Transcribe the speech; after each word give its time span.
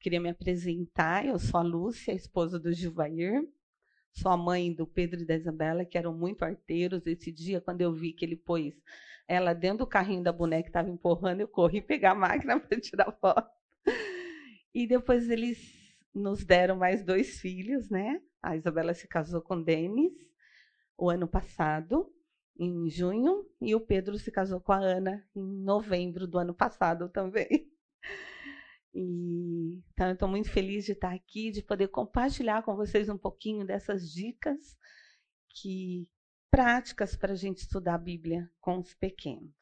queria 0.00 0.20
me 0.20 0.30
apresentar. 0.30 1.26
Eu 1.26 1.38
sou 1.38 1.60
a 1.60 1.62
Lúcia, 1.62 2.12
esposa 2.12 2.58
do 2.58 2.72
Gilvair. 2.72 3.46
Sou 4.12 4.32
a 4.32 4.36
mãe 4.36 4.72
do 4.72 4.86
Pedro 4.86 5.20
e 5.20 5.26
da 5.26 5.36
Isabela, 5.36 5.84
que 5.84 5.96
eram 5.96 6.12
muito 6.12 6.42
arteiros. 6.42 7.06
Esse 7.06 7.30
dia, 7.30 7.60
quando 7.60 7.82
eu 7.82 7.92
vi 7.92 8.12
que 8.12 8.24
ele 8.24 8.36
pôs 8.36 8.74
ela 9.28 9.52
dentro 9.52 9.78
do 9.78 9.86
carrinho 9.86 10.24
da 10.24 10.32
boneca 10.32 10.64
que 10.64 10.68
estava 10.70 10.90
empurrando, 10.90 11.42
eu 11.42 11.48
corri 11.48 11.80
pegar 11.82 12.12
a 12.12 12.14
máquina 12.14 12.58
para 12.58 12.80
tirar 12.80 13.12
foto. 13.12 13.48
E 14.74 14.86
depois 14.86 15.30
eles 15.30 15.58
nos 16.12 16.44
deram 16.44 16.76
mais 16.76 17.04
dois 17.04 17.38
filhos, 17.38 17.88
né? 17.88 18.20
A 18.42 18.56
Isabela 18.56 18.94
se 18.94 19.06
casou 19.06 19.42
com 19.42 19.62
Denis 19.62 20.12
o 20.96 21.08
ano 21.08 21.28
passado, 21.28 22.12
em 22.58 22.90
junho, 22.90 23.46
e 23.60 23.74
o 23.74 23.80
Pedro 23.80 24.18
se 24.18 24.30
casou 24.30 24.60
com 24.60 24.72
a 24.72 24.78
Ana 24.78 25.26
em 25.34 25.42
novembro 25.42 26.26
do 26.26 26.38
ano 26.38 26.54
passado 26.54 27.08
também. 27.08 27.70
E, 28.92 29.82
então, 29.92 30.10
estou 30.12 30.28
muito 30.28 30.50
feliz 30.50 30.84
de 30.84 30.92
estar 30.92 31.12
aqui, 31.12 31.50
de 31.50 31.62
poder 31.62 31.88
compartilhar 31.88 32.62
com 32.62 32.74
vocês 32.74 33.08
um 33.08 33.18
pouquinho 33.18 33.64
dessas 33.64 34.10
dicas 34.10 34.76
que 35.48 36.08
práticas 36.50 37.14
para 37.14 37.32
a 37.32 37.36
gente 37.36 37.58
estudar 37.58 37.94
a 37.94 37.98
Bíblia 37.98 38.50
com 38.60 38.78
os 38.78 38.92
pequenos. 38.94 39.54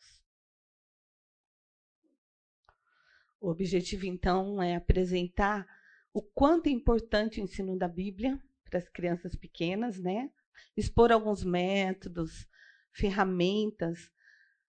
O 3.40 3.50
objetivo, 3.50 4.06
então, 4.06 4.62
é 4.62 4.74
apresentar 4.74 5.66
o 6.12 6.22
quanto 6.22 6.68
é 6.68 6.70
importante 6.70 7.40
o 7.40 7.44
ensino 7.44 7.78
da 7.78 7.86
Bíblia 7.86 8.42
para 8.64 8.78
as 8.78 8.88
crianças 8.88 9.36
pequenas, 9.36 9.98
né? 9.98 10.30
Expor 10.76 11.12
alguns 11.12 11.44
métodos, 11.44 12.48
ferramentas, 12.90 14.10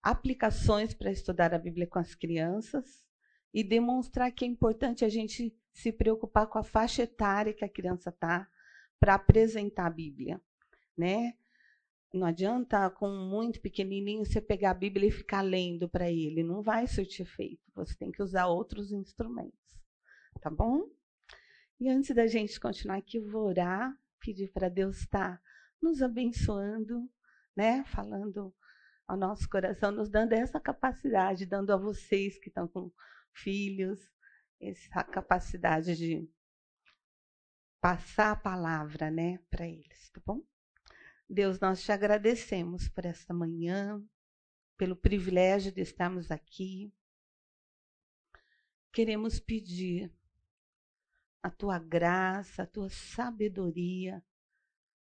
aplicações 0.04 0.94
para 0.94 1.12
estudar 1.12 1.54
a 1.54 1.58
Bíblia 1.58 1.88
com 1.88 1.98
as 1.98 2.14
crianças 2.14 3.09
e 3.54 3.64
demonstrar 3.64 4.32
que 4.32 4.46
é 4.46 4.48
importante 4.48 5.04
a 5.04 5.10
gente 5.10 5.56
se 5.74 5.92
preocupar 5.92 6.48
com 6.48 6.60
a 6.60 6.64
faixa 6.64 7.04
etária 7.04 7.54
que 7.54 7.66
a 7.66 7.70
criança 7.70 8.10
está 8.10 8.48
para 9.00 9.16
apresentar 9.16 9.88
a 9.88 9.90
Bíblia, 9.92 10.42
né? 10.98 11.34
Não 12.14 12.26
adianta 12.26 12.90
com 12.90 13.08
muito 13.10 13.62
pequenininho 13.62 14.26
você 14.26 14.42
pegar 14.42 14.72
a 14.72 14.76
Bíblia 14.76 15.08
e 15.08 15.12
ficar 15.12 15.42
lendo 15.42 15.88
para 15.88 16.10
ele, 16.10 16.44
não 16.44 16.62
vai 16.62 16.88
surtir 16.88 17.22
efeito. 17.22 17.62
Você 17.76 17.96
tem 17.96 18.12
que 18.12 18.22
usar 18.22 18.48
outros 18.48 18.92
instrumentos, 18.92 19.80
tá 20.42 20.50
bom? 20.50 20.90
E 21.80 21.88
antes 21.88 22.14
da 22.14 22.28
gente 22.28 22.60
continuar 22.60 22.98
aqui, 22.98 23.18
eu 23.18 23.30
vou 23.30 23.48
orar, 23.48 23.96
pedir 24.20 24.52
para 24.52 24.68
Deus 24.70 24.98
estar 24.98 25.38
tá 25.38 25.44
nos 25.82 26.02
abençoando, 26.02 27.10
né? 27.56 27.86
Falando 27.86 28.54
ao 29.08 29.16
nosso 29.16 29.48
coração, 29.48 29.92
nos 29.92 30.10
dando 30.10 30.34
essa 30.34 30.60
capacidade, 30.60 31.46
dando 31.46 31.72
a 31.72 31.78
vocês 31.78 32.38
que 32.38 32.50
estão 32.50 32.68
com 32.68 32.92
filhos, 33.34 34.00
essa 34.60 35.04
capacidade 35.04 35.96
de 35.96 36.30
passar 37.80 38.32
a 38.32 38.36
palavra, 38.36 39.10
né, 39.10 39.40
para 39.50 39.68
eles, 39.68 40.10
tá 40.10 40.22
bom? 40.26 40.44
Deus, 41.30 41.60
nós 41.60 41.84
te 41.84 41.92
agradecemos 41.92 42.90
por 42.90 43.06
esta 43.06 43.34
manhã, 43.34 44.04
pelo 44.76 44.96
privilégio 44.96 45.72
de 45.72 45.82
estarmos 45.82 46.32
aqui. 46.32 46.92
Queremos 48.92 49.40
pedir 49.40 50.12
a 51.42 51.50
tua 51.50 51.80
graça, 51.80 52.64
a 52.64 52.68
tua 52.68 52.90
sabedoria, 52.90 54.24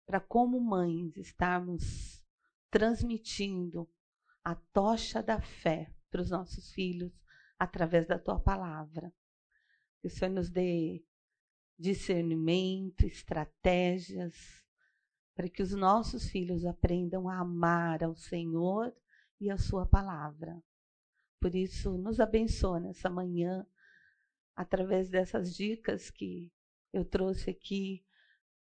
para 0.06 0.21
como 0.21 0.61
mães 0.61 1.17
estarmos 1.17 2.23
transmitindo 2.71 3.91
a 4.43 4.55
tocha 4.55 5.23
da 5.23 5.41
fé 5.41 5.93
para 6.11 6.21
os 6.21 6.31
nossos 6.31 6.71
filhos 6.73 7.23
através 7.58 8.06
da 8.06 8.19
tua 8.19 8.38
palavra. 8.38 9.12
Que 10.00 10.08
o 10.08 10.10
Senhor 10.10 10.30
nos 10.30 10.50
dê 10.50 11.05
discernimento, 11.78 13.05
estratégias, 13.05 14.34
para 15.34 15.48
que 15.48 15.62
os 15.62 15.72
nossos 15.72 16.28
filhos 16.28 16.64
aprendam 16.64 17.28
a 17.28 17.41
amar 17.41 18.04
ao 18.04 18.14
Senhor 18.14 18.94
e 19.41 19.50
a 19.50 19.59
sua 19.59 19.84
palavra. 19.87 20.62
Por 21.41 21.54
isso, 21.54 21.98
nos 21.98 22.20
abençoa 22.20 22.81
nessa 22.81 23.10
manhã, 23.10 23.66
através 24.54 25.10
dessas 25.10 25.54
dicas 25.54 26.10
que 26.10 26.53
eu 26.93 27.04
trouxe 27.04 27.50
aqui 27.50 28.04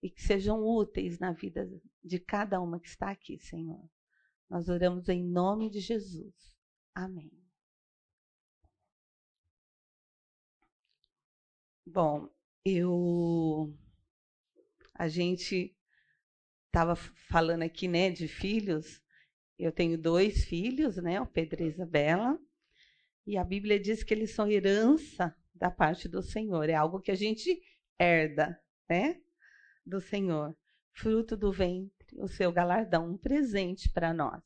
e 0.03 0.11
que 0.11 0.23
sejam 0.23 0.63
úteis 0.63 1.19
na 1.19 1.33
vida 1.33 1.69
de 2.05 2.19
cada 2.19 2.61
uma 2.61 2.79
que 2.79 2.89
está 2.89 3.11
aqui, 3.11 3.39
Senhor. 3.39 3.89
Nós 4.49 4.69
oramos 4.69 5.09
em 5.09 5.25
nome 5.25 5.71
de 5.71 5.81
Jesus. 5.81 6.35
Amém. 6.95 7.40
Bom, 11.93 12.29
eu 12.65 13.77
a 14.95 15.09
gente 15.09 15.77
estava 16.67 16.95
falando 16.95 17.65
aqui, 17.65 17.89
né, 17.89 18.11
de 18.11 18.29
filhos. 18.29 19.03
Eu 19.59 19.73
tenho 19.73 19.99
dois 19.99 20.45
filhos, 20.45 20.99
né, 20.99 21.21
o 21.21 21.27
Pedro 21.27 21.63
e 21.63 21.65
a 21.65 21.69
Isabela, 21.69 22.39
e 23.27 23.37
a 23.37 23.43
Bíblia 23.43 23.81
diz 23.81 24.05
que 24.05 24.15
eles 24.15 24.31
são 24.31 24.49
herança 24.49 25.35
da 25.53 25.69
parte 25.69 26.09
do 26.09 26.23
Senhor. 26.23 26.69
É 26.69 26.75
algo 26.75 27.01
que 27.01 27.11
a 27.11 27.17
gente 27.17 27.61
herda, 27.99 28.57
né, 28.89 29.21
do 29.85 30.01
Senhor, 30.01 30.57
fruto 30.93 31.37
do 31.37 31.51
ventre, 31.51 32.17
o 32.19 32.29
seu 32.29 32.53
galardão, 32.53 33.11
um 33.11 33.19
presente 33.19 33.91
para 33.91 34.15
nós. 34.15 34.41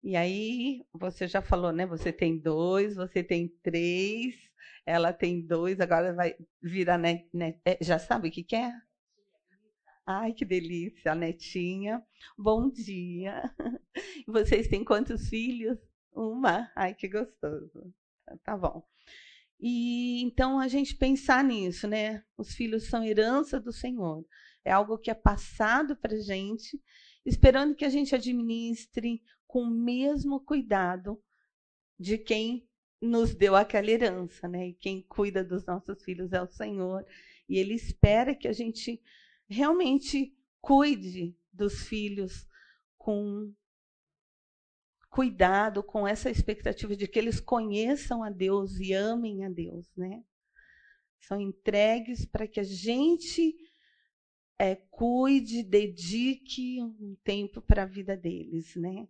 E 0.00 0.14
aí, 0.14 0.86
você 0.92 1.26
já 1.26 1.42
falou, 1.42 1.72
né? 1.72 1.86
Você 1.86 2.12
tem 2.12 2.38
dois, 2.38 2.94
você 2.94 3.22
tem 3.22 3.48
três, 3.62 4.51
ela 4.84 5.12
tem 5.12 5.46
dois, 5.46 5.80
agora 5.80 6.12
vai 6.14 6.34
virar, 6.60 6.98
né? 6.98 7.24
né 7.32 7.58
já 7.80 7.98
sabe 7.98 8.28
o 8.28 8.30
que 8.30 8.42
quer? 8.42 8.70
É? 8.70 8.92
Ai, 10.04 10.32
que 10.32 10.44
delícia, 10.44 11.12
a 11.12 11.14
netinha. 11.14 12.02
Bom 12.36 12.68
dia. 12.68 13.42
Vocês 14.26 14.66
têm 14.68 14.84
quantos 14.84 15.28
filhos? 15.28 15.78
Uma. 16.12 16.70
Ai, 16.74 16.94
que 16.94 17.08
gostoso. 17.08 17.94
Tá 18.42 18.56
bom. 18.56 18.84
E 19.60 20.22
então 20.22 20.58
a 20.58 20.66
gente 20.66 20.96
pensar 20.96 21.44
nisso, 21.44 21.86
né? 21.86 22.24
Os 22.36 22.52
filhos 22.52 22.88
são 22.88 23.04
herança 23.04 23.60
do 23.60 23.72
Senhor. 23.72 24.26
É 24.64 24.72
algo 24.72 24.98
que 24.98 25.10
é 25.10 25.14
passado 25.14 25.96
para 25.96 26.20
gente, 26.20 26.80
esperando 27.24 27.74
que 27.76 27.84
a 27.84 27.88
gente 27.88 28.14
administre 28.14 29.22
com 29.46 29.62
o 29.62 29.70
mesmo 29.70 30.40
cuidado 30.40 31.22
de 31.98 32.18
quem 32.18 32.68
nos 33.02 33.34
deu 33.34 33.56
aquela 33.56 33.90
herança, 33.90 34.46
né? 34.46 34.68
E 34.68 34.74
quem 34.74 35.02
cuida 35.02 35.42
dos 35.44 35.66
nossos 35.66 36.02
filhos 36.04 36.32
é 36.32 36.40
o 36.40 36.46
Senhor. 36.46 37.04
E 37.48 37.58
Ele 37.58 37.74
espera 37.74 38.34
que 38.34 38.46
a 38.46 38.52
gente 38.52 39.02
realmente 39.48 40.34
cuide 40.60 41.36
dos 41.52 41.82
filhos 41.82 42.46
com 42.96 43.52
cuidado, 45.10 45.82
com 45.82 46.08
essa 46.08 46.30
expectativa 46.30 46.96
de 46.96 47.06
que 47.06 47.18
eles 47.18 47.38
conheçam 47.38 48.22
a 48.22 48.30
Deus 48.30 48.78
e 48.80 48.94
amem 48.94 49.44
a 49.44 49.48
Deus, 49.50 49.86
né? 49.94 50.24
São 51.20 51.38
entregues 51.38 52.24
para 52.24 52.46
que 52.46 52.58
a 52.58 52.64
gente 52.64 53.54
é, 54.58 54.74
cuide, 54.74 55.62
dedique 55.62 56.80
um 56.80 57.14
tempo 57.22 57.60
para 57.60 57.82
a 57.82 57.86
vida 57.86 58.16
deles, 58.16 58.74
né? 58.76 59.06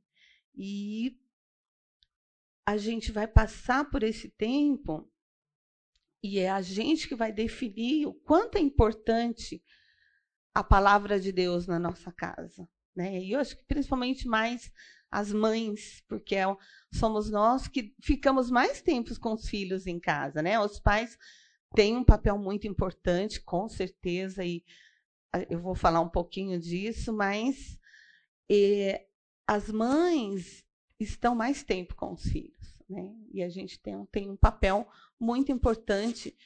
E 0.55 1.22
a 2.67 2.77
gente 2.77 3.11
vai 3.11 3.27
passar 3.27 3.89
por 3.91 4.03
esse 4.03 4.29
tempo 4.31 5.11
e 6.23 6.39
é 6.39 6.51
a 6.51 6.63
gente 6.63 7.09
que 7.09 7.15
vai 7.15 7.33
definir 7.33 8.07
o 8.07 8.15
quanto 8.15 8.57
é 8.57 8.61
importante 8.61 9.63
a 10.55 10.63
palavra 10.63 11.19
de 11.19 11.33
Deus 11.33 11.67
na 11.67 11.79
nossa 11.79 12.13
casa. 12.13 12.69
Né? 12.95 13.21
E 13.21 13.33
eu 13.33 13.41
acho 13.41 13.57
que 13.57 13.65
principalmente 13.65 14.29
mais 14.29 14.71
as 15.11 15.33
mães, 15.33 16.03
porque 16.09 16.37
é, 16.37 16.45
somos 16.93 17.31
nós 17.31 17.67
que 17.67 17.95
ficamos 18.03 18.51
mais 18.51 18.81
tempos 18.81 19.19
com 19.19 19.33
os 19.33 19.49
filhos 19.49 19.87
em 19.87 19.99
casa. 19.99 20.41
Né? 20.41 20.59
Os 20.61 20.79
pais 20.79 21.19
têm 21.75 21.97
um 21.97 22.05
papel 22.05 22.39
muito 22.39 22.69
importante, 22.69 23.41
com 23.41 23.69
certeza, 23.69 24.45
e 24.45 24.63
eu 25.51 25.61
vou 25.61 25.75
falar 25.75 26.01
um 26.01 26.09
pouquinho 26.09 26.59
disso, 26.61 27.13
mas 27.13 27.79
e, 28.49 28.99
as 29.47 29.71
mães 29.71 30.65
estão 31.03 31.35
mais 31.35 31.63
tempo 31.63 31.95
com 31.95 32.13
os 32.13 32.23
filhos. 32.23 32.79
Né? 32.89 33.15
E 33.33 33.43
a 33.43 33.49
gente 33.49 33.79
tem, 33.81 34.05
tem 34.07 34.31
um 34.31 34.37
papel 34.37 34.89
muito 35.19 35.51
importante 35.51 36.37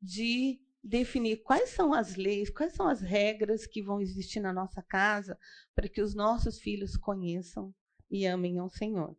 de 0.00 0.60
definir 0.82 1.42
quais 1.42 1.70
são 1.70 1.92
as 1.92 2.16
leis, 2.16 2.48
quais 2.48 2.72
são 2.72 2.88
as 2.88 3.00
regras 3.00 3.66
que 3.66 3.82
vão 3.82 4.00
existir 4.00 4.40
na 4.40 4.52
nossa 4.52 4.82
casa 4.82 5.38
para 5.74 5.88
que 5.88 6.00
os 6.00 6.14
nossos 6.14 6.58
filhos 6.58 6.96
conheçam 6.96 7.74
e 8.10 8.26
amem 8.26 8.58
ao 8.58 8.70
Senhor. 8.70 9.16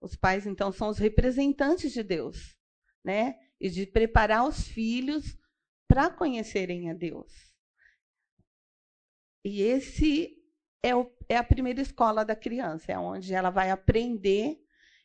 Os 0.00 0.14
pais, 0.14 0.46
então, 0.46 0.70
são 0.70 0.88
os 0.88 0.98
representantes 0.98 1.92
de 1.92 2.02
Deus, 2.02 2.56
né? 3.02 3.36
E 3.60 3.68
de 3.68 3.86
preparar 3.86 4.46
os 4.46 4.68
filhos 4.68 5.36
para 5.88 6.10
conhecerem 6.10 6.90
a 6.90 6.94
Deus. 6.94 7.32
E 9.44 9.62
esse 9.62 10.37
é, 10.82 10.94
o, 10.94 11.10
é 11.28 11.36
a 11.36 11.44
primeira 11.44 11.80
escola 11.80 12.24
da 12.24 12.36
criança, 12.36 12.92
é 12.92 12.98
onde 12.98 13.34
ela 13.34 13.50
vai 13.50 13.70
aprender 13.70 14.58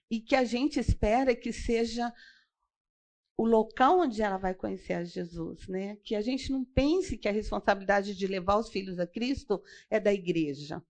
e 0.09 0.19
que 0.19 0.35
a 0.35 0.43
gente 0.43 0.79
espera 0.79 1.35
que 1.35 1.51
seja 1.51 2.13
o 3.37 3.45
local 3.45 4.01
onde 4.01 4.21
ela 4.21 4.37
vai 4.37 4.53
conhecer 4.53 4.93
a 4.93 5.03
Jesus, 5.03 5.67
né? 5.67 5.95
Que 5.97 6.15
a 6.15 6.21
gente 6.21 6.51
não 6.51 6.63
pense 6.63 7.17
que 7.17 7.27
a 7.27 7.31
responsabilidade 7.31 8.15
de 8.15 8.27
levar 8.27 8.57
os 8.57 8.69
filhos 8.69 8.99
a 8.99 9.07
Cristo 9.07 9.61
é 9.89 9.99
da 9.99 10.13
igreja, 10.13 10.83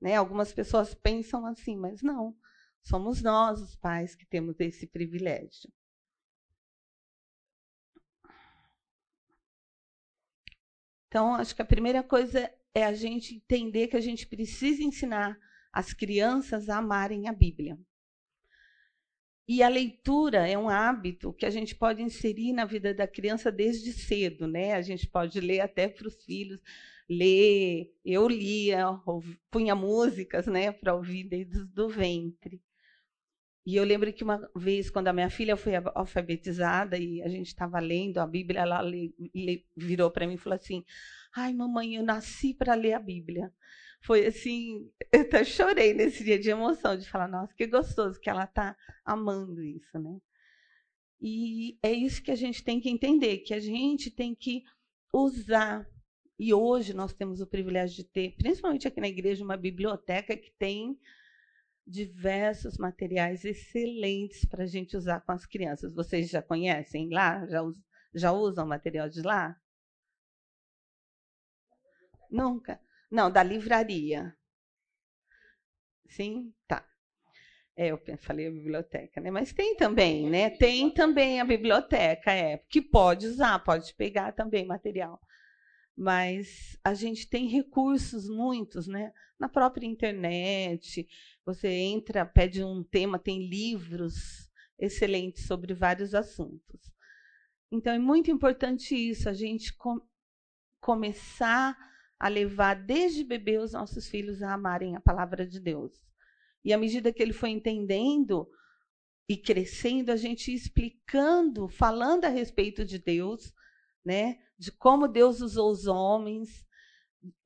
né? 0.00 0.16
Algumas 0.16 0.52
pessoas 0.52 0.94
pensam 0.94 1.44
assim, 1.46 1.76
mas 1.76 2.02
não. 2.02 2.34
Somos 2.82 3.22
nós, 3.22 3.60
os 3.60 3.76
pais, 3.76 4.14
que 4.14 4.24
temos 4.24 4.58
esse 4.60 4.86
privilégio. 4.86 5.70
Então, 11.08 11.34
acho 11.34 11.54
que 11.54 11.60
a 11.60 11.66
primeira 11.66 12.02
coisa 12.02 12.50
é 12.74 12.84
a 12.84 12.92
gente 12.92 13.34
entender 13.34 13.88
que 13.88 13.96
a 13.96 14.00
gente 14.00 14.26
precisa 14.26 14.82
ensinar 14.82 15.38
as 15.72 15.92
crianças 15.92 16.68
a 16.68 16.78
amarem 16.78 17.28
a 17.28 17.32
Bíblia. 17.32 17.78
E 19.48 19.64
a 19.64 19.68
leitura 19.68 20.46
é 20.48 20.56
um 20.56 20.68
hábito 20.68 21.32
que 21.32 21.44
a 21.44 21.50
gente 21.50 21.74
pode 21.74 22.00
inserir 22.00 22.52
na 22.52 22.64
vida 22.64 22.94
da 22.94 23.06
criança 23.08 23.50
desde 23.50 23.92
cedo, 23.92 24.46
né? 24.46 24.74
A 24.74 24.82
gente 24.82 25.08
pode 25.08 25.40
ler 25.40 25.60
até 25.60 25.88
para 25.88 26.06
os 26.06 26.24
filhos, 26.24 26.60
ler. 27.08 27.92
Eu 28.04 28.28
lia, 28.28 28.86
punha 29.50 29.74
músicas, 29.74 30.46
né, 30.46 30.70
para 30.70 30.94
ouvir 30.94 31.24
desde 31.24 31.58
o 31.80 31.88
ventre. 31.88 32.62
E 33.66 33.76
eu 33.76 33.84
lembro 33.84 34.12
que 34.12 34.22
uma 34.22 34.48
vez, 34.54 34.88
quando 34.88 35.08
a 35.08 35.12
minha 35.12 35.28
filha 35.28 35.56
foi 35.56 35.72
alfabetizada 35.94 36.96
e 36.96 37.20
a 37.20 37.28
gente 37.28 37.48
estava 37.48 37.78
lendo 37.80 38.18
a 38.18 38.26
Bíblia, 38.26 38.60
ela 38.60 38.82
virou 39.76 40.10
para 40.10 40.26
mim 40.26 40.34
e 40.34 40.38
falou 40.38 40.56
assim: 40.56 40.84
Ai, 41.34 41.52
mamãe, 41.52 41.96
eu 41.96 42.02
nasci 42.02 42.54
para 42.54 42.74
ler 42.74 42.94
a 42.94 42.98
Bíblia 42.98 43.52
foi 44.02 44.26
assim, 44.26 44.90
eu 45.12 45.20
até 45.22 45.44
chorei 45.44 45.94
nesse 45.94 46.24
dia 46.24 46.38
de 46.38 46.50
emoção, 46.50 46.96
de 46.96 47.08
falar, 47.08 47.28
nossa, 47.28 47.54
que 47.54 47.66
gostoso 47.66 48.20
que 48.20 48.30
ela 48.30 48.44
está 48.44 48.76
amando 49.04 49.62
isso, 49.62 49.98
né? 49.98 50.18
E 51.20 51.78
é 51.82 51.92
isso 51.92 52.22
que 52.22 52.30
a 52.30 52.36
gente 52.36 52.64
tem 52.64 52.80
que 52.80 52.88
entender, 52.88 53.38
que 53.38 53.52
a 53.52 53.60
gente 53.60 54.10
tem 54.10 54.34
que 54.34 54.64
usar. 55.12 55.86
E 56.38 56.54
hoje 56.54 56.94
nós 56.94 57.12
temos 57.12 57.42
o 57.42 57.46
privilégio 57.46 57.96
de 57.96 58.04
ter, 58.04 58.34
principalmente 58.36 58.88
aqui 58.88 59.00
na 59.02 59.08
igreja, 59.08 59.44
uma 59.44 59.56
biblioteca 59.58 60.34
que 60.34 60.50
tem 60.58 60.98
diversos 61.86 62.78
materiais 62.78 63.44
excelentes 63.44 64.46
para 64.46 64.64
a 64.64 64.66
gente 64.66 64.96
usar 64.96 65.20
com 65.20 65.32
as 65.32 65.44
crianças. 65.44 65.92
Vocês 65.94 66.30
já 66.30 66.40
conhecem 66.40 67.10
lá? 67.10 67.46
Já, 67.46 67.62
já 68.14 68.32
usam 68.32 68.66
material 68.66 69.10
de 69.10 69.20
lá? 69.20 69.54
Nunca? 72.30 72.80
Não, 73.10 73.30
da 73.30 73.42
livraria. 73.42 74.34
Sim? 76.08 76.52
Tá. 76.66 76.86
É, 77.76 77.88
eu 77.88 77.98
falei 78.18 78.48
a 78.48 78.50
biblioteca, 78.50 79.20
né? 79.20 79.30
Mas 79.30 79.52
tem 79.52 79.74
também, 79.76 80.28
né? 80.28 80.50
Tem 80.50 80.90
também 80.90 81.40
a 81.40 81.44
biblioteca, 81.44 82.30
é, 82.30 82.58
que 82.58 82.82
pode 82.82 83.26
usar, 83.26 83.58
pode 83.60 83.94
pegar 83.94 84.32
também 84.32 84.66
material. 84.66 85.20
Mas 85.96 86.78
a 86.84 86.94
gente 86.94 87.28
tem 87.28 87.46
recursos 87.46 88.28
muitos, 88.28 88.86
né? 88.86 89.12
Na 89.38 89.48
própria 89.48 89.86
internet, 89.86 91.08
você 91.44 91.68
entra, 91.68 92.26
pede 92.26 92.62
um 92.62 92.84
tema, 92.84 93.18
tem 93.18 93.48
livros 93.48 94.50
excelentes 94.78 95.46
sobre 95.46 95.72
vários 95.72 96.14
assuntos. 96.14 96.92
Então 97.72 97.92
é 97.92 97.98
muito 97.98 98.30
importante 98.30 98.94
isso, 98.94 99.28
a 99.28 99.32
gente 99.32 99.74
com 99.76 100.00
começar 100.80 101.76
a 102.20 102.28
levar 102.28 102.74
desde 102.74 103.24
bebê 103.24 103.56
os 103.56 103.72
nossos 103.72 104.06
filhos 104.06 104.42
a 104.42 104.52
amarem 104.52 104.94
a 104.94 105.00
palavra 105.00 105.46
de 105.46 105.58
Deus. 105.58 105.90
E 106.62 106.70
à 106.70 106.76
medida 106.76 107.10
que 107.10 107.22
ele 107.22 107.32
foi 107.32 107.48
entendendo 107.48 108.46
e 109.26 109.38
crescendo, 109.38 110.10
a 110.10 110.16
gente 110.16 110.52
explicando, 110.52 111.66
falando 111.66 112.26
a 112.26 112.28
respeito 112.28 112.84
de 112.84 112.98
Deus, 112.98 113.54
né? 114.04 114.38
De 114.58 114.70
como 114.70 115.08
Deus 115.08 115.40
usou 115.40 115.70
os 115.70 115.86
homens, 115.86 116.66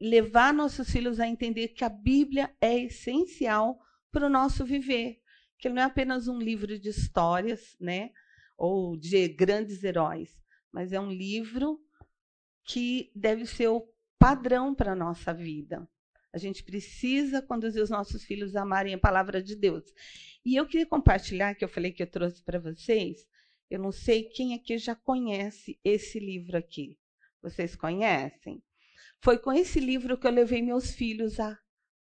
levar 0.00 0.52
nossos 0.52 0.90
filhos 0.90 1.20
a 1.20 1.28
entender 1.28 1.68
que 1.68 1.84
a 1.84 1.88
Bíblia 1.88 2.52
é 2.60 2.76
essencial 2.80 3.78
para 4.10 4.26
o 4.26 4.30
nosso 4.30 4.64
viver, 4.64 5.20
que 5.56 5.68
ele 5.68 5.76
não 5.76 5.82
é 5.82 5.84
apenas 5.84 6.26
um 6.26 6.38
livro 6.38 6.76
de 6.76 6.88
histórias, 6.88 7.76
né? 7.78 8.10
Ou 8.58 8.96
de 8.96 9.28
grandes 9.28 9.84
heróis, 9.84 10.36
mas 10.72 10.92
é 10.92 10.98
um 10.98 11.10
livro 11.10 11.80
que 12.64 13.12
deve 13.14 13.46
ser 13.46 13.68
o 13.68 13.93
padrão 14.24 14.74
para 14.74 14.92
a 14.92 14.96
nossa 14.96 15.34
vida. 15.34 15.86
A 16.32 16.38
gente 16.38 16.64
precisa 16.64 17.42
conduzir 17.42 17.82
os 17.82 17.90
nossos 17.90 18.24
filhos 18.24 18.56
a 18.56 18.62
amarem 18.62 18.94
a 18.94 18.98
palavra 18.98 19.42
de 19.42 19.54
Deus. 19.54 19.84
E 20.42 20.56
eu 20.56 20.66
queria 20.66 20.86
compartilhar, 20.86 21.54
que 21.54 21.62
eu 21.62 21.68
falei 21.68 21.92
que 21.92 22.02
eu 22.02 22.06
trouxe 22.06 22.42
para 22.42 22.58
vocês, 22.58 23.28
eu 23.68 23.78
não 23.78 23.92
sei 23.92 24.24
quem 24.24 24.54
aqui 24.54 24.78
já 24.78 24.96
conhece 24.96 25.78
esse 25.84 26.18
livro 26.18 26.56
aqui. 26.56 26.98
Vocês 27.42 27.76
conhecem? 27.76 28.62
Foi 29.20 29.36
com 29.36 29.52
esse 29.52 29.78
livro 29.78 30.16
que 30.16 30.26
eu 30.26 30.30
levei 30.30 30.62
meus 30.62 30.94
filhos 30.94 31.38
a 31.38 31.58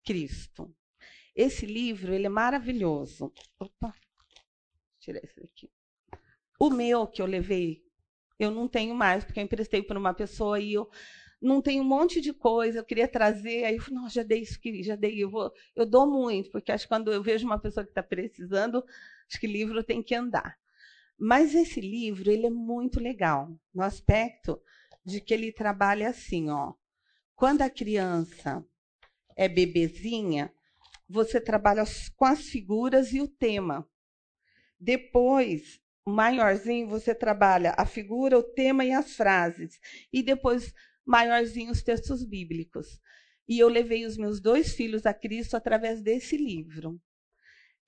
Cristo. 0.03 0.75
Esse 1.35 1.67
livro, 1.67 2.15
ele 2.15 2.25
é 2.25 2.31
maravilhoso. 2.31 3.31
Opa, 3.61 3.95
tirar 5.01 5.23
esse 5.23 5.39
daqui. 5.39 5.71
O 6.59 6.71
meu 6.71 7.07
que 7.07 7.21
eu 7.21 7.27
levei, 7.27 7.85
eu 8.39 8.51
não 8.51 8.67
tenho 8.67 8.95
mais, 8.95 9.23
porque 9.23 9.39
eu 9.39 9.45
emprestei 9.45 9.83
para 9.83 9.99
uma 9.99 10.15
pessoa 10.15 10.59
e 10.59 10.73
eu 10.73 10.91
não 11.47 11.63
tem 11.63 11.81
um 11.81 11.85
monte 11.85 12.21
de 12.21 12.33
coisa, 12.33 12.81
eu 12.81 12.85
queria 12.85 13.07
trazer, 13.07 13.65
aí 13.65 13.77
eu 13.77 13.83
falei, 13.83 14.01
não, 14.01 14.09
já 14.09 14.23
dei 14.23 14.41
isso, 14.41 14.59
já 14.83 14.97
dei, 14.97 15.23
eu 15.23 15.31
vou, 15.31 15.53
eu 15.75 15.87
dou 15.87 16.07
muito, 16.07 16.51
porque 16.51 16.73
acho 16.73 16.85
que 16.85 16.89
quando 16.89 17.13
eu 17.13 17.23
vejo 17.23 17.47
uma 17.47 17.59
pessoa 17.59 17.85
que 17.85 17.91
está 17.91 18.03
precisando, 18.03 18.85
acho 19.29 19.41
que 19.41 19.47
livro 19.47 19.83
tem 19.85 20.03
que 20.03 20.15
andar. 20.15 20.59
Mas 21.19 21.55
esse 21.55 21.81
livro, 21.81 22.31
ele 22.31 22.47
é 22.47 22.51
muito 22.51 23.01
legal, 23.01 23.57
no 23.73 23.83
aspecto 23.83 24.61
de 25.05 25.21
que 25.21 25.33
ele 25.33 25.53
trabalha 25.53 26.09
assim, 26.09 26.51
ó. 26.51 26.75
Quando 27.35 27.63
a 27.63 27.71
criança 27.71 28.65
é 29.37 29.49
bebezinha, 29.49 30.53
você 31.09 31.41
trabalha 31.41 31.85
com 32.17 32.25
as 32.25 32.49
figuras 32.49 33.13
e 33.13 33.21
o 33.21 33.29
tema. 33.29 33.89
Depois, 34.81 35.81
maiorzinho, 36.05 36.89
você 36.89 37.15
trabalha 37.15 37.75
a 37.79 37.87
figura, 37.87 38.39
o 38.39 38.43
tema 38.43 38.85
e 38.85 38.93
as 38.93 39.15
frases. 39.15 39.81
E 40.13 40.23
depois, 40.23 40.75
maiorzinho 41.07 41.71
os 41.71 41.83
textos 41.83 42.25
bíblicos. 42.25 43.01
E 43.49 43.59
eu 43.59 43.69
levei 43.69 44.05
os 44.05 44.17
meus 44.17 44.41
dois 44.41 44.75
filhos 44.75 45.07
a 45.07 45.15
Cristo 45.15 45.57
através 45.57 46.03
desse 46.03 46.37
livro. 46.37 47.01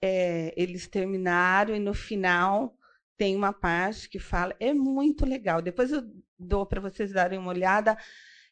É, 0.00 0.54
eles 0.56 0.86
terminaram 0.86 1.74
e 1.74 1.80
no 1.80 1.92
final 1.92 2.76
tem 3.16 3.34
uma 3.34 3.52
parte 3.52 4.08
que 4.08 4.20
fala, 4.20 4.54
é 4.60 4.72
muito 4.72 5.26
legal. 5.26 5.60
Depois 5.60 5.90
eu 5.90 6.02
dou 6.38 6.64
para 6.64 6.80
vocês 6.80 7.12
darem 7.12 7.38
uma 7.38 7.50
olhada. 7.50 7.98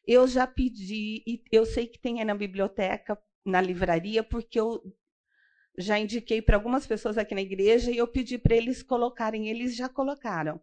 Eu 0.05 0.27
já 0.27 0.45
pedi, 0.45 1.23
e 1.25 1.41
eu 1.49 1.65
sei 1.65 1.87
que 1.87 1.97
tem 1.97 2.19
aí 2.19 2.25
na 2.25 2.35
biblioteca, 2.35 3.17
na 3.45 3.61
livraria, 3.61 4.21
porque 4.23 4.59
eu 4.59 4.83
já 5.77 5.97
indiquei 5.97 6.41
para 6.41 6.57
algumas 6.57 6.85
pessoas 6.85 7.17
aqui 7.17 7.33
na 7.33 7.41
igreja 7.41 7.91
e 7.91 7.97
eu 7.97 8.07
pedi 8.07 8.37
para 8.37 8.55
eles 8.55 8.83
colocarem, 8.83 9.47
eles 9.47 9.75
já 9.75 9.87
colocaram. 9.87 10.59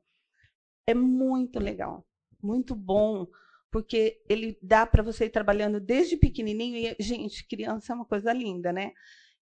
É 0.87 0.93
muito 0.93 1.59
legal, 1.59 2.07
muito 2.43 2.75
bom 2.75 3.27
porque 3.75 4.23
ele 4.29 4.57
dá 4.63 4.87
para 4.87 5.03
você 5.03 5.25
ir 5.25 5.31
trabalhando 5.31 5.81
desde 5.81 6.17
pequenininho. 6.17 6.77
E, 6.77 7.03
gente, 7.03 7.45
criança 7.45 7.93
é 7.93 7.97
uma 7.97 8.05
coisa 8.05 8.33
linda, 8.33 8.73
né? 8.73 8.93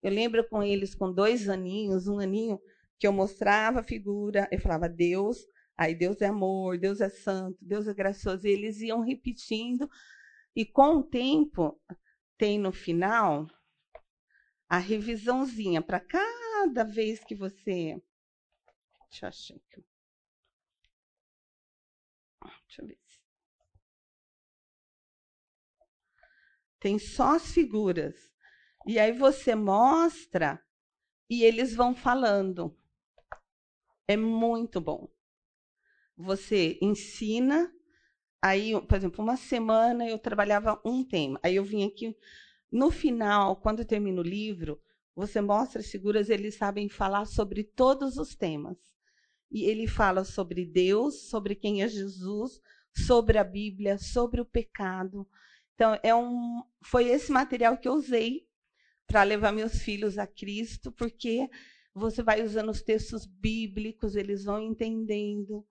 Eu 0.01 0.09
lembro 0.09 0.43
com 0.49 0.63
eles 0.63 0.95
com 0.95 1.13
dois 1.13 1.47
aninhos, 1.47 2.07
um 2.07 2.17
aninho, 2.17 2.59
que 2.97 3.05
eu 3.05 3.13
mostrava 3.13 3.81
a 3.81 3.83
figura, 3.83 4.49
eu 4.51 4.59
falava 4.59 4.89
Deus, 4.89 5.37
aí 5.77 5.93
Deus 5.93 6.19
é 6.19 6.25
amor, 6.25 6.79
Deus 6.79 6.99
é 6.99 7.09
santo, 7.09 7.59
Deus 7.61 7.87
é 7.87 7.93
gracioso. 7.93 8.47
E 8.47 8.49
eles 8.49 8.81
iam 8.81 9.01
repetindo. 9.01 9.87
E 10.55 10.65
com 10.65 10.95
o 10.95 11.03
tempo, 11.03 11.79
tem 12.35 12.57
no 12.57 12.71
final 12.71 13.47
a 14.67 14.79
revisãozinha 14.79 15.79
para 15.79 15.99
cada 15.99 16.83
vez 16.83 17.23
que 17.23 17.35
você. 17.35 18.01
Deixa 19.11 19.25
eu 19.25 19.29
achar 19.29 19.55
aqui. 19.57 19.85
Deixa 22.65 22.81
eu 22.81 22.87
ver. 22.87 23.02
Tem 26.83 26.99
só 26.99 27.37
as 27.37 27.53
figuras. 27.53 28.13
E 28.85 28.99
aí 28.99 29.13
você 29.13 29.55
mostra 29.55 30.61
e 31.29 31.41
eles 31.41 31.73
vão 31.73 31.95
falando. 31.95 32.77
É 34.05 34.17
muito 34.17 34.81
bom. 34.81 35.09
Você 36.17 36.77
ensina, 36.81 37.73
aí, 38.41 38.73
por 38.81 38.97
exemplo, 38.97 39.23
uma 39.23 39.37
semana 39.37 40.05
eu 40.05 40.19
trabalhava 40.19 40.81
um 40.83 41.05
tema. 41.05 41.39
Aí 41.41 41.55
eu 41.55 41.63
vim 41.63 41.85
aqui 41.85 42.13
no 42.69 42.91
final, 42.91 43.55
quando 43.55 43.85
termina 43.85 44.19
o 44.19 44.23
livro, 44.23 44.77
você 45.15 45.39
mostra 45.39 45.79
as 45.79 45.87
figuras, 45.89 46.29
eles 46.29 46.55
sabem 46.55 46.89
falar 46.89 47.23
sobre 47.25 47.63
todos 47.63 48.17
os 48.17 48.35
temas. 48.35 48.77
E 49.49 49.63
ele 49.63 49.87
fala 49.87 50.25
sobre 50.25 50.65
Deus, 50.65 51.29
sobre 51.29 51.55
quem 51.55 51.81
é 51.81 51.87
Jesus, 51.87 52.59
sobre 52.93 53.37
a 53.37 53.43
Bíblia, 53.43 53.97
sobre 53.97 54.41
o 54.41 54.45
pecado, 54.45 55.25
então, 55.75 55.99
é 56.03 56.13
um, 56.13 56.63
foi 56.83 57.09
esse 57.09 57.31
material 57.31 57.77
que 57.77 57.87
eu 57.87 57.93
usei 57.93 58.47
para 59.07 59.23
levar 59.23 59.51
meus 59.51 59.79
filhos 59.79 60.17
a 60.17 60.27
Cristo, 60.27 60.91
porque 60.91 61.49
você 61.93 62.23
vai 62.23 62.41
usando 62.41 62.69
os 62.69 62.81
textos 62.81 63.25
bíblicos, 63.25 64.15
eles 64.15 64.43
vão 64.43 64.61
entendendo. 64.61 65.65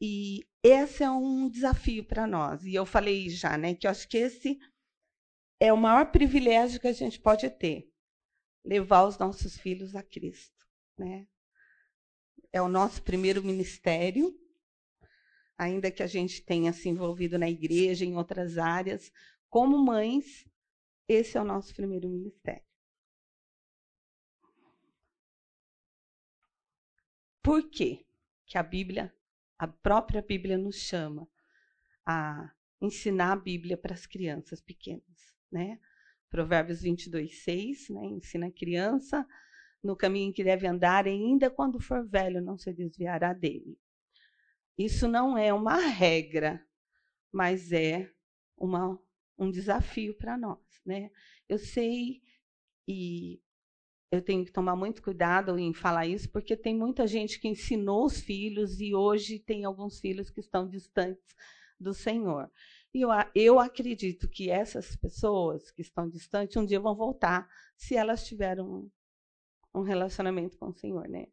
E 0.00 0.46
esse 0.62 1.02
é 1.02 1.10
um 1.10 1.48
desafio 1.48 2.04
para 2.04 2.26
nós. 2.26 2.64
E 2.64 2.74
eu 2.74 2.86
falei 2.86 3.28
já, 3.28 3.56
né, 3.56 3.74
que 3.74 3.86
eu 3.86 3.90
acho 3.90 4.08
que 4.08 4.18
esse 4.18 4.58
é 5.60 5.72
o 5.72 5.76
maior 5.76 6.10
privilégio 6.12 6.80
que 6.80 6.86
a 6.86 6.92
gente 6.92 7.20
pode 7.20 7.48
ter, 7.50 7.90
levar 8.64 9.04
os 9.04 9.18
nossos 9.18 9.56
filhos 9.56 9.96
a 9.96 10.02
Cristo, 10.02 10.66
né? 10.96 11.26
É 12.52 12.62
o 12.62 12.68
nosso 12.68 13.02
primeiro 13.02 13.42
ministério, 13.42 14.32
ainda 15.58 15.90
que 15.90 16.02
a 16.02 16.06
gente 16.06 16.40
tenha 16.42 16.72
se 16.72 16.88
envolvido 16.88 17.36
na 17.36 17.50
igreja, 17.50 18.04
em 18.04 18.16
outras 18.16 18.56
áreas, 18.56 19.12
como 19.50 19.76
mães, 19.76 20.48
esse 21.08 21.36
é 21.36 21.40
o 21.40 21.44
nosso 21.44 21.74
primeiro 21.74 22.08
ministério. 22.08 22.62
Por 27.42 27.68
quê? 27.68 28.06
Que 28.46 28.56
a 28.56 28.62
Bíblia, 28.62 29.12
a 29.58 29.66
própria 29.66 30.22
Bíblia 30.22 30.56
nos 30.56 30.76
chama 30.76 31.28
a 32.06 32.52
ensinar 32.80 33.32
a 33.32 33.36
Bíblia 33.36 33.76
para 33.76 33.94
as 33.94 34.06
crianças 34.06 34.60
pequenas, 34.60 35.34
né? 35.50 35.80
Provérbios 36.30 36.82
22, 36.82 37.42
6, 37.42 37.88
né? 37.90 38.04
Ensina 38.04 38.46
a 38.46 38.52
criança 38.52 39.26
no 39.82 39.96
caminho 39.96 40.32
que 40.32 40.44
deve 40.44 40.66
andar, 40.66 41.06
ainda 41.06 41.50
quando 41.50 41.80
for 41.80 42.06
velho 42.06 42.42
não 42.42 42.58
se 42.58 42.72
desviará 42.72 43.32
dele. 43.32 43.78
Isso 44.78 45.08
não 45.08 45.36
é 45.36 45.52
uma 45.52 45.76
regra, 45.76 46.64
mas 47.32 47.72
é 47.72 48.08
uma, 48.56 48.96
um 49.36 49.50
desafio 49.50 50.14
para 50.16 50.38
nós. 50.38 50.80
Né? 50.86 51.10
Eu 51.48 51.58
sei 51.58 52.22
e 52.86 53.42
eu 54.10 54.22
tenho 54.22 54.44
que 54.44 54.52
tomar 54.52 54.76
muito 54.76 55.02
cuidado 55.02 55.58
em 55.58 55.74
falar 55.74 56.06
isso, 56.06 56.30
porque 56.30 56.56
tem 56.56 56.74
muita 56.74 57.06
gente 57.06 57.40
que 57.40 57.48
ensinou 57.48 58.06
os 58.06 58.20
filhos 58.20 58.80
e 58.80 58.94
hoje 58.94 59.38
tem 59.38 59.64
alguns 59.64 60.00
filhos 60.00 60.30
que 60.30 60.40
estão 60.40 60.66
distantes 60.66 61.34
do 61.78 61.92
Senhor. 61.92 62.50
E 62.94 63.02
eu, 63.02 63.10
eu 63.34 63.58
acredito 63.58 64.28
que 64.28 64.48
essas 64.48 64.96
pessoas 64.96 65.70
que 65.70 65.82
estão 65.82 66.08
distantes 66.08 66.56
um 66.56 66.64
dia 66.64 66.80
vão 66.80 66.94
voltar 66.94 67.48
se 67.76 67.96
elas 67.96 68.26
tiveram 68.26 68.90
um, 69.74 69.80
um 69.80 69.82
relacionamento 69.82 70.56
com 70.56 70.68
o 70.68 70.74
Senhor. 70.74 71.06
Né? 71.08 71.26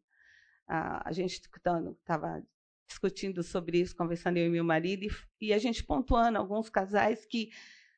A, 0.66 1.08
a 1.08 1.12
gente 1.12 1.40
estava 1.40 2.44
discutindo 2.86 3.42
sobre 3.42 3.80
isso, 3.80 3.96
conversando 3.96 4.36
eu 4.38 4.46
e 4.46 4.50
meu 4.50 4.64
marido, 4.64 5.04
e, 5.04 5.46
e 5.48 5.52
a 5.52 5.58
gente 5.58 5.84
pontuando 5.84 6.38
alguns 6.38 6.68
casais 6.68 7.26
que 7.26 7.50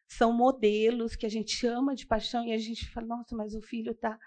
são 0.06 0.32
modelos 0.32 1.14
que 1.14 1.26
a 1.26 1.28
gente 1.28 1.66
ama 1.66 1.94
de 1.94 2.06
paixão 2.06 2.44
e 2.46 2.52
a 2.52 2.58
gente 2.58 2.88
fala, 2.90 3.06
nossa, 3.06 3.36
mas 3.36 3.54
o 3.54 3.60
filho 3.60 3.92
está. 3.92 4.18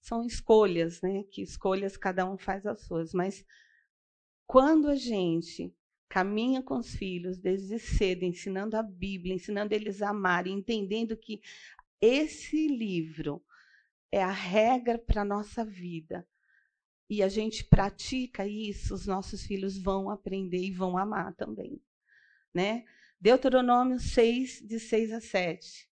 São 0.00 0.24
escolhas, 0.24 1.00
né? 1.00 1.22
Que 1.30 1.42
escolhas 1.42 1.96
cada 1.96 2.28
um 2.28 2.36
faz 2.36 2.66
as 2.66 2.82
suas. 2.82 3.12
Mas 3.12 3.44
quando 4.46 4.88
a 4.88 4.96
gente 4.96 5.72
caminha 6.08 6.62
com 6.62 6.78
os 6.78 6.94
filhos 6.94 7.38
desde 7.38 7.78
cedo, 7.78 8.24
ensinando 8.24 8.76
a 8.76 8.82
Bíblia, 8.82 9.34
ensinando 9.34 9.74
eles 9.74 10.02
a 10.02 10.10
amar, 10.10 10.46
entendendo 10.46 11.16
que 11.16 11.40
esse 12.00 12.66
livro 12.66 13.44
é 14.10 14.22
a 14.22 14.30
regra 14.30 14.98
para 14.98 15.22
a 15.22 15.24
nossa 15.24 15.64
vida, 15.64 16.26
e 17.08 17.22
a 17.22 17.28
gente 17.28 17.64
pratica 17.64 18.46
isso, 18.46 18.94
os 18.94 19.06
nossos 19.06 19.46
filhos 19.46 19.78
vão 19.78 20.10
aprender 20.10 20.62
e 20.62 20.70
vão 20.70 20.98
amar 20.98 21.34
também. 21.34 21.80
Né? 22.52 22.84
Deuteronômio 23.20 23.98
6, 23.98 24.62
de 24.66 24.78
6 24.78 25.12
a 25.12 25.20
7. 25.20 25.88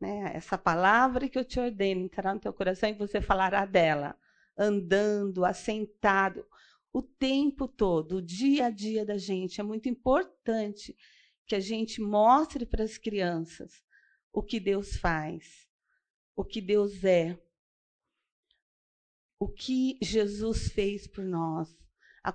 Né? 0.00 0.32
Essa 0.34 0.58
palavra 0.58 1.28
que 1.28 1.38
eu 1.38 1.44
te 1.44 1.58
ordeno 1.58 2.02
entrará 2.02 2.34
no 2.34 2.40
teu 2.40 2.52
coração 2.52 2.88
e 2.88 2.92
você 2.92 3.20
falará 3.20 3.64
dela, 3.64 4.18
andando, 4.56 5.44
assentado, 5.44 6.46
o 6.92 7.02
tempo 7.02 7.66
todo, 7.66 8.16
o 8.16 8.22
dia 8.22 8.66
a 8.66 8.70
dia 8.70 9.04
da 9.04 9.16
gente. 9.16 9.60
É 9.60 9.64
muito 9.64 9.88
importante 9.88 10.96
que 11.46 11.54
a 11.54 11.60
gente 11.60 12.00
mostre 12.00 12.66
para 12.66 12.84
as 12.84 12.98
crianças 12.98 13.84
o 14.32 14.42
que 14.42 14.60
Deus 14.60 14.96
faz, 14.96 15.66
o 16.34 16.44
que 16.44 16.60
Deus 16.60 17.04
é, 17.04 17.38
o 19.38 19.48
que 19.48 19.98
Jesus 20.02 20.68
fez 20.72 21.06
por 21.06 21.24
nós. 21.24 21.76
A, 22.22 22.34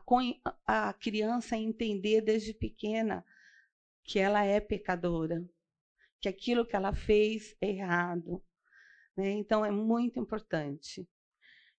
a 0.65 0.93
criança 0.93 1.57
entender 1.57 2.21
desde 2.21 2.53
pequena 2.53 3.25
que 4.03 4.19
ela 4.19 4.43
é 4.43 4.59
pecadora, 4.59 5.43
que 6.19 6.29
aquilo 6.29 6.65
que 6.65 6.75
ela 6.75 6.93
fez 6.93 7.55
é 7.59 7.69
errado. 7.69 8.43
Né? 9.15 9.31
Então, 9.31 9.65
é 9.65 9.71
muito 9.71 10.19
importante. 10.19 11.07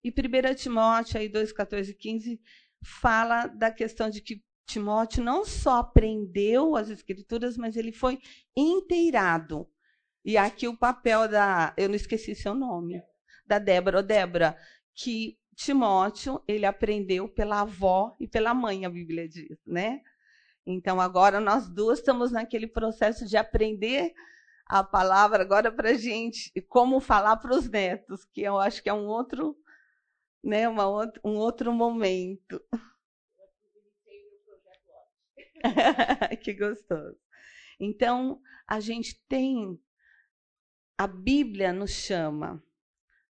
E 0.03 0.09
1 0.09 0.55
Timóteo, 0.55 1.19
aí 1.19 1.29
2, 1.29 1.51
14 1.51 1.91
e 1.91 1.95
15, 1.95 2.41
fala 2.83 3.47
da 3.47 3.71
questão 3.71 4.09
de 4.09 4.21
que 4.21 4.43
Timóteo 4.65 5.23
não 5.23 5.45
só 5.45 5.77
aprendeu 5.77 6.75
as 6.75 6.89
escrituras, 6.89 7.57
mas 7.57 7.75
ele 7.75 7.91
foi 7.91 8.19
inteirado. 8.55 9.69
E 10.23 10.37
aqui 10.37 10.67
o 10.67 10.77
papel 10.77 11.27
da. 11.27 11.73
Eu 11.77 11.89
não 11.89 11.95
esqueci 11.95 12.33
seu 12.33 12.53
nome. 12.55 13.01
Da 13.45 13.59
Débora. 13.59 13.99
Ô, 13.99 14.01
Débora, 14.01 14.57
que 14.95 15.37
Timóteo 15.55 16.41
ele 16.47 16.65
aprendeu 16.65 17.27
pela 17.27 17.61
avó 17.61 18.15
e 18.19 18.27
pela 18.27 18.53
mãe, 18.53 18.85
a 18.85 18.89
Bíblia 18.89 19.27
diz, 19.27 19.57
né? 19.65 20.01
Então 20.65 20.99
agora 20.99 21.39
nós 21.39 21.69
duas 21.69 21.99
estamos 21.99 22.31
naquele 22.31 22.67
processo 22.67 23.25
de 23.27 23.37
aprender 23.37 24.13
a 24.65 24.83
palavra 24.83 25.43
agora 25.43 25.71
para 25.71 25.93
gente 25.93 26.51
e 26.55 26.61
como 26.61 26.99
falar 26.99 27.37
para 27.37 27.53
os 27.55 27.69
netos, 27.69 28.25
que 28.25 28.41
eu 28.41 28.57
acho 28.57 28.81
que 28.81 28.89
é 28.89 28.93
um 28.93 29.05
outro, 29.05 29.57
né, 30.43 30.67
uma 30.67 30.87
outra, 30.87 31.21
um 31.23 31.35
outro 31.35 31.71
momento. 31.73 32.61
que 36.41 36.53
gostoso. 36.53 37.17
Então 37.79 38.41
a 38.67 38.79
gente 38.79 39.21
tem 39.27 39.79
a 40.97 41.07
Bíblia 41.07 41.73
nos 41.73 41.91
chama 41.91 42.63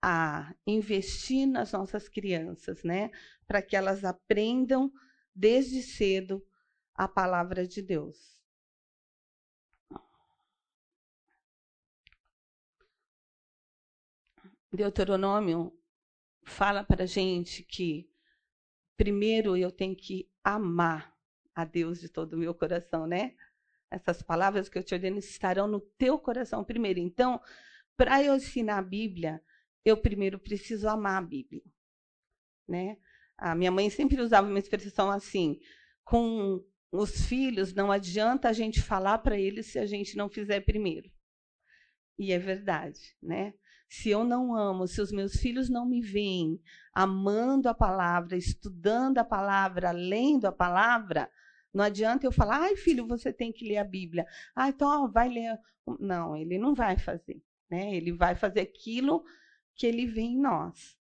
a 0.09 0.55
investir 0.65 1.49
nas 1.49 1.73
nossas 1.73 2.09
crianças, 2.09 2.85
né? 2.85 3.11
Para 3.45 3.61
que 3.61 3.75
elas 3.75 4.05
aprendam 4.05 4.93
desde 5.35 5.83
cedo 5.83 6.47
a 6.95 7.09
palavra 7.09 7.67
de 7.67 7.83
Deus. 7.83 8.41
Deuteronômio 14.73 15.77
fala 16.45 16.85
para 16.85 17.05
gente 17.05 17.65
que 17.65 18.09
primeiro 18.97 19.57
eu 19.57 19.73
tenho 19.73 19.97
que 19.97 20.31
amar 20.45 21.13
a 21.53 21.65
Deus 21.65 21.99
de 21.99 22.09
todo 22.09 22.35
o 22.35 22.39
meu 22.39 22.55
coração, 22.55 23.09
né? 23.09 23.35
Essas 23.91 24.23
palavras 24.23 24.69
que 24.69 24.79
eu 24.79 24.85
te 24.85 24.95
ordeno 24.95 25.19
estarão 25.19 25.67
no 25.67 25.81
teu 25.81 26.17
coração 26.17 26.63
primeiro. 26.63 27.01
Então, 27.01 27.41
para 27.97 28.23
eu 28.23 28.37
ensinar 28.37 28.79
a 28.79 28.83
Bíblia, 28.83 29.43
eu 29.87 29.97
primeiro 29.97 30.37
preciso 30.37 30.89
amar 30.89 31.23
a 31.23 31.25
Bíblia. 31.25 31.63
Né? 32.69 32.97
A 33.39 33.55
minha 33.55 33.71
mãe 33.71 33.89
sempre 33.89 34.21
usava 34.21 34.49
uma 34.49 34.59
expressão 34.59 35.09
assim: 35.09 35.61
com 36.03 36.61
os 36.91 37.25
filhos, 37.27 37.73
não 37.73 37.93
adianta 37.93 38.49
a 38.49 38.53
gente 38.53 38.83
falar 38.83 39.19
para 39.19 39.39
eles 39.39 39.67
se 39.67 39.79
a 39.79 39.87
gente 39.87 40.17
não 40.17 40.29
fizer 40.29 40.61
primeiro. 40.63 41.09
E 42.19 42.33
é 42.33 42.39
verdade, 42.39 43.17
né? 43.23 43.55
Se 43.89 44.11
eu 44.11 44.25
não 44.25 44.57
amo, 44.57 44.89
se 44.89 45.01
os 45.01 45.13
meus 45.13 45.35
filhos 45.35 45.69
não 45.69 45.87
me 45.87 46.01
veem 46.01 46.61
amando 46.93 47.69
a 47.69 47.75
palavra, 47.75 48.37
estudando 48.37 49.19
a 49.19 49.25
palavra, 49.25 49.93
lendo 49.93 50.47
a 50.47 50.53
palavra, 50.53 51.31
não 51.73 51.85
adianta 51.85 52.27
eu 52.27 52.33
falar, 52.33 52.63
ai 52.63 52.75
filho, 52.75 53.07
você 53.07 53.33
tem 53.33 53.53
que 53.53 53.69
ler 53.69 53.77
a 53.77 53.85
Bíblia. 53.85 54.27
Ah, 54.57 54.69
então 54.69 55.05
ó, 55.05 55.07
vai 55.07 55.29
ler. 55.29 55.57
Não, 56.01 56.35
ele 56.35 56.59
não 56.59 56.75
vai 56.75 56.99
fazer. 56.99 57.41
Né? 57.71 57.95
Ele 57.95 58.13
vai 58.13 58.35
fazer 58.35 58.61
aquilo 58.61 59.23
que 59.77 59.87
ele 59.87 60.07
vê 60.07 60.23
em 60.23 60.39
nós. 60.39 60.97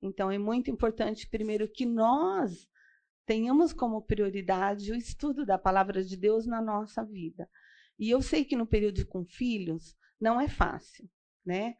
Então, 0.00 0.30
é 0.30 0.38
muito 0.38 0.70
importante, 0.70 1.28
primeiro, 1.28 1.68
que 1.68 1.84
nós 1.84 2.68
tenhamos 3.26 3.72
como 3.72 4.02
prioridade 4.02 4.92
o 4.92 4.96
estudo 4.96 5.44
da 5.44 5.58
palavra 5.58 6.02
de 6.02 6.16
Deus 6.16 6.46
na 6.46 6.62
nossa 6.62 7.04
vida. 7.04 7.48
E 7.98 8.08
eu 8.08 8.22
sei 8.22 8.44
que 8.44 8.56
no 8.56 8.66
período 8.66 9.04
com 9.06 9.24
filhos 9.24 9.96
não 10.20 10.40
é 10.40 10.48
fácil, 10.48 11.10
né? 11.44 11.74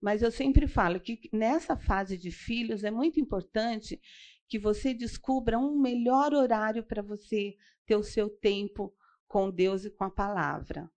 Mas 0.00 0.22
eu 0.22 0.30
sempre 0.30 0.68
falo 0.68 1.00
que 1.00 1.28
nessa 1.32 1.76
fase 1.76 2.16
de 2.16 2.30
filhos 2.30 2.84
é 2.84 2.90
muito 2.90 3.18
importante 3.18 4.00
que 4.48 4.58
você 4.58 4.94
descubra 4.94 5.58
um 5.58 5.78
melhor 5.78 6.32
horário 6.32 6.84
para 6.84 7.02
você 7.02 7.56
ter 7.84 7.96
o 7.96 8.02
seu 8.02 8.30
tempo 8.30 8.94
com 9.26 9.50
Deus 9.50 9.84
e 9.84 9.90
com 9.90 10.04
a 10.04 10.10
palavra. 10.10 10.90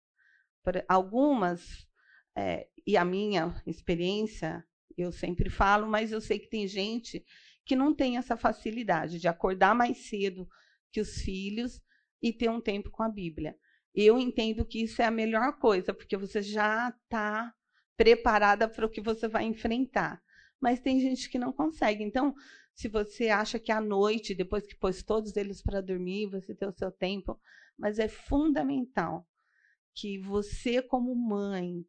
Algumas, 0.86 1.88
é, 2.36 2.68
e 2.86 2.96
a 2.96 3.04
minha 3.04 3.60
experiência, 3.66 4.64
eu 4.96 5.12
sempre 5.12 5.50
falo, 5.50 5.86
mas 5.88 6.12
eu 6.12 6.20
sei 6.20 6.38
que 6.38 6.48
tem 6.48 6.66
gente 6.66 7.24
que 7.64 7.76
não 7.76 7.94
tem 7.94 8.16
essa 8.16 8.36
facilidade 8.36 9.18
de 9.18 9.28
acordar 9.28 9.74
mais 9.74 10.08
cedo 10.08 10.48
que 10.90 11.00
os 11.00 11.20
filhos 11.22 11.80
e 12.22 12.32
ter 12.32 12.50
um 12.50 12.60
tempo 12.60 12.90
com 12.90 13.02
a 13.02 13.08
Bíblia. 13.08 13.56
Eu 13.94 14.18
entendo 14.18 14.64
que 14.64 14.82
isso 14.82 15.00
é 15.02 15.06
a 15.06 15.10
melhor 15.10 15.58
coisa, 15.58 15.92
porque 15.94 16.16
você 16.16 16.42
já 16.42 16.88
está 16.88 17.54
preparada 17.96 18.68
para 18.68 18.86
o 18.86 18.90
que 18.90 19.00
você 19.00 19.28
vai 19.28 19.44
enfrentar. 19.44 20.22
mas 20.60 20.80
tem 20.80 21.00
gente 21.00 21.30
que 21.30 21.38
não 21.38 21.52
consegue. 21.52 22.04
Então, 22.04 22.34
se 22.74 22.86
você 22.88 23.28
acha 23.28 23.58
que 23.58 23.72
à 23.72 23.80
noite, 23.80 24.34
depois 24.34 24.66
que 24.66 24.76
pôs 24.76 25.02
todos 25.02 25.36
eles 25.36 25.62
para 25.62 25.80
dormir, 25.80 26.26
você 26.26 26.54
tem 26.54 26.68
o 26.68 26.72
seu 26.72 26.92
tempo, 26.92 27.40
mas 27.78 27.98
é 27.98 28.08
fundamental 28.08 29.26
que 29.94 30.18
você, 30.18 30.82
como 30.82 31.14
mãe, 31.14 31.84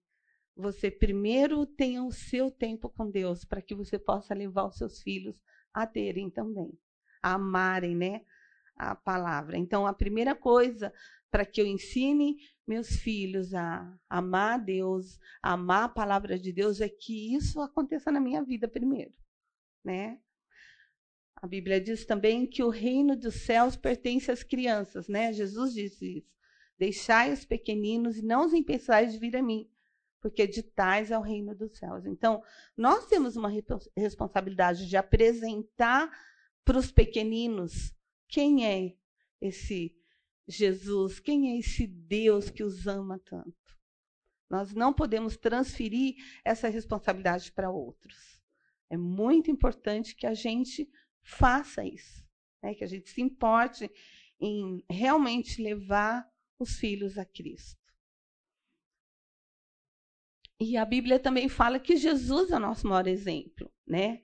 você 0.56 0.92
primeiro 0.92 1.66
tenha 1.66 2.04
o 2.04 2.12
seu 2.12 2.52
tempo 2.52 2.90
com 2.90 3.10
Deus, 3.10 3.46
para 3.46 3.62
que 3.62 3.74
você 3.74 3.98
possa 3.98 4.34
levar 4.34 4.66
os 4.66 4.78
seus 4.78 5.02
filhos 5.02 5.42
a 5.74 5.88
terem 5.88 6.30
também, 6.30 6.78
a 7.22 7.34
amarem, 7.34 7.96
né? 7.96 8.22
A 8.76 8.96
palavra. 8.96 9.58
Então, 9.58 9.86
a 9.86 9.94
primeira 9.94 10.36
coisa 10.36 10.94
para 11.30 11.46
que 11.46 11.62
eu 11.62 11.66
ensine 11.66 12.38
meus 12.68 12.98
filhos 12.98 13.54
a 13.54 13.98
amar 14.10 14.56
a 14.56 14.64
Deus, 14.64 15.18
a 15.42 15.54
amar 15.54 15.86
a 15.86 15.90
palavra 15.90 16.38
de 16.38 16.52
Deus, 16.52 16.82
é 16.82 16.90
que 16.90 17.34
isso 17.34 17.62
aconteça 17.62 18.12
na 18.12 18.20
minha 18.20 18.44
vida 18.44 18.68
primeiro, 18.68 19.14
né? 19.84 20.20
A 21.36 21.48
Bíblia 21.48 21.82
diz 21.82 22.06
também 22.06 22.46
que 22.46 22.62
o 22.62 22.70
reino 22.70 23.16
dos 23.16 23.46
céus 23.46 23.76
pertence 23.76 24.30
às 24.30 24.44
crianças, 24.44 25.08
né? 25.08 25.34
Jesus 25.34 25.74
disse 25.74 26.18
isso. 26.18 26.32
Deixai 26.78 27.32
os 27.32 27.46
pequeninos 27.46 28.18
e 28.18 28.22
não 28.22 28.46
os 28.46 28.54
impeçais 28.54 29.14
de 29.14 29.20
vir 29.20 29.36
a 29.36 29.42
mim, 29.42 29.71
porque 30.22 30.46
de 30.46 30.62
tais 30.62 31.10
é 31.10 31.18
o 31.18 31.22
reino 31.22 31.56
dos 31.56 31.78
céus. 31.78 32.06
Então, 32.06 32.44
nós 32.78 33.08
temos 33.08 33.36
uma 33.36 33.52
responsabilidade 33.98 34.88
de 34.88 34.96
apresentar 34.96 36.10
para 36.64 36.78
os 36.78 36.92
pequeninos 36.92 37.94
quem 38.28 38.66
é 38.66 38.96
esse 39.42 39.96
Jesus, 40.48 41.20
quem 41.20 41.52
é 41.52 41.60
esse 41.60 41.88
Deus 41.88 42.50
que 42.50 42.64
os 42.64 42.86
ama 42.86 43.20
tanto. 43.20 43.56
Nós 44.50 44.74
não 44.74 44.94
podemos 44.94 45.38
transferir 45.38 46.16
essa 46.44 46.68
responsabilidade 46.68 47.52
para 47.52 47.72
outros. 47.72 48.42
É 48.90 48.98
muito 48.98 49.50
importante 49.50 50.16
que 50.16 50.28
a 50.28 50.34
gente 50.34 50.90
faça 51.24 51.86
isso, 51.86 52.24
né? 52.62 52.76
que 52.76 52.84
a 52.84 52.88
gente 52.88 53.10
se 53.10 53.22
importe 53.22 53.90
em 54.40 54.84
realmente 54.90 55.62
levar 55.62 56.30
os 56.60 56.76
filhos 56.76 57.18
a 57.18 57.26
Cristo. 57.26 57.81
E 60.64 60.78
a 60.78 60.86
Bíblia 60.86 61.18
também 61.18 61.50
fala 61.50 61.80
que 61.80 61.98
Jesus 61.98 62.52
é 62.52 62.56
o 62.56 62.60
nosso 62.60 62.86
maior 62.86 63.08
exemplo, 63.08 63.74
né? 63.84 64.22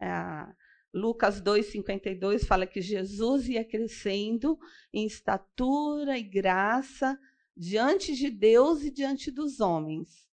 Ah, 0.00 0.54
Lucas 0.92 1.42
2,52 1.42 2.46
fala 2.46 2.64
que 2.64 2.80
Jesus 2.80 3.48
ia 3.48 3.64
crescendo 3.64 4.56
em 4.92 5.04
estatura 5.04 6.16
e 6.16 6.22
graça 6.22 7.18
diante 7.56 8.14
de 8.14 8.30
Deus 8.30 8.84
e 8.84 8.90
diante 8.92 9.32
dos 9.32 9.58
homens. 9.58 10.28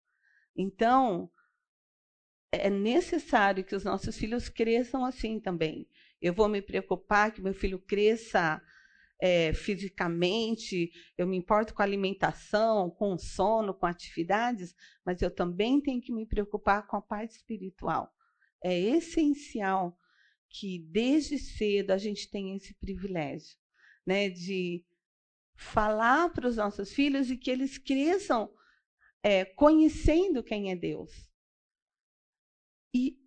Então, 0.55 1.27
é 2.51 2.69
necessário 2.69 3.63
que 3.63 3.75
os 3.75 3.83
nossos 3.83 4.15
filhos 4.15 4.47
cresçam 4.47 5.03
assim 5.03 5.39
também. 5.39 5.89
Eu 6.21 6.35
vou 6.35 6.47
me 6.47 6.61
preocupar 6.61 7.31
que 7.31 7.41
meu 7.41 7.55
filho 7.55 7.79
cresça 7.79 8.61
é, 9.21 9.53
fisicamente, 9.53 10.91
eu 11.15 11.27
me 11.27 11.37
importo 11.37 11.75
com 11.75 11.83
alimentação, 11.83 12.89
com 12.89 13.15
sono, 13.19 13.71
com 13.71 13.85
atividades, 13.85 14.75
mas 15.05 15.21
eu 15.21 15.29
também 15.29 15.79
tenho 15.79 16.01
que 16.01 16.11
me 16.11 16.25
preocupar 16.25 16.87
com 16.87 16.97
a 16.97 17.01
parte 17.01 17.35
espiritual. 17.35 18.11
É 18.63 18.77
essencial 18.77 19.95
que 20.49 20.79
desde 20.89 21.37
cedo 21.37 21.91
a 21.91 21.99
gente 21.99 22.29
tenha 22.31 22.57
esse 22.57 22.73
privilégio, 22.73 23.55
né, 24.05 24.27
de 24.27 24.83
falar 25.55 26.29
para 26.29 26.47
os 26.47 26.57
nossos 26.57 26.91
filhos 26.91 27.29
e 27.29 27.37
que 27.37 27.51
eles 27.51 27.77
cresçam 27.77 28.51
é, 29.21 29.45
conhecendo 29.45 30.43
quem 30.43 30.71
é 30.71 30.75
Deus. 30.75 31.11
E 32.93 33.19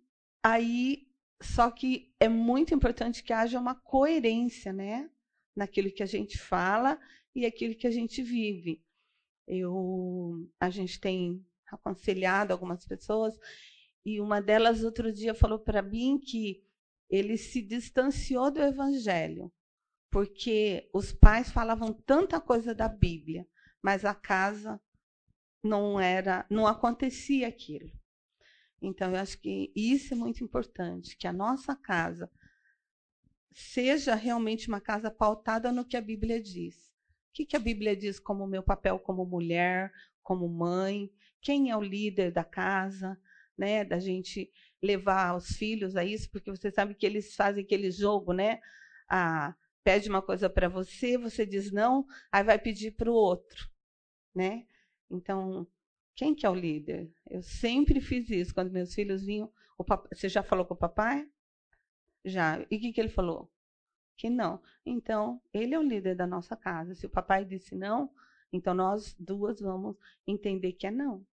aí, 0.43 1.07
só 1.41 1.71
que 1.71 2.13
é 2.19 2.27
muito 2.27 2.73
importante 2.73 3.23
que 3.23 3.31
haja 3.31 3.57
uma 3.57 3.75
coerência, 3.75 4.73
né? 4.73 5.09
Naquilo 5.55 5.91
que 5.91 6.03
a 6.03 6.07
gente 6.07 6.37
fala 6.37 6.99
e 7.33 7.45
aquilo 7.45 7.75
que 7.75 7.87
a 7.87 7.91
gente 7.91 8.21
vive. 8.21 8.83
Eu, 9.47 10.49
a 10.59 10.69
gente 10.69 10.99
tem 10.99 11.45
aconselhado 11.67 12.51
algumas 12.51 12.85
pessoas 12.85 13.37
e 14.05 14.19
uma 14.19 14.41
delas 14.41 14.83
outro 14.83 15.11
dia 15.11 15.33
falou 15.33 15.59
para 15.59 15.81
mim 15.81 16.19
que 16.19 16.63
ele 17.09 17.37
se 17.37 17.61
distanciou 17.61 18.51
do 18.51 18.61
evangelho 18.61 19.51
porque 20.15 20.89
os 20.93 21.11
pais 21.11 21.51
falavam 21.51 21.91
tanta 21.91 22.39
coisa 22.39 22.73
da 22.73 22.87
Bíblia, 22.87 23.45
mas 23.83 24.05
a 24.05 24.15
casa 24.15 24.79
não 25.61 25.99
era, 25.99 26.45
não 26.49 26.65
acontecia 26.65 27.49
aquilo. 27.49 27.91
Então, 28.81 29.11
eu 29.11 29.17
acho 29.17 29.37
que 29.37 29.73
isso 29.75 30.13
é 30.13 30.15
muito 30.15 30.41
importante, 30.41 31.17
que 31.17 31.27
a 31.27 31.33
nossa 31.33 31.75
casa 31.75 32.31
seja 33.55 34.15
realmente 34.15 34.67
uma 34.67 34.81
casa 34.81 35.09
pautada 35.09 35.71
no 35.71 35.85
que 35.85 35.95
a 35.95 36.01
Bíblia 36.01 36.41
diz. 36.41 36.75
O 37.29 37.33
que, 37.33 37.45
que 37.45 37.55
a 37.55 37.59
Bíblia 37.59 37.95
diz 37.95 38.19
como 38.19 38.45
meu 38.45 38.61
papel 38.61 38.99
como 38.99 39.25
mulher, 39.25 39.93
como 40.21 40.49
mãe, 40.49 41.09
quem 41.41 41.71
é 41.71 41.77
o 41.77 41.81
líder 41.81 42.33
da 42.33 42.43
casa, 42.43 43.17
né? 43.57 43.85
Da 43.85 43.97
gente 43.97 44.51
levar 44.81 45.35
os 45.37 45.47
filhos 45.55 45.95
a 45.95 46.03
isso, 46.03 46.29
porque 46.29 46.51
você 46.51 46.69
sabe 46.69 46.95
que 46.95 47.05
eles 47.05 47.33
fazem 47.33 47.63
aquele 47.63 47.91
jogo, 47.91 48.33
né? 48.33 48.59
Ah, 49.07 49.55
pede 49.83 50.09
uma 50.09 50.21
coisa 50.21 50.49
para 50.49 50.67
você, 50.67 51.17
você 51.17 51.45
diz 51.45 51.71
não, 51.71 52.05
aí 52.29 52.43
vai 52.43 52.59
pedir 52.59 52.91
para 52.91 53.09
o 53.09 53.13
outro, 53.13 53.69
né? 54.35 54.65
Então, 55.09 55.65
quem 56.13 56.35
que 56.35 56.45
é 56.45 56.49
o 56.49 56.55
líder? 56.55 57.09
Eu 57.29 57.41
sempre 57.41 58.01
fiz 58.01 58.29
isso. 58.29 58.53
Quando 58.53 58.71
meus 58.71 58.93
filhos 58.93 59.23
vinham, 59.23 59.49
você 60.11 60.27
já 60.27 60.43
falou 60.43 60.65
com 60.65 60.73
o 60.73 60.77
papai? 60.77 61.29
Já. 62.25 62.59
E 62.71 62.77
o 62.77 62.79
que, 62.79 62.91
que 62.91 62.99
ele 62.99 63.09
falou? 63.09 63.49
Que 64.17 64.29
não. 64.29 64.61
Então, 64.85 65.41
ele 65.53 65.73
é 65.73 65.79
o 65.79 65.83
líder 65.83 66.15
da 66.15 66.27
nossa 66.27 66.55
casa. 66.55 66.95
Se 66.95 67.05
o 67.05 67.09
papai 67.09 67.45
disse 67.45 67.75
não, 67.75 68.09
então 68.51 68.73
nós 68.73 69.15
duas 69.19 69.59
vamos 69.59 69.95
entender 70.25 70.73
que 70.73 70.87
é 70.87 70.91
não. 70.91 71.25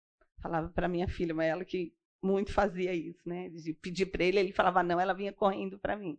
Falava 0.43 0.69
para 0.69 0.89
minha 0.89 1.09
filha, 1.09 1.35
mas 1.35 1.47
ela 1.47 1.65
que 1.65 1.95
muito 2.23 2.53
fazia 2.53 2.95
isso, 2.95 3.29
né? 3.29 3.49
De 3.49 3.73
pedir 3.75 4.07
para 4.07 4.25
ele, 4.25 4.41
ele 4.41 4.53
falava 4.53 4.83
não, 4.83 5.01
ela 5.01 5.15
vinha 5.15 5.33
correndo 5.33 5.79
para 5.79 5.97
mim. 5.97 6.19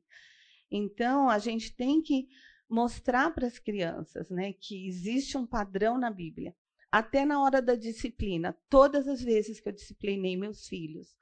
Então, 0.70 1.30
a 1.30 1.38
gente 1.38 1.76
tem 1.76 2.02
que 2.02 2.30
mostrar 2.70 3.32
para 3.34 3.46
as 3.46 3.60
crianças, 3.60 4.30
né, 4.30 4.54
que 4.54 4.88
existe 4.88 5.38
um 5.38 5.46
padrão 5.46 5.98
na 5.98 6.10
Bíblia 6.10 6.56
até 6.92 7.26
na 7.26 7.42
hora 7.42 7.62
da 7.62 7.74
disciplina, 7.74 8.58
todas 8.70 9.08
as 9.08 9.22
vezes 9.22 9.62
que 9.62 9.70
eu 9.70 9.74
disciplinei 9.74 10.36
meus 10.36 10.68
filhos, 10.68 11.16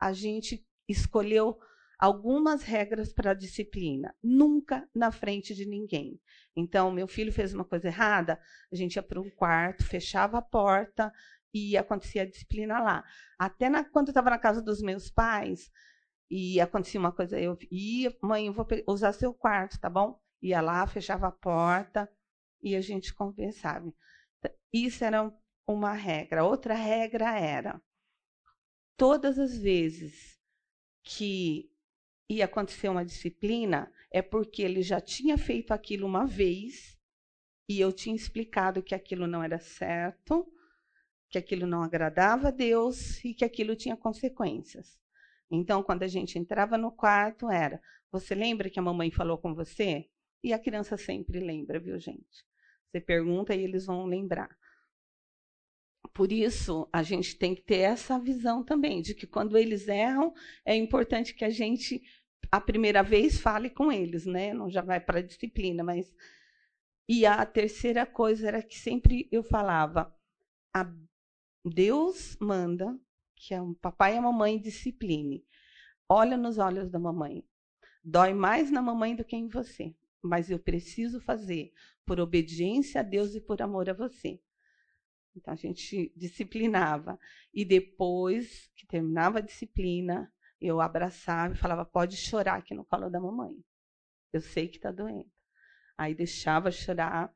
a 0.00 0.12
gente 0.12 0.66
escolheu 0.88 1.58
algumas 1.98 2.62
regras 2.62 3.12
para 3.12 3.30
a 3.30 3.34
disciplina, 3.34 4.14
nunca 4.22 4.88
na 4.94 5.10
frente 5.10 5.54
de 5.54 5.66
ninguém. 5.66 6.20
Então, 6.54 6.90
meu 6.90 7.08
filho 7.08 7.32
fez 7.32 7.54
uma 7.54 7.64
coisa 7.64 7.88
errada, 7.88 8.38
a 8.70 8.76
gente 8.76 8.96
ia 8.96 9.02
para 9.02 9.20
um 9.20 9.30
quarto, 9.30 9.84
fechava 9.84 10.38
a 10.38 10.42
porta 10.42 11.12
e 11.52 11.76
acontecia 11.76 12.22
a 12.22 12.26
disciplina 12.26 12.80
lá. 12.80 13.04
Até 13.38 13.68
na, 13.68 13.84
quando 13.84 14.08
eu 14.08 14.12
estava 14.12 14.30
na 14.30 14.38
casa 14.38 14.60
dos 14.60 14.82
meus 14.82 15.10
pais 15.10 15.70
e 16.30 16.60
acontecia 16.60 17.00
uma 17.00 17.12
coisa, 17.12 17.40
eu 17.40 17.56
ia, 17.70 18.14
mãe, 18.22 18.46
eu 18.46 18.52
vou 18.52 18.66
usar 18.88 19.12
seu 19.12 19.32
quarto, 19.32 19.80
tá 19.80 19.88
bom? 19.88 20.20
Ia 20.42 20.60
lá, 20.60 20.86
fechava 20.86 21.28
a 21.28 21.32
porta 21.32 22.10
e 22.62 22.76
a 22.76 22.80
gente 22.80 23.14
conversava. 23.14 23.92
Isso 24.72 25.04
era 25.04 25.32
uma 25.66 25.92
regra. 25.92 26.44
Outra 26.44 26.74
regra 26.74 27.38
era: 27.38 27.80
todas 28.96 29.38
as 29.38 29.56
vezes 29.56 30.38
que 31.02 31.70
ia 32.28 32.44
acontecer 32.44 32.88
uma 32.88 33.04
disciplina, 33.04 33.92
é 34.10 34.20
porque 34.20 34.62
ele 34.62 34.82
já 34.82 35.00
tinha 35.00 35.38
feito 35.38 35.72
aquilo 35.72 36.06
uma 36.06 36.26
vez 36.26 36.96
e 37.68 37.80
eu 37.80 37.92
tinha 37.92 38.14
explicado 38.14 38.82
que 38.82 38.94
aquilo 38.94 39.26
não 39.26 39.42
era 39.42 39.58
certo, 39.58 40.46
que 41.28 41.38
aquilo 41.38 41.66
não 41.66 41.82
agradava 41.82 42.48
a 42.48 42.52
Deus 42.52 43.24
e 43.24 43.34
que 43.34 43.44
aquilo 43.44 43.76
tinha 43.76 43.96
consequências. 43.96 44.98
Então, 45.50 45.82
quando 45.82 46.02
a 46.02 46.08
gente 46.08 46.38
entrava 46.38 46.76
no 46.76 46.90
quarto, 46.90 47.50
era: 47.50 47.80
Você 48.10 48.34
lembra 48.34 48.70
que 48.70 48.78
a 48.78 48.82
mamãe 48.82 49.10
falou 49.10 49.38
com 49.38 49.54
você? 49.54 50.08
E 50.42 50.52
a 50.52 50.58
criança 50.58 50.96
sempre 50.96 51.40
lembra, 51.40 51.80
viu, 51.80 51.98
gente? 51.98 52.44
Você 52.86 53.00
pergunta 53.00 53.54
e 53.54 53.62
eles 53.62 53.86
vão 53.86 54.06
lembrar. 54.06 54.56
Por 56.14 56.32
isso, 56.32 56.88
a 56.92 57.02
gente 57.02 57.36
tem 57.36 57.54
que 57.54 57.62
ter 57.62 57.80
essa 57.80 58.18
visão 58.18 58.64
também, 58.64 59.02
de 59.02 59.14
que 59.14 59.26
quando 59.26 59.58
eles 59.58 59.86
erram, 59.86 60.32
é 60.64 60.74
importante 60.74 61.34
que 61.34 61.44
a 61.44 61.50
gente, 61.50 62.02
a 62.50 62.60
primeira 62.60 63.02
vez, 63.02 63.40
fale 63.40 63.68
com 63.70 63.90
eles, 63.90 64.26
né? 64.26 64.52
Não 64.54 64.70
já 64.70 64.82
vai 64.82 65.00
para 65.00 65.18
a 65.18 65.22
disciplina, 65.22 65.82
mas. 65.82 66.14
E 67.08 67.24
a 67.24 67.44
terceira 67.46 68.04
coisa 68.04 68.48
era 68.48 68.62
que 68.62 68.78
sempre 68.78 69.28
eu 69.30 69.42
falava: 69.42 70.14
Deus 71.64 72.36
manda 72.40 72.98
que 73.34 73.54
o 73.54 73.74
papai 73.74 74.14
e 74.14 74.18
a 74.18 74.22
mamãe 74.22 74.58
discipline. 74.58 75.44
Olha 76.08 76.36
nos 76.36 76.58
olhos 76.58 76.90
da 76.90 76.98
mamãe. 76.98 77.44
Dói 78.02 78.32
mais 78.32 78.70
na 78.70 78.80
mamãe 78.80 79.16
do 79.16 79.24
que 79.24 79.34
em 79.34 79.48
você, 79.48 79.94
mas 80.22 80.50
eu 80.50 80.58
preciso 80.58 81.20
fazer 81.20 81.72
por 82.04 82.20
obediência 82.20 83.00
a 83.00 83.04
Deus 83.04 83.34
e 83.34 83.40
por 83.40 83.60
amor 83.60 83.90
a 83.90 83.92
você. 83.92 84.40
Então 85.34 85.52
a 85.52 85.56
gente 85.56 86.12
disciplinava. 86.16 87.18
E 87.52 87.64
depois 87.64 88.70
que 88.76 88.86
terminava 88.86 89.38
a 89.38 89.42
disciplina, 89.42 90.32
eu 90.60 90.80
abraçava 90.80 91.54
e 91.54 91.58
falava: 91.58 91.84
pode 91.84 92.16
chorar 92.16 92.56
aqui 92.56 92.74
no 92.74 92.84
colo 92.84 93.10
da 93.10 93.20
mamãe. 93.20 93.56
Eu 94.32 94.40
sei 94.40 94.68
que 94.68 94.76
está 94.76 94.90
doendo. 94.90 95.30
Aí 95.96 96.14
deixava 96.14 96.70
chorar. 96.70 97.34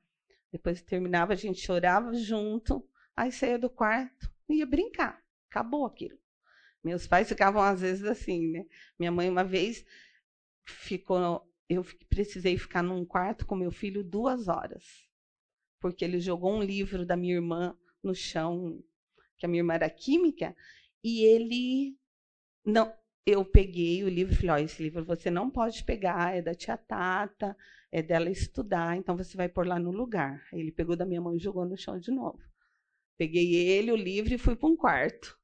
Depois 0.53 0.83
terminava, 0.83 1.33
a 1.33 1.37
gente 1.37 1.61
chorava 1.61 2.13
junto. 2.15 2.87
Aí 3.17 3.31
saía 3.31 3.59
do 3.59 3.71
quarto 3.71 4.33
e 4.49 4.59
ia 4.59 4.67
brincar. 4.67 5.23
Acabou 5.49 5.87
aquilo. 5.87 6.19
Meus 6.83 7.07
pais 7.07 7.29
ficavam 7.29 7.63
às 7.63 7.81
vezes 7.81 8.05
assim, 8.05 8.51
né? 8.51 8.65
Minha 8.99 9.13
mãe 9.13 9.29
uma 9.29 9.45
vez 9.45 9.85
ficou, 10.65 11.47
eu 11.69 11.85
precisei 12.09 12.57
ficar 12.57 12.83
num 12.83 13.05
quarto 13.05 13.47
com 13.47 13.55
meu 13.55 13.71
filho 13.71 14.03
duas 14.03 14.49
horas, 14.49 14.85
porque 15.79 16.05
ele 16.05 16.21
jogou 16.21 16.55
um 16.55 16.63
livro 16.63 17.05
da 17.05 17.17
minha 17.17 17.35
irmã 17.35 17.77
no 18.03 18.15
chão, 18.15 18.83
que 19.37 19.45
a 19.45 19.49
minha 19.49 19.61
irmã 19.61 19.75
era 19.75 19.91
química, 19.91 20.57
e 21.05 21.25
ele 21.25 21.99
não, 22.65 22.95
eu 23.27 23.45
peguei 23.45 24.03
o 24.03 24.09
livro 24.09 24.33
e 24.33 24.37
falei, 24.37 24.63
oh, 24.63 24.65
esse 24.65 24.83
livro 24.83 25.05
você 25.05 25.31
não 25.31 25.51
pode 25.51 25.85
pegar, 25.85 26.35
é 26.35 26.43
da 26.43 26.55
tia 26.55 26.77
Tata, 26.77 27.57
é 27.93 28.03
dela 28.03 28.31
estudar, 28.31 28.97
então 28.97 29.17
você 29.17 29.37
vai 29.37 29.49
pôr 29.49 29.67
lá 29.67 29.79
no 29.79 29.91
lugar. 29.91 30.47
Ele 30.53 30.73
pegou 30.73 30.97
da 30.97 31.05
minha 31.05 31.21
mão 31.21 31.35
e 31.35 31.39
jogou 31.39 31.65
no 31.65 31.77
chão 31.77 31.99
de 31.99 32.11
novo. 32.11 32.41
Peguei 33.17 33.55
ele, 33.55 33.93
o 33.93 33.97
livro, 33.97 34.33
e 34.33 34.39
fui 34.39 34.57
para 34.57 34.69
um 34.69 34.77
quarto. 34.77 35.39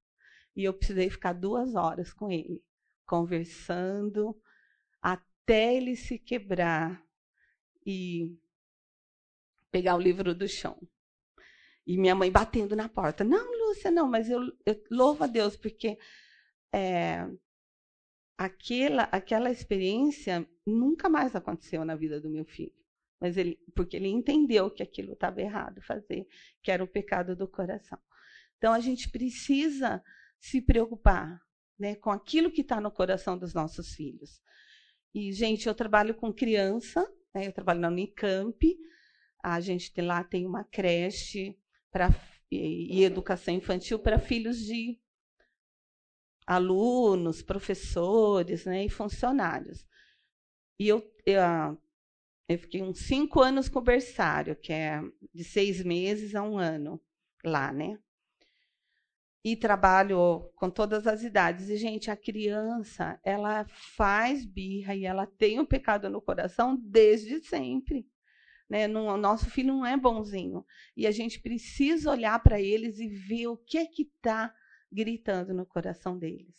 E 0.54 0.64
eu 0.64 0.72
precisei 0.72 1.10
ficar 1.10 1.34
duas 1.34 1.74
horas 1.74 2.12
com 2.12 2.30
ele, 2.30 2.62
conversando, 3.04 4.34
até 5.02 5.76
ele 5.76 5.94
se 5.94 6.18
quebrar 6.18 7.04
e 7.84 8.34
pegar 9.70 9.94
o 9.94 10.00
livro 10.00 10.34
do 10.34 10.48
chão. 10.48 10.80
E 11.86 11.98
minha 11.98 12.14
mãe 12.14 12.32
batendo 12.32 12.74
na 12.74 12.88
porta. 12.88 13.22
Não, 13.22 13.52
Lúcia, 13.68 13.90
não, 13.90 14.08
mas 14.08 14.30
eu, 14.30 14.40
eu 14.64 14.82
louvo 14.90 15.24
a 15.24 15.26
Deus, 15.26 15.56
porque 15.56 15.98
é, 16.72 17.28
aquela, 18.36 19.04
aquela 19.04 19.50
experiência 19.50 20.46
nunca 20.66 21.08
mais 21.08 21.34
aconteceu 21.34 21.84
na 21.84 21.96
vida 21.96 22.20
do 22.20 22.30
meu 22.30 22.44
filho. 22.44 22.74
Mas 23.20 23.36
ele, 23.36 23.58
porque 23.74 23.96
ele 23.96 24.08
entendeu 24.08 24.70
que 24.70 24.82
aquilo 24.82 25.14
estava 25.14 25.40
errado 25.40 25.80
fazer, 25.82 26.26
que 26.62 26.70
era 26.70 26.84
o 26.84 26.88
pecado 26.88 27.34
do 27.34 27.48
coração. 27.48 27.98
Então 28.58 28.72
a 28.72 28.80
gente 28.80 29.10
precisa 29.10 30.02
se 30.38 30.60
preocupar 30.60 31.40
né, 31.78 31.94
com 31.96 32.10
aquilo 32.10 32.50
que 32.50 32.60
está 32.60 32.80
no 32.80 32.90
coração 32.90 33.38
dos 33.38 33.54
nossos 33.54 33.94
filhos. 33.94 34.40
E, 35.14 35.32
gente, 35.32 35.66
eu 35.66 35.74
trabalho 35.74 36.14
com 36.14 36.32
criança, 36.32 37.02
né, 37.34 37.46
eu 37.46 37.52
trabalho 37.52 37.80
na 37.80 37.88
Unicamp, 37.88 38.76
a 39.42 39.60
gente 39.60 39.98
lá 40.00 40.22
tem 40.22 40.46
uma 40.46 40.64
creche 40.64 41.58
pra, 41.90 42.10
e, 42.50 42.98
e 42.98 43.04
educação 43.04 43.54
infantil 43.54 43.98
para 43.98 44.18
filhos 44.18 44.58
de 44.58 44.98
alunos, 46.46 47.42
professores 47.42 48.64
né, 48.64 48.84
e 48.84 48.88
funcionários. 48.88 49.84
E 50.78 50.88
eu, 50.88 51.02
eu, 51.24 51.42
eu 52.48 52.58
fiquei 52.58 52.82
uns 52.82 53.00
cinco 53.00 53.40
anos 53.40 53.68
com 53.68 53.80
o 53.80 53.82
berçário, 53.82 54.54
que 54.54 54.72
é 54.72 55.02
de 55.34 55.42
seis 55.42 55.82
meses 55.82 56.34
a 56.34 56.42
um 56.42 56.58
ano 56.58 57.00
lá, 57.44 57.72
né? 57.72 57.98
E 59.44 59.56
trabalho 59.56 60.50
com 60.56 60.68
todas 60.68 61.06
as 61.06 61.22
idades. 61.22 61.68
E, 61.68 61.76
gente, 61.76 62.10
a 62.10 62.16
criança, 62.16 63.18
ela 63.24 63.64
faz 63.68 64.44
birra 64.44 64.94
e 64.94 65.04
ela 65.04 65.26
tem 65.26 65.58
o 65.58 65.62
um 65.62 65.66
pecado 65.66 66.10
no 66.10 66.20
coração 66.20 66.76
desde 66.76 67.40
sempre. 67.40 68.06
Né? 68.68 68.88
o 68.88 69.16
nosso 69.16 69.48
filho 69.48 69.68
não 69.68 69.86
é 69.86 69.96
bonzinho. 69.96 70.64
E 70.96 71.06
a 71.06 71.12
gente 71.12 71.40
precisa 71.40 72.10
olhar 72.10 72.38
para 72.42 72.60
eles 72.60 72.98
e 72.98 73.06
ver 73.08 73.46
o 73.46 73.56
que 73.56 73.78
é 73.78 73.86
que 73.86 74.02
está 74.02 74.52
gritando 74.96 75.52
no 75.52 75.66
coração 75.66 76.18
deles. 76.18 76.56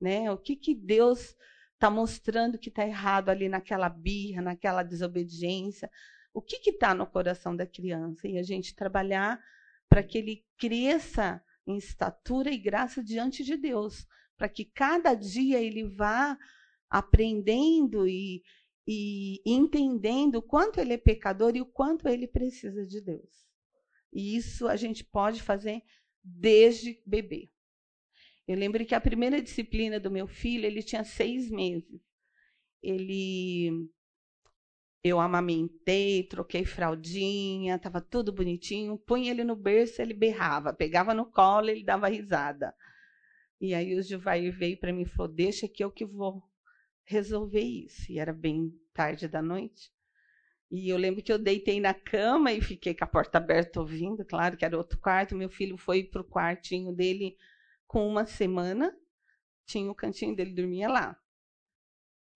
Né? 0.00 0.30
O 0.30 0.38
que, 0.38 0.54
que 0.54 0.74
Deus 0.74 1.36
está 1.74 1.90
mostrando 1.90 2.58
que 2.58 2.68
está 2.68 2.86
errado 2.86 3.30
ali 3.30 3.48
naquela 3.48 3.88
birra, 3.88 4.40
naquela 4.40 4.84
desobediência? 4.84 5.90
O 6.32 6.40
que 6.40 6.70
está 6.70 6.94
no 6.94 7.06
coração 7.06 7.56
da 7.56 7.66
criança? 7.66 8.28
E 8.28 8.38
a 8.38 8.42
gente 8.42 8.76
trabalhar 8.76 9.42
para 9.88 10.02
que 10.02 10.16
ele 10.16 10.46
cresça 10.56 11.42
em 11.66 11.76
estatura 11.76 12.50
e 12.50 12.58
graça 12.58 13.02
diante 13.02 13.44
de 13.44 13.56
Deus, 13.56 14.06
para 14.36 14.48
que 14.48 14.64
cada 14.64 15.14
dia 15.14 15.60
ele 15.60 15.84
vá 15.84 16.38
aprendendo 16.88 18.08
e, 18.08 18.42
e 18.86 19.42
entendendo 19.44 20.36
o 20.36 20.42
quanto 20.42 20.80
ele 20.80 20.94
é 20.94 20.98
pecador 20.98 21.56
e 21.56 21.60
o 21.60 21.66
quanto 21.66 22.08
ele 22.08 22.26
precisa 22.26 22.86
de 22.86 23.00
Deus. 23.00 23.42
E 24.12 24.36
isso 24.36 24.68
a 24.68 24.76
gente 24.76 25.04
pode 25.04 25.42
fazer 25.42 25.82
desde 26.22 27.00
bebê. 27.06 27.50
Eu 28.46 28.56
lembro 28.56 28.84
que 28.84 28.94
a 28.94 29.00
primeira 29.00 29.40
disciplina 29.40 30.00
do 30.00 30.10
meu 30.10 30.26
filho, 30.26 30.66
ele 30.66 30.82
tinha 30.82 31.04
seis 31.04 31.50
meses. 31.50 32.00
Ele, 32.82 33.88
eu 35.02 35.20
amamentei, 35.20 36.24
troquei 36.24 36.64
fraldinha, 36.64 37.76
estava 37.76 38.00
tudo 38.00 38.32
bonitinho. 38.32 38.98
Punha 38.98 39.30
ele 39.30 39.44
no 39.44 39.54
berço, 39.54 40.02
ele 40.02 40.14
berrava. 40.14 40.72
Pegava 40.72 41.14
no 41.14 41.26
colo, 41.26 41.70
ele 41.70 41.84
dava 41.84 42.08
risada. 42.08 42.74
E 43.60 43.74
aí 43.74 43.94
o 43.96 44.02
Gilvair 44.02 44.52
veio 44.56 44.78
para 44.78 44.92
mim 44.92 45.02
e 45.02 45.06
falou: 45.06 45.32
Deixa 45.32 45.68
que 45.68 45.84
eu 45.84 45.90
que 45.90 46.04
vou 46.04 46.42
resolver 47.04 47.60
isso. 47.60 48.10
E 48.10 48.18
era 48.18 48.32
bem 48.32 48.72
tarde 48.92 49.28
da 49.28 49.40
noite. 49.40 49.92
E 50.72 50.88
eu 50.88 50.96
lembro 50.96 51.22
que 51.22 51.30
eu 51.30 51.38
deitei 51.38 51.78
na 51.80 51.92
cama 51.92 52.50
e 52.50 52.62
fiquei 52.62 52.94
com 52.94 53.04
a 53.04 53.06
porta 53.06 53.36
aberta 53.36 53.78
ouvindo, 53.78 54.24
claro 54.24 54.56
que 54.56 54.64
era 54.64 54.76
outro 54.76 54.98
quarto. 54.98 55.36
Meu 55.36 55.50
filho 55.50 55.76
foi 55.76 56.02
para 56.02 56.22
o 56.22 56.24
quartinho 56.24 56.94
dele 56.94 57.36
com 57.86 58.08
uma 58.08 58.24
semana, 58.24 58.90
tinha 59.66 59.90
o 59.90 59.94
cantinho 59.94 60.34
dele, 60.34 60.54
dormia 60.54 60.88
lá. 60.88 61.20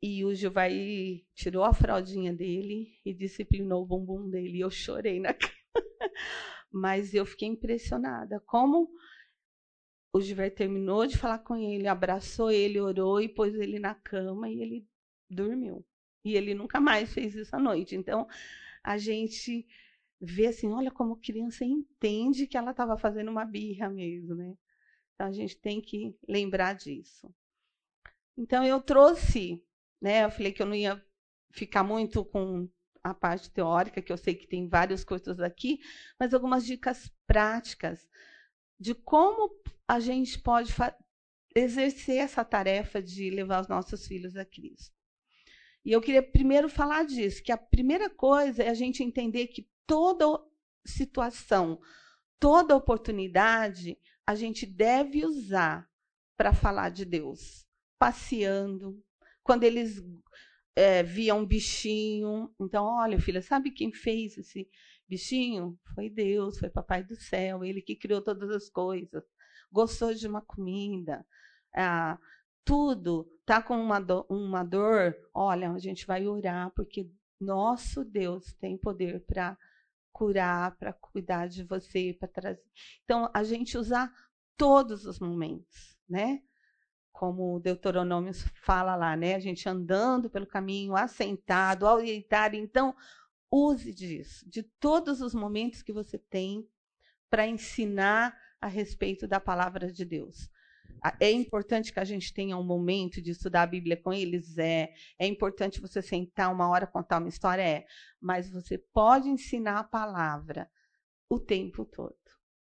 E 0.03 0.23
o 0.23 0.35
Gilvai 0.35 1.25
tirou 1.35 1.65
a 1.65 1.73
fraldinha 1.73 2.31
dele 2.31 3.01
e 3.07 3.15
disciplinou 3.15 3.83
o 3.83 3.87
bumbum 3.87 4.29
dele. 4.29 4.59
E 4.59 4.61
eu 4.61 4.71
chorei 4.71 5.19
na 5.19 5.33
cama. 5.35 5.55
Mas 6.71 7.15
eu 7.15 7.25
fiquei 7.25 7.49
impressionada. 7.49 8.39
Como 8.41 8.91
o 10.13 10.21
Gilvai 10.21 10.51
terminou 10.51 11.07
de 11.07 11.17
falar 11.17 11.39
com 11.39 11.57
ele, 11.57 11.89
abraçou 11.89 12.51
ele, 12.51 12.79
orou 12.79 13.19
e 13.19 13.31
pôs 13.31 13.55
ele 13.55 13.79
na 13.79 13.95
cama 13.95 14.51
e 14.51 14.61
ele 14.61 14.87
dormiu. 15.31 15.87
E 16.27 16.35
ele 16.35 16.55
nunca 16.55 16.81
mais 16.81 17.15
fez 17.15 17.37
isso 17.37 17.55
à 17.55 17.59
noite. 17.61 17.95
Então, 17.95 18.27
a 18.83 18.99
gente 18.99 19.65
vê 20.21 20.49
assim, 20.49 20.73
olha 20.73 20.91
como 20.91 21.15
a 21.15 21.21
criança 21.21 21.65
entende 21.65 22.49
que 22.49 22.57
ela 22.57 22.73
estava 22.73 22.99
fazendo 22.99 23.31
uma 23.31 23.45
birra 23.45 23.89
mesmo, 23.89 24.35
né? 24.35 24.57
Então, 25.15 25.29
a 25.29 25.33
gente 25.33 25.57
tem 25.57 25.81
que 25.81 26.17
lembrar 26.29 26.73
disso. 26.75 27.33
Então, 28.37 28.65
eu 28.65 28.81
trouxe, 28.81 29.63
né? 30.03 30.25
Eu 30.25 30.31
falei 30.33 30.53
que 30.53 30.61
eu 30.61 30.67
não 30.67 30.75
ia 30.75 31.01
ficar 31.53 31.85
muito 31.85 32.25
com 32.25 32.69
a 33.05 33.15
parte 33.15 33.49
teórica, 33.49 34.03
que 34.03 34.13
eu 34.13 34.17
sei 34.17 34.35
que 34.35 34.49
tem 34.49 34.69
várias 34.69 35.05
coisas 35.05 35.39
aqui, 35.39 35.79
mas 36.19 36.35
algumas 36.35 36.67
dicas 36.67 37.09
práticas 37.25 38.09
de 38.81 38.97
como 38.97 39.55
a 39.87 40.01
gente 40.01 40.41
pode 40.41 40.75
exercer 41.55 42.17
essa 42.17 42.45
tarefa 42.45 43.01
de 43.01 43.31
levar 43.31 43.61
os 43.61 43.69
nossos 43.69 44.09
filhos 44.09 44.37
a 44.37 44.45
Cristo. 44.45 44.96
E 45.87 45.93
eu 45.93 46.01
queria 46.01 46.21
primeiro 46.21 46.69
falar 46.69 47.05
disso, 47.05 47.41
que 47.45 47.53
a 47.53 47.57
primeira 47.57 48.11
coisa 48.11 48.65
é 48.65 48.69
a 48.69 48.75
gente 48.75 49.05
entender 49.05 49.47
que 49.47 49.71
toda 49.87 50.27
situação, 50.85 51.81
toda 52.41 52.75
oportunidade, 52.75 53.97
a 54.27 54.35
gente 54.35 54.67
deve 54.67 55.25
usar 55.25 55.89
para 56.37 56.53
falar 56.53 56.89
de 56.89 57.05
Deus. 57.05 57.65
Passeando, 58.01 59.01
quando 59.45 59.63
eles 59.63 60.03
é, 60.75 61.05
viam 61.05 61.39
um 61.39 61.47
bichinho. 61.47 62.53
Então, 62.61 62.85
olha, 62.85 63.21
filha, 63.21 63.41
sabe 63.41 63.71
quem 63.71 63.93
fez 63.93 64.37
esse 64.37 64.69
bichinho? 65.09 65.79
Foi 65.95 66.11
Deus, 66.11 66.59
foi 66.59 66.69
Papai 66.69 67.05
do 67.05 67.15
Céu, 67.15 67.63
ele 67.63 67.81
que 67.81 67.95
criou 67.95 68.21
todas 68.21 68.51
as 68.51 68.69
coisas. 68.69 69.23
Gostou 69.71 70.13
de 70.13 70.27
uma 70.27 70.43
comida. 70.43 71.25
Ah, 71.73 72.19
tudo 72.67 73.31
está 73.41 73.63
com 73.63 73.81
uma, 73.81 74.01
do, 74.01 74.27
uma 74.29 74.65
dor, 74.65 75.17
olha, 75.33 75.71
a 75.71 75.79
gente 75.79 76.05
vai 76.05 76.27
orar, 76.27 76.73
porque 76.75 77.09
nosso 77.41 78.05
Deus 78.05 78.53
tem 78.55 78.77
poder 78.77 79.21
para 79.25 79.57
curar, 80.13 80.77
para 80.77 80.93
cuidar 80.93 81.47
de 81.47 81.63
você, 81.63 82.17
para 82.19 82.27
trazer. 82.27 82.65
Então, 83.05 83.31
a 83.33 83.45
gente 83.45 83.79
usar 83.79 84.13
todos 84.57 85.07
os 85.07 85.21
momentos, 85.21 85.97
né? 86.09 86.43
Como 87.13 87.55
o 87.55 87.61
Deuteronômio 87.61 88.35
fala 88.63 88.97
lá, 88.97 89.15
né? 89.17 89.37
A 89.37 89.39
gente 89.41 89.69
andando 89.69 90.29
pelo 90.29 90.47
caminho, 90.47 90.97
assentado, 90.97 91.87
ao. 91.87 92.01
Então, 92.53 92.97
use 93.49 93.95
disso, 93.95 94.49
de 94.51 94.65
todos 94.81 95.21
os 95.21 95.35
momentos 95.35 95.83
que 95.83 95.93
você 95.93 96.19
tem 96.19 96.69
para 97.31 97.47
ensinar 97.47 98.37
a 98.61 98.67
respeito 98.67 99.29
da 99.29 99.39
palavra 99.39 99.93
de 99.93 100.05
Deus. 100.05 100.51
É 101.21 101.31
importante 101.31 101.93
que 101.93 102.01
a 102.01 102.05
gente 102.05 102.33
tenha 102.33 102.57
um 102.57 102.65
momento 102.65 103.21
de 103.21 103.31
estudar 103.31 103.63
a 103.63 103.67
Bíblia 103.67 103.97
com 103.97 104.13
eles? 104.13 104.57
É. 104.59 104.93
É 105.19 105.27
importante 105.27 105.81
você 105.81 106.03
sentar 106.03 106.53
uma 106.53 106.69
hora 106.69 106.87
contar 106.87 107.19
uma 107.19 107.29
história? 107.29 107.63
É. 107.63 107.87
Mas 108.21 108.51
você 108.51 108.79
pode 108.79 109.29
ensinar 109.29 109.79
a 109.79 109.85
palavra 109.85 110.71
o 111.29 111.39
tempo 111.39 111.85
todo, 111.85 112.17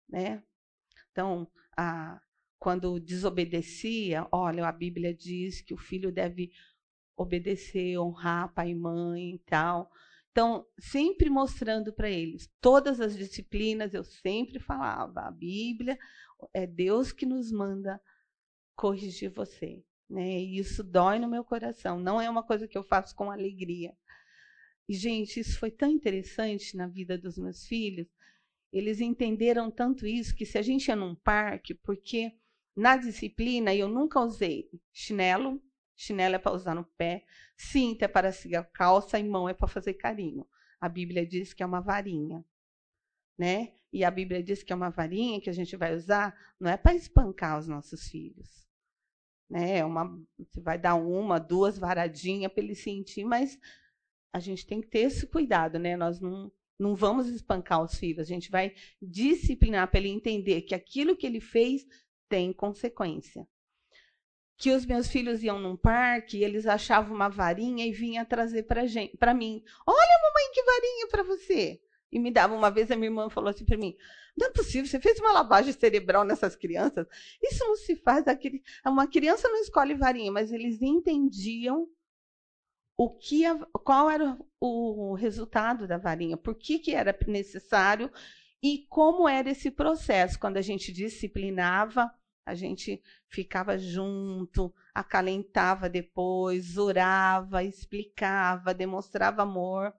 né? 0.08 0.42
Então, 1.10 1.48
a, 1.76 2.20
quando 2.58 2.98
desobedecia, 2.98 4.26
olha, 4.32 4.66
a 4.66 4.72
Bíblia 4.72 5.14
diz 5.14 5.60
que 5.60 5.74
o 5.74 5.78
filho 5.78 6.10
deve 6.10 6.50
obedecer, 7.16 7.98
honrar 7.98 8.52
pai 8.52 8.70
e 8.70 8.74
mãe 8.74 9.34
e 9.34 9.38
tal. 9.40 9.90
Então, 10.30 10.66
sempre 10.78 11.30
mostrando 11.30 11.92
para 11.92 12.10
eles 12.10 12.50
todas 12.60 13.00
as 13.00 13.16
disciplinas, 13.16 13.94
eu 13.94 14.02
sempre 14.02 14.58
falava, 14.58 15.20
a 15.20 15.30
Bíblia 15.30 15.96
é 16.52 16.66
Deus 16.66 17.12
que 17.12 17.24
nos 17.24 17.52
manda 17.52 18.00
corrigir 18.74 19.30
você, 19.30 19.84
né? 20.08 20.40
E 20.40 20.58
isso 20.58 20.82
dói 20.82 21.18
no 21.18 21.28
meu 21.28 21.44
coração, 21.44 21.98
não 21.98 22.20
é 22.20 22.28
uma 22.28 22.42
coisa 22.42 22.68
que 22.68 22.76
eu 22.76 22.84
faço 22.84 23.14
com 23.14 23.30
alegria. 23.30 23.96
E 24.88 24.94
gente, 24.94 25.40
isso 25.40 25.58
foi 25.58 25.70
tão 25.70 25.88
interessante 25.88 26.76
na 26.76 26.86
vida 26.86 27.16
dos 27.16 27.38
meus 27.38 27.66
filhos. 27.66 28.06
Eles 28.72 29.00
entenderam 29.00 29.70
tanto 29.70 30.06
isso 30.06 30.34
que 30.34 30.44
se 30.44 30.58
a 30.58 30.62
gente 30.62 30.88
ia 30.88 30.96
num 30.96 31.14
parque, 31.14 31.74
porque 31.74 32.32
na 32.76 32.96
disciplina 32.96 33.74
eu 33.74 33.88
nunca 33.88 34.20
usei 34.20 34.68
chinelo, 34.92 35.62
Chinelo 35.96 36.34
é 36.34 36.38
para 36.38 36.52
usar 36.52 36.74
no 36.74 36.84
pé, 36.84 37.24
cinta 37.56 38.04
é 38.04 38.08
para 38.08 38.32
seguir 38.32 38.62
calça 38.72 39.18
e 39.18 39.24
mão 39.24 39.48
é 39.48 39.54
para 39.54 39.68
fazer 39.68 39.94
carinho. 39.94 40.46
A 40.80 40.88
Bíblia 40.88 41.26
diz 41.26 41.54
que 41.54 41.62
é 41.62 41.66
uma 41.66 41.80
varinha, 41.80 42.44
né? 43.38 43.74
E 43.94 44.02
a 44.02 44.10
Bíblia 44.10 44.42
diz 44.42 44.64
que 44.64 44.72
é 44.72 44.76
uma 44.76 44.90
varinha 44.90 45.40
que 45.40 45.48
a 45.48 45.52
gente 45.52 45.76
vai 45.76 45.94
usar 45.94 46.36
não 46.58 46.68
é 46.68 46.76
para 46.76 46.96
espancar 46.96 47.60
os 47.60 47.68
nossos 47.68 48.08
filhos, 48.08 48.66
né? 49.48 49.78
É 49.78 49.84
uma, 49.84 50.20
você 50.36 50.60
vai 50.60 50.76
dar 50.76 50.96
uma, 50.96 51.38
duas 51.38 51.78
varadinhas 51.78 52.52
para 52.52 52.64
ele 52.64 52.74
sentir, 52.74 53.24
mas 53.24 53.56
a 54.32 54.40
gente 54.40 54.66
tem 54.66 54.80
que 54.80 54.88
ter 54.88 55.02
esse 55.02 55.28
cuidado, 55.28 55.78
né? 55.78 55.96
Nós 55.96 56.20
não 56.20 56.50
não 56.76 56.96
vamos 56.96 57.28
espancar 57.28 57.80
os 57.84 57.94
filhos, 57.94 58.18
a 58.18 58.28
gente 58.28 58.50
vai 58.50 58.74
disciplinar 59.00 59.88
para 59.88 60.00
ele 60.00 60.08
entender 60.08 60.62
que 60.62 60.74
aquilo 60.74 61.16
que 61.16 61.24
ele 61.24 61.38
fez 61.40 61.86
tem 62.28 62.52
consequência 62.52 63.46
que 64.56 64.72
os 64.72 64.84
meus 64.84 65.08
filhos 65.08 65.42
iam 65.42 65.60
num 65.60 65.76
parque 65.76 66.38
e 66.38 66.44
eles 66.44 66.66
achavam 66.66 67.14
uma 67.14 67.28
varinha 67.28 67.86
e 67.86 67.92
vinha 67.92 68.24
trazer 68.24 68.64
para 68.64 69.34
mim. 69.34 69.62
Olha, 69.86 70.20
mamãe, 70.22 70.52
que 70.52 70.62
varinha 70.64 71.08
para 71.08 71.22
você. 71.22 71.80
E 72.14 72.18
me 72.18 72.30
dava 72.30 72.54
uma 72.54 72.70
vez 72.70 72.90
a 72.90 72.96
minha 72.96 73.08
irmã 73.08 73.28
falou 73.28 73.50
assim 73.50 73.64
para 73.64 73.76
mim: 73.76 73.96
"Não 74.36 74.46
é 74.46 74.50
possível, 74.50 74.86
você 74.86 75.00
fez 75.00 75.18
uma 75.18 75.32
lavagem 75.32 75.72
cerebral 75.72 76.24
nessas 76.24 76.56
crianças. 76.56 77.06
Isso 77.42 77.64
não 77.66 77.76
se 77.76 77.96
faz 77.96 78.26
aquele, 78.28 78.62
uma 78.86 79.06
criança 79.06 79.48
não 79.48 79.60
escolhe 79.60 79.94
varinha, 79.94 80.32
mas 80.32 80.52
eles 80.52 80.80
entendiam 80.80 81.88
o 82.96 83.10
que 83.10 83.42
qual 83.84 84.08
era 84.08 84.38
o 84.60 85.14
resultado 85.14 85.86
da 85.86 85.98
varinha, 85.98 86.36
por 86.36 86.54
que, 86.54 86.78
que 86.78 86.94
era 86.94 87.16
necessário 87.26 88.10
e 88.62 88.86
como 88.88 89.28
era 89.28 89.50
esse 89.50 89.70
processo 89.70 90.38
quando 90.38 90.56
a 90.56 90.62
gente 90.62 90.92
disciplinava 90.92 92.10
a 92.46 92.54
gente 92.54 93.02
ficava 93.28 93.78
junto, 93.78 94.72
acalentava 94.94 95.88
depois, 95.88 96.76
orava, 96.76 97.64
explicava, 97.64 98.74
demonstrava 98.74 99.42
amor. 99.42 99.94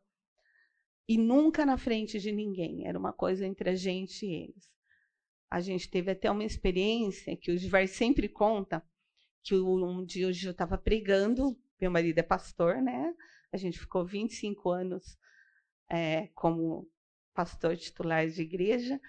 E 1.08 1.18
nunca 1.18 1.66
na 1.66 1.78
frente 1.78 2.20
de 2.20 2.32
ninguém. 2.32 2.88
Era 2.88 2.98
uma 2.98 3.14
coisa 3.14 3.46
entre 3.46 3.70
a 3.70 3.76
gente 3.76 4.26
e 4.26 4.34
eles. 4.34 4.70
A 5.50 5.62
gente 5.62 5.90
teve 5.90 6.12
até 6.12 6.30
uma 6.30 6.44
experiência 6.44 7.38
que 7.38 7.52
o 7.52 7.58
Givar 7.58 7.88
sempre 7.88 8.28
conta, 8.28 8.84
que 9.44 9.56
um 9.56 10.04
dia 10.04 10.32
Gil 10.34 10.52
estava 10.52 10.78
pregando, 10.78 11.58
meu 11.80 11.92
marido 11.92 12.18
é 12.18 12.24
pastor, 12.24 12.82
né? 12.82 13.14
A 13.52 13.58
gente 13.58 13.80
ficou 13.80 14.04
25 14.04 14.70
anos 14.70 15.18
é, 15.90 16.28
como 16.34 16.90
pastor 17.34 17.78
titular 17.78 18.28
de 18.28 18.42
igreja 18.42 19.00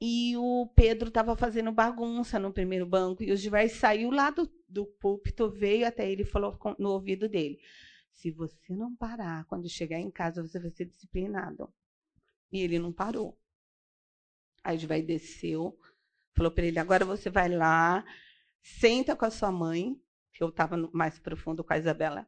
e 0.00 0.36
o 0.36 0.70
Pedro 0.76 1.08
estava 1.08 1.36
fazendo 1.36 1.72
bagunça 1.72 2.38
no 2.38 2.52
primeiro 2.52 2.86
banco, 2.86 3.22
e 3.22 3.32
o 3.32 3.36
Gilberto 3.36 3.74
saiu 3.74 4.10
lá 4.10 4.30
do, 4.30 4.48
do 4.68 4.86
púlpito, 4.86 5.50
veio 5.50 5.86
até 5.86 6.08
ele 6.08 6.22
e 6.22 6.26
falou 6.26 6.56
no 6.78 6.90
ouvido 6.90 7.28
dele: 7.28 7.58
Se 8.18 8.32
você 8.32 8.74
não 8.74 8.96
parar, 8.96 9.44
quando 9.44 9.68
chegar 9.68 10.00
em 10.00 10.10
casa, 10.10 10.42
você 10.42 10.58
vai 10.58 10.72
ser 10.72 10.86
disciplinado. 10.86 11.72
E 12.50 12.60
ele 12.60 12.76
não 12.76 12.92
parou. 12.92 13.38
Aí 14.64 14.76
o 14.76 14.80
Gilberto 14.80 15.06
desceu, 15.06 15.78
falou 16.36 16.50
para 16.50 16.66
ele: 16.66 16.80
Agora 16.80 17.04
você 17.04 17.30
vai 17.30 17.48
lá, 17.48 18.04
senta 18.60 19.14
com 19.14 19.24
a 19.24 19.30
sua 19.30 19.52
mãe, 19.52 19.96
que 20.32 20.42
eu 20.42 20.48
estava 20.48 20.76
mais 20.92 21.20
profundo 21.20 21.62
com 21.62 21.72
a 21.72 21.78
Isabela, 21.78 22.26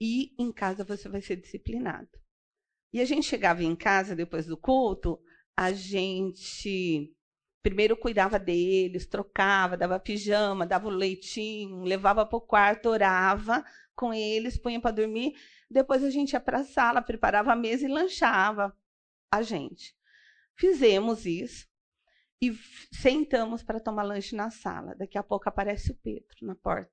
e 0.00 0.34
em 0.42 0.50
casa 0.50 0.82
você 0.82 1.08
vai 1.08 1.22
ser 1.22 1.36
disciplinado. 1.36 2.10
E 2.92 3.00
a 3.00 3.04
gente 3.04 3.28
chegava 3.28 3.62
em 3.62 3.76
casa 3.76 4.16
depois 4.16 4.46
do 4.46 4.56
culto, 4.56 5.22
a 5.56 5.72
gente 5.72 7.14
primeiro 7.62 7.96
cuidava 7.96 8.40
deles, 8.40 9.06
trocava, 9.06 9.76
dava 9.76 10.00
pijama, 10.00 10.66
dava 10.66 10.88
o 10.88 10.90
leitinho, 10.90 11.84
levava 11.84 12.26
para 12.26 12.36
o 12.36 12.40
quarto, 12.40 12.88
orava 12.88 13.64
com 13.96 14.12
eles, 14.12 14.58
punha 14.58 14.80
para 14.80 14.94
dormir. 14.94 15.34
Depois 15.68 16.04
a 16.04 16.10
gente 16.10 16.32
ia 16.34 16.40
para 16.40 16.60
a 16.60 16.64
sala, 16.64 17.02
preparava 17.02 17.52
a 17.52 17.56
mesa 17.56 17.84
e 17.84 17.88
lanchava 17.88 18.76
a 19.32 19.42
gente. 19.42 19.96
Fizemos 20.54 21.26
isso 21.26 21.66
e 22.40 22.52
sentamos 22.92 23.62
para 23.62 23.80
tomar 23.80 24.02
lanche 24.02 24.36
na 24.36 24.50
sala. 24.50 24.94
Daqui 24.94 25.18
a 25.18 25.22
pouco 25.22 25.48
aparece 25.48 25.90
o 25.90 25.96
Pedro 25.96 26.36
na 26.42 26.54
porta. 26.54 26.92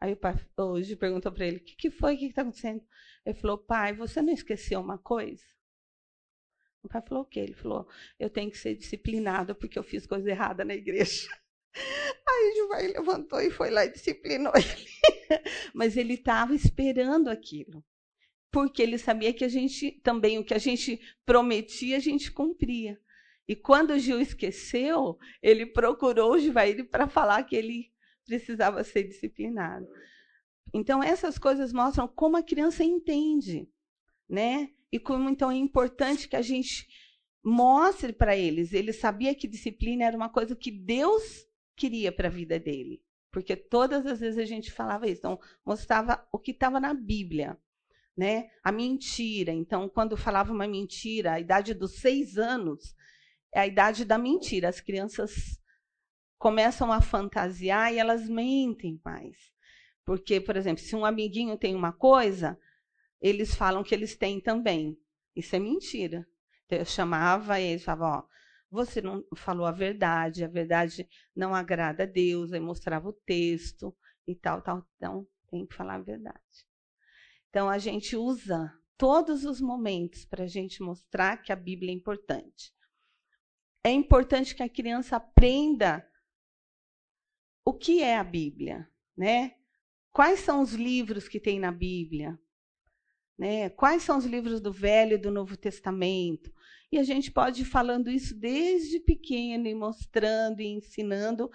Aí 0.00 0.14
o 0.14 0.16
pai 0.16 0.34
hoje 0.56 0.96
perguntou 0.96 1.30
para 1.30 1.46
ele: 1.46 1.58
o 1.58 1.64
que, 1.64 1.76
que 1.76 1.90
foi? 1.90 2.14
O 2.14 2.18
que 2.18 2.26
está 2.26 2.42
acontecendo? 2.42 2.82
Ele 3.24 3.38
falou: 3.38 3.58
pai, 3.58 3.92
você 3.92 4.22
não 4.22 4.32
esqueceu 4.32 4.80
uma 4.80 4.98
coisa? 4.98 5.44
O 6.82 6.88
pai 6.88 7.02
falou 7.02 7.24
o 7.24 7.26
quê? 7.26 7.40
Ele 7.40 7.54
falou: 7.54 7.86
eu 8.18 8.30
tenho 8.30 8.50
que 8.50 8.56
ser 8.56 8.74
disciplinado 8.74 9.54
porque 9.54 9.78
eu 9.78 9.82
fiz 9.82 10.06
coisa 10.06 10.30
errada 10.30 10.64
na 10.64 10.74
igreja. 10.74 11.28
Aí 12.28 12.50
o 12.50 12.54
Gilmar 12.54 12.82
levantou 12.82 13.40
e 13.40 13.50
foi 13.50 13.70
lá 13.70 13.84
e 13.84 13.92
disciplinou 13.92 14.52
ele. 14.56 14.99
Mas 15.74 15.96
ele 15.96 16.14
estava 16.14 16.54
esperando 16.54 17.28
aquilo. 17.28 17.84
Porque 18.50 18.82
ele 18.82 18.98
sabia 18.98 19.32
que 19.32 19.44
a 19.44 19.48
gente 19.48 19.92
também, 20.02 20.38
o 20.38 20.44
que 20.44 20.54
a 20.54 20.58
gente 20.58 21.00
prometia, 21.24 21.96
a 21.96 22.00
gente 22.00 22.32
cumpria. 22.32 23.00
E 23.46 23.54
quando 23.54 23.90
o 23.90 23.98
Gil 23.98 24.20
esqueceu, 24.20 25.18
ele 25.42 25.66
procurou 25.66 26.32
o 26.32 26.38
Givaíri 26.38 26.84
para 26.84 27.08
falar 27.08 27.42
que 27.44 27.56
ele 27.56 27.92
precisava 28.24 28.82
ser 28.84 29.04
disciplinado. 29.04 29.88
Então, 30.72 31.02
essas 31.02 31.38
coisas 31.38 31.72
mostram 31.72 32.06
como 32.06 32.36
a 32.36 32.42
criança 32.42 32.84
entende, 32.84 33.68
né? 34.28 34.70
e 34.92 34.98
como 34.98 35.28
então 35.28 35.50
é 35.50 35.56
importante 35.56 36.28
que 36.28 36.36
a 36.36 36.42
gente 36.42 36.88
mostre 37.42 38.12
para 38.12 38.36
eles. 38.36 38.72
Ele 38.72 38.92
sabia 38.92 39.34
que 39.34 39.48
disciplina 39.48 40.04
era 40.04 40.16
uma 40.16 40.28
coisa 40.28 40.56
que 40.56 40.70
Deus 40.70 41.46
queria 41.76 42.12
para 42.12 42.28
a 42.28 42.30
vida 42.30 42.58
dele, 42.58 43.02
porque 43.30 43.54
todas 43.56 44.04
as 44.06 44.20
vezes 44.20 44.38
a 44.38 44.44
gente 44.44 44.72
falava 44.72 45.06
isso, 45.06 45.20
então 45.20 45.40
mostrava 45.64 46.26
o 46.32 46.38
que 46.38 46.50
estava 46.50 46.80
na 46.80 46.92
Bíblia. 46.92 47.58
Né? 48.16 48.50
A 48.62 48.70
mentira. 48.70 49.52
Então, 49.52 49.88
quando 49.88 50.16
falava 50.16 50.52
uma 50.52 50.66
mentira, 50.66 51.32
a 51.32 51.40
idade 51.40 51.72
dos 51.72 52.00
seis 52.00 52.36
anos 52.36 52.94
é 53.54 53.60
a 53.60 53.66
idade 53.66 54.04
da 54.04 54.18
mentira. 54.18 54.68
As 54.68 54.80
crianças 54.80 55.58
começam 56.36 56.92
a 56.92 57.00
fantasiar 57.00 57.94
e 57.94 57.98
elas 57.98 58.28
mentem 58.28 59.00
mais. 59.04 59.36
Porque, 60.04 60.40
por 60.40 60.56
exemplo, 60.56 60.82
se 60.82 60.94
um 60.94 61.04
amiguinho 61.04 61.56
tem 61.56 61.74
uma 61.74 61.92
coisa, 61.92 62.58
eles 63.22 63.54
falam 63.54 63.82
que 63.82 63.94
eles 63.94 64.16
têm 64.16 64.40
também. 64.40 64.98
Isso 65.34 65.54
é 65.56 65.58
mentira. 65.58 66.26
Então, 66.66 66.78
eu 66.78 66.84
chamava 66.84 67.60
eles, 67.60 67.84
falava, 67.84 68.18
ó, 68.18 68.22
você 68.70 69.02
não 69.02 69.24
falou 69.34 69.66
a 69.66 69.72
verdade, 69.72 70.44
a 70.44 70.48
verdade 70.48 71.08
não 71.34 71.54
agrada 71.54 72.04
a 72.04 72.06
Deus, 72.06 72.52
aí 72.52 72.60
mostrava 72.60 73.08
o 73.08 73.12
texto 73.12 73.94
e 74.26 74.34
tal, 74.34 74.62
tal. 74.62 74.86
Então, 74.96 75.26
tem 75.50 75.66
que 75.66 75.74
falar 75.74 75.96
a 75.96 76.02
verdade. 76.02 76.66
Então, 77.48 77.68
a 77.68 77.78
gente 77.78 78.16
usa 78.16 78.72
todos 78.96 79.44
os 79.44 79.60
momentos 79.60 80.24
para 80.24 80.44
a 80.44 80.46
gente 80.46 80.82
mostrar 80.82 81.38
que 81.38 81.52
a 81.52 81.56
Bíblia 81.56 81.90
é 81.90 81.94
importante. 81.94 82.72
É 83.84 83.90
importante 83.90 84.54
que 84.54 84.62
a 84.62 84.68
criança 84.68 85.16
aprenda 85.16 86.06
o 87.64 87.72
que 87.72 88.02
é 88.02 88.16
a 88.16 88.24
Bíblia, 88.24 88.88
né? 89.16 89.56
Quais 90.12 90.40
são 90.40 90.60
os 90.60 90.74
livros 90.74 91.28
que 91.28 91.40
tem 91.40 91.58
na 91.58 91.72
Bíblia? 91.72 92.38
Né? 93.40 93.70
Quais 93.70 94.02
são 94.02 94.18
os 94.18 94.26
livros 94.26 94.60
do 94.60 94.70
Velho 94.70 95.14
e 95.14 95.18
do 95.18 95.30
Novo 95.30 95.56
Testamento? 95.56 96.52
E 96.92 96.98
a 96.98 97.02
gente 97.02 97.32
pode 97.32 97.62
ir 97.62 97.64
falando 97.64 98.10
isso 98.10 98.38
desde 98.38 99.00
pequeno 99.00 99.66
e 99.66 99.74
mostrando 99.74 100.60
e 100.60 100.66
ensinando, 100.66 101.50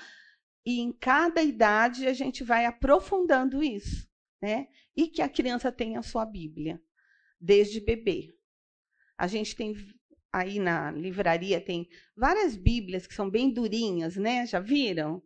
e 0.66 0.80
em 0.80 0.92
cada 0.92 1.44
idade 1.44 2.08
a 2.08 2.14
gente 2.14 2.44
vai 2.44 2.66
aprofundando 2.66 3.62
isso, 3.62 4.10
né? 4.42 4.68
E 4.98 5.08
que 5.08 5.22
a 5.22 5.30
criança 5.30 5.72
tenha 5.72 6.00
a 6.00 6.02
sua 6.02 6.26
Bíblia, 6.26 6.82
desde 7.40 7.80
bebê. 7.80 8.34
A 9.16 9.28
gente 9.28 9.56
tem 9.56 9.76
aí 10.34 10.58
na 10.58 10.90
livraria 10.90 11.62
tem 11.62 11.88
várias 12.18 12.56
Bíblias 12.56 13.06
que 13.06 13.14
são 13.14 13.30
bem 13.30 13.54
durinhas, 13.54 14.16
né? 14.16 14.48
Já 14.48 14.60
viram? 14.60 15.22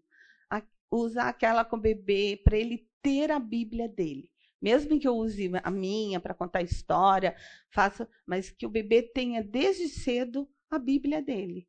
A, 0.49 0.61
usar 0.91 1.29
aquela 1.29 1.63
com 1.63 1.77
o 1.77 1.81
bebê 1.81 2.37
para 2.43 2.57
ele 2.57 2.85
ter 3.01 3.31
a 3.31 3.39
Bíblia 3.39 3.87
dele. 3.87 4.29
Mesmo 4.61 4.99
que 4.99 5.07
eu 5.07 5.15
use 5.15 5.49
a 5.63 5.71
minha 5.71 6.19
para 6.19 6.33
contar 6.33 6.61
história, 6.61 7.35
faça, 7.71 8.09
mas 8.25 8.49
que 8.51 8.65
o 8.65 8.69
bebê 8.69 9.01
tenha 9.03 9.43
desde 9.43 9.87
cedo 9.89 10.49
a 10.69 10.77
Bíblia 10.79 11.21
dele. 11.21 11.67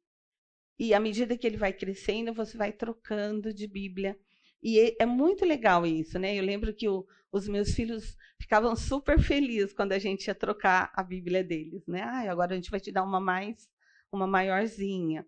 e 0.79 0.95
à 0.95 1.01
medida 1.01 1.37
que 1.37 1.47
ele 1.47 1.57
vai 1.57 1.73
crescendo, 1.73 2.33
você 2.33 2.57
vai 2.57 2.73
trocando 2.73 3.53
de 3.53 3.67
Bíblia. 3.67 4.19
E 4.63 4.97
é 4.99 5.07
muito 5.07 5.45
legal 5.45 5.87
isso, 5.87 6.19
né? 6.19 6.35
Eu 6.37 6.43
lembro 6.45 6.75
que 6.75 6.89
o, 6.89 7.07
os 7.33 7.49
meus 7.49 7.73
filhos 7.75 8.17
ficavam 8.41 8.75
super 8.77 9.21
felizes 9.21 9.73
quando 9.75 9.93
a 9.93 9.99
gente 9.99 10.27
ia 10.27 10.35
trocar 10.35 10.91
a 10.95 11.03
Bíblia 11.03 11.45
deles, 11.45 11.87
né? 11.87 12.03
Ah, 12.03 12.31
agora 12.31 12.53
a 12.53 12.57
gente 12.57 12.71
vai 12.71 12.81
te 12.81 12.93
dar 12.93 13.03
uma 13.05 13.21
mais, 13.21 13.69
uma 14.13 14.27
maiorzinha. 14.27 15.27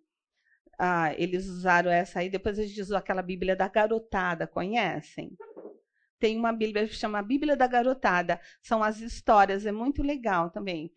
Ah, 0.79 1.14
eles 1.18 1.46
usaram 1.48 1.90
essa 1.90 2.20
aí, 2.20 2.29
depois 2.31 2.59
a 2.59 2.64
gente 2.66 2.81
usou 2.81 2.96
aquela 2.96 3.22
Bíblia 3.22 3.57
da 3.57 3.68
garotada, 3.68 4.46
conhecem? 4.46 5.38
Tem 6.22 6.38
uma 6.38 6.52
Bíblia 6.52 6.87
que 6.87 6.94
chama 6.94 7.20
Bíblia 7.20 7.56
da 7.56 7.66
Garotada. 7.66 8.40
São 8.62 8.80
as 8.80 9.00
histórias, 9.00 9.66
é 9.66 9.72
muito 9.72 10.04
legal 10.04 10.50
também. 10.50 10.92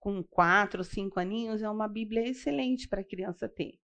Com 0.00 0.24
quatro, 0.24 0.82
cinco 0.82 1.20
aninhos, 1.20 1.62
é 1.62 1.70
uma 1.70 1.86
Bíblia 1.86 2.28
excelente 2.28 2.88
para 2.88 3.00
a 3.00 3.04
criança 3.04 3.48
ter. 3.48 3.78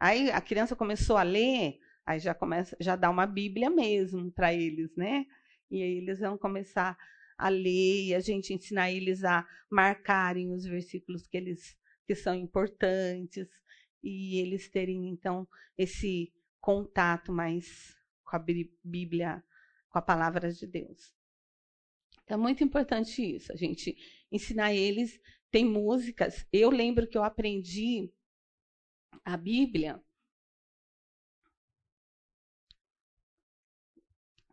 Aí 0.00 0.28
a 0.32 0.40
criança 0.40 0.74
começou 0.74 1.16
a 1.16 1.22
ler, 1.22 1.78
aí 2.04 2.18
já 2.18 2.34
começa, 2.34 2.76
já 2.80 2.96
dá 2.96 3.08
uma 3.08 3.28
Bíblia 3.28 3.70
mesmo 3.70 4.28
para 4.32 4.52
eles, 4.52 4.92
né? 4.96 5.24
E 5.70 5.80
aí 5.80 5.98
eles 5.98 6.18
vão 6.18 6.36
começar 6.36 6.98
a 7.38 7.48
ler 7.48 8.06
e 8.06 8.12
a 8.12 8.18
gente 8.18 8.52
ensinar 8.52 8.90
eles 8.90 9.22
a 9.22 9.46
marcarem 9.70 10.52
os 10.52 10.64
versículos 10.64 11.28
que 11.28 11.36
eles 11.36 11.76
que 12.04 12.16
são 12.16 12.34
importantes 12.34 13.46
e 14.02 14.40
eles 14.40 14.68
terem 14.68 15.10
então 15.10 15.46
esse 15.76 16.32
contato 16.60 17.32
mais 17.32 17.96
com 18.24 18.34
a 18.34 18.44
Bíblia, 18.82 19.44
com 19.90 19.98
a 19.98 20.02
palavra 20.02 20.52
de 20.52 20.66
Deus. 20.66 21.12
Então 22.24 22.36
é 22.36 22.40
muito 22.40 22.62
importante 22.62 23.22
isso, 23.22 23.52
a 23.52 23.56
gente 23.56 23.96
ensinar 24.30 24.74
eles. 24.74 25.20
Tem 25.50 25.64
músicas. 25.64 26.46
Eu 26.52 26.68
lembro 26.68 27.06
que 27.06 27.16
eu 27.16 27.24
aprendi 27.24 28.12
a 29.24 29.36
Bíblia 29.36 30.02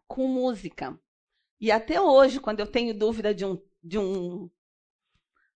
com 0.07 0.27
música. 0.27 0.97
E 1.59 1.71
até 1.71 1.99
hoje, 1.99 2.39
quando 2.39 2.59
eu 2.59 2.67
tenho 2.67 2.97
dúvida 2.97 3.33
de 3.33 3.45
um, 3.45 3.61
de 3.83 3.97
um, 3.97 4.49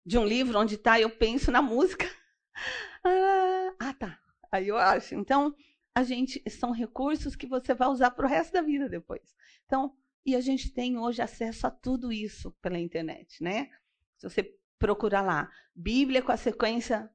de 0.05 0.17
um 0.17 0.25
livro 0.25 0.59
onde 0.59 0.75
está, 0.75 0.99
eu 0.99 1.09
penso 1.09 1.51
na 1.51 1.61
música. 1.61 2.05
ah, 3.79 3.93
tá. 3.93 4.19
Aí 4.51 4.67
eu 4.67 4.77
acho. 4.77 5.15
Então, 5.15 5.55
a 5.99 6.03
gente 6.03 6.41
são 6.49 6.71
recursos 6.71 7.35
que 7.35 7.45
você 7.45 7.73
vai 7.73 7.89
usar 7.89 8.11
para 8.11 8.25
o 8.25 8.29
resto 8.29 8.53
da 8.53 8.61
vida 8.61 8.87
depois. 8.87 9.35
Então, 9.65 9.95
e 10.25 10.35
a 10.35 10.41
gente 10.41 10.71
tem 10.71 10.97
hoje 10.97 11.21
acesso 11.21 11.67
a 11.67 11.71
tudo 11.71 12.11
isso 12.11 12.51
pela 12.61 12.79
internet, 12.79 13.43
né? 13.43 13.69
Se 14.17 14.29
você 14.29 14.55
procurar 14.77 15.21
lá, 15.21 15.51
Bíblia 15.75 16.21
com 16.21 16.31
a 16.31 16.37
sequência 16.37 17.09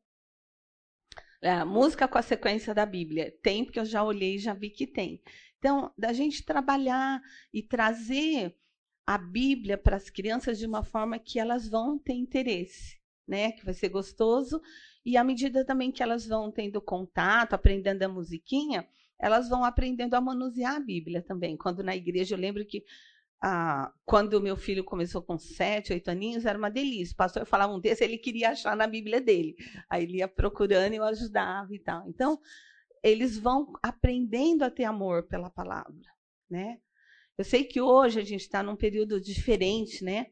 é, 1.41 1.63
música 1.63 2.09
com 2.09 2.17
a 2.17 2.23
sequência 2.23 2.75
da 2.75 2.87
Bíblia. 2.87 3.35
Tem, 3.43 3.65
porque 3.65 3.79
eu 3.79 3.85
já 3.85 4.03
olhei 4.03 4.37
e 4.37 4.39
já 4.39 4.55
vi 4.55 4.71
que 4.71 4.87
tem. 4.87 5.23
Então, 5.59 5.93
da 5.97 6.13
gente 6.13 6.43
trabalhar 6.43 7.21
e 7.53 7.63
trazer 7.63 8.57
a 9.07 9.19
Bíblia 9.19 9.77
para 9.77 9.97
as 9.97 10.09
crianças 10.09 10.59
de 10.59 10.67
uma 10.67 10.83
forma 10.83 11.19
que 11.19 11.39
elas 11.39 11.69
vão 11.69 11.99
ter 11.99 12.15
interesse, 12.15 12.99
né? 13.29 13.53
Que 13.53 13.65
vai 13.65 13.75
ser 13.75 13.91
gostoso. 13.91 14.61
E 15.05 15.17
à 15.17 15.25
medida 15.25 15.65
também 15.65 15.93
que 15.93 16.03
elas 16.03 16.27
vão 16.27 16.51
tendo 16.51 16.81
contato, 16.81 17.53
aprendendo 17.53 18.03
a 18.03 18.09
musiquinha, 18.09 18.89
elas 19.19 19.49
vão 19.49 19.65
aprendendo 19.65 20.15
a 20.15 20.21
manusear 20.21 20.77
a 20.77 20.81
Bíblia 20.81 21.23
também. 21.23 21.57
Quando 21.57 21.83
na 21.83 21.95
igreja, 21.95 22.35
eu 22.35 22.39
lembro 22.39 22.65
que 22.65 22.85
ah, 23.43 23.93
quando 24.07 24.41
meu 24.41 24.57
filho 24.57 24.83
começou 24.83 25.21
com 25.21 25.37
sete, 25.37 25.93
oito 25.93 26.11
aninhos, 26.11 26.47
era 26.47 26.57
uma 26.57 26.71
delícia. 26.71 27.13
O 27.13 27.17
pastor 27.17 27.45
falava 27.45 27.75
um 27.75 27.81
texto, 27.81 28.01
ele 28.01 28.17
queria 28.17 28.51
achar 28.51 28.75
na 28.75 28.87
Bíblia 28.87 29.21
dele. 29.21 29.55
Aí 29.91 30.05
ele 30.05 30.17
ia 30.19 30.29
procurando 30.29 30.95
e 30.95 30.97
eu 30.97 31.05
ajudava 31.05 31.75
e 31.75 31.79
tal. 31.79 32.09
Então, 32.09 32.41
eles 33.03 33.37
vão 33.39 33.75
aprendendo 33.83 34.63
a 34.63 34.71
ter 34.71 34.85
amor 34.85 35.25
pela 35.25 35.51
palavra, 35.51 36.09
né? 36.49 36.79
Eu 37.37 37.45
sei 37.45 37.65
que 37.65 37.81
hoje 37.81 38.19
a 38.19 38.25
gente 38.25 38.41
está 38.41 38.63
num 38.63 38.77
período 38.77 39.21
diferente, 39.21 40.03
né? 40.03 40.29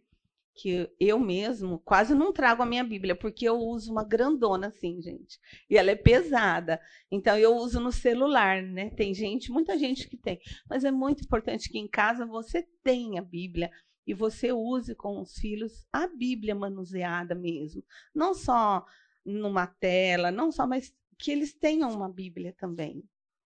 Que 0.54 0.90
eu 1.00 1.18
mesmo 1.18 1.78
quase 1.80 2.14
não 2.14 2.32
trago 2.32 2.62
a 2.62 2.66
minha 2.66 2.84
Bíblia, 2.84 3.16
porque 3.16 3.48
eu 3.48 3.56
uso 3.58 3.90
uma 3.90 4.04
grandona 4.04 4.68
assim, 4.68 5.00
gente. 5.00 5.38
E 5.68 5.76
ela 5.76 5.90
é 5.90 5.96
pesada. 5.96 6.80
Então 7.10 7.36
eu 7.38 7.54
uso 7.56 7.80
no 7.80 7.90
celular, 7.90 8.62
né? 8.62 8.90
Tem 8.90 9.14
gente, 9.14 9.50
muita 9.50 9.78
gente 9.78 10.08
que 10.08 10.16
tem. 10.16 10.38
Mas 10.68 10.84
é 10.84 10.90
muito 10.90 11.24
importante 11.24 11.70
que 11.70 11.78
em 11.78 11.88
casa 11.88 12.26
você 12.26 12.66
tenha 12.82 13.20
a 13.20 13.24
Bíblia 13.24 13.70
e 14.06 14.12
você 14.12 14.52
use 14.52 14.94
com 14.94 15.20
os 15.20 15.34
filhos 15.34 15.86
a 15.92 16.06
Bíblia 16.06 16.54
manuseada 16.54 17.34
mesmo. 17.34 17.82
Não 18.14 18.34
só 18.34 18.84
numa 19.24 19.66
tela, 19.66 20.30
não 20.30 20.50
só, 20.52 20.66
mas 20.66 20.92
que 21.18 21.30
eles 21.30 21.54
tenham 21.54 21.90
uma 21.90 22.10
Bíblia 22.10 22.54
também, 22.58 23.02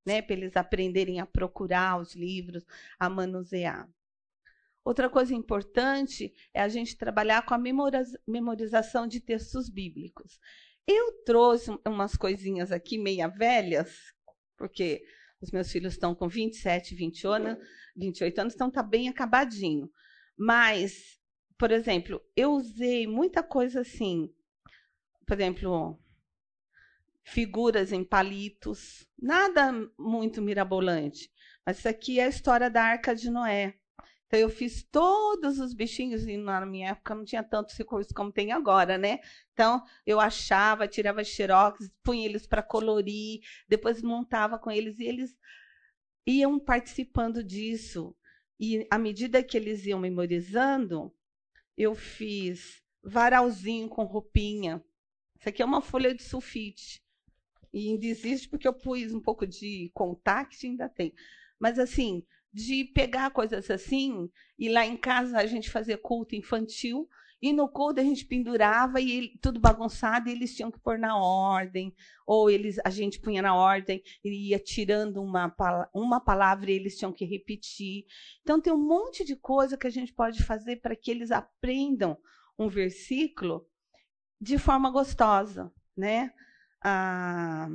né? 0.05 0.21
Para 0.21 0.35
eles 0.35 0.55
aprenderem 0.55 1.19
a 1.19 1.25
procurar 1.25 1.99
os 1.99 2.15
livros, 2.15 2.65
a 2.99 3.09
manusear. 3.09 3.87
Outra 4.85 5.09
coisa 5.09 5.33
importante 5.33 6.31
é 6.53 6.61
a 6.61 6.67
gente 6.67 6.95
trabalhar 6.95 7.43
com 7.43 7.55
a 7.55 7.57
memorização 8.27 9.07
de 9.07 9.19
textos 9.19 9.67
bíblicos. 9.67 10.39
Eu 10.85 11.23
trouxe 11.23 11.71
umas 11.83 12.15
coisinhas 12.15 12.71
aqui 12.71 12.99
meia 12.99 13.27
velhas, 13.27 14.13
porque 14.55 15.03
os 15.41 15.49
meus 15.49 15.71
filhos 15.71 15.93
estão 15.93 16.13
com 16.13 16.29
27, 16.29 16.93
20 16.93 17.25
anos, 17.25 17.57
28 17.95 18.39
anos, 18.39 18.53
então 18.53 18.67
está 18.67 18.83
bem 18.83 19.09
acabadinho. 19.09 19.91
Mas, 20.37 21.19
por 21.57 21.71
exemplo, 21.71 22.21
eu 22.35 22.51
usei 22.51 23.07
muita 23.07 23.41
coisa 23.41 23.81
assim, 23.81 24.31
por 25.25 25.33
exemplo, 25.33 25.99
figuras 27.23 27.91
em 27.91 28.03
palitos, 28.03 29.07
nada 29.19 29.71
muito 29.97 30.43
mirabolante. 30.43 31.31
Mas 31.65 31.79
isso 31.79 31.89
aqui 31.89 32.19
é 32.19 32.25
a 32.25 32.29
história 32.29 32.69
da 32.69 32.83
Arca 32.83 33.15
de 33.15 33.31
Noé. 33.31 33.79
Então, 34.27 34.39
eu 34.39 34.49
fiz 34.49 34.83
todos 34.91 35.59
os 35.59 35.73
bichinhos, 35.73 36.25
e 36.25 36.35
na 36.35 36.65
minha 36.65 36.89
época 36.89 37.13
não 37.13 37.23
tinha 37.23 37.43
tantos 37.43 37.77
recursos 37.77 38.11
como 38.11 38.31
tem 38.31 38.51
agora, 38.51 38.97
né? 38.97 39.19
Então, 39.53 39.83
eu 40.05 40.19
achava, 40.19 40.87
tirava 40.87 41.23
xerox, 41.23 41.91
punha 42.03 42.25
eles 42.25 42.47
para 42.47 42.63
colorir, 42.63 43.41
depois 43.67 44.01
montava 44.01 44.57
com 44.57 44.71
eles, 44.71 44.99
e 44.99 45.05
eles 45.05 45.37
iam 46.25 46.59
participando 46.59 47.43
disso. 47.43 48.15
E 48.59 48.87
à 48.89 48.97
medida 48.97 49.43
que 49.43 49.57
eles 49.57 49.85
iam 49.85 49.99
memorizando, 49.99 51.13
eu 51.77 51.93
fiz 51.93 52.81
varalzinho 53.03 53.87
com 53.87 54.05
roupinha. 54.05 54.83
Isso 55.37 55.49
aqui 55.49 55.61
é 55.61 55.65
uma 55.65 55.81
folha 55.81 56.15
de 56.15 56.23
sulfite. 56.23 57.03
E 57.71 57.89
ainda 57.89 58.05
existe 58.05 58.47
porque 58.47 58.67
eu 58.67 58.73
pus 58.73 59.13
um 59.13 59.19
pouco 59.19 59.45
de 59.45 59.91
contact, 59.93 60.65
ainda 60.65 60.87
tem. 60.87 61.13
Mas 61.59 61.77
assim, 61.77 62.25
de 62.55 62.85
pegar 62.85 63.31
coisas 63.31 63.69
assim, 63.69 64.31
e 64.57 64.69
lá 64.69 64.85
em 64.85 64.95
casa 64.95 65.37
a 65.37 65.45
gente 65.45 65.69
fazia 65.69 65.97
culto 65.97 66.37
infantil, 66.37 67.05
e 67.41 67.51
no 67.51 67.67
culto 67.67 67.99
a 67.99 68.03
gente 68.03 68.25
pendurava 68.25 69.01
e 69.01 69.11
ele, 69.11 69.39
tudo 69.41 69.59
bagunçado, 69.59 70.29
e 70.29 70.31
eles 70.31 70.55
tinham 70.55 70.71
que 70.71 70.79
pôr 70.79 70.97
na 70.97 71.17
ordem, 71.17 71.93
ou 72.25 72.49
eles 72.49 72.77
a 72.85 72.89
gente 72.89 73.19
punha 73.19 73.41
na 73.41 73.53
ordem 73.53 74.01
e 74.23 74.51
ia 74.51 74.57
tirando 74.57 75.21
uma, 75.21 75.53
uma 75.93 76.21
palavra 76.21 76.71
e 76.71 76.75
eles 76.75 76.97
tinham 76.97 77.11
que 77.11 77.25
repetir. 77.25 78.05
Então 78.41 78.61
tem 78.61 78.71
um 78.71 78.87
monte 78.87 79.25
de 79.25 79.35
coisa 79.35 79.77
que 79.77 79.85
a 79.85 79.91
gente 79.91 80.13
pode 80.13 80.41
fazer 80.41 80.77
para 80.77 80.95
que 80.95 81.11
eles 81.11 81.31
aprendam 81.31 82.17
um 82.57 82.69
versículo 82.69 83.67
de 84.39 84.57
forma 84.57 84.89
gostosa, 84.89 85.73
né? 85.95 86.33
Ah, 86.81 87.67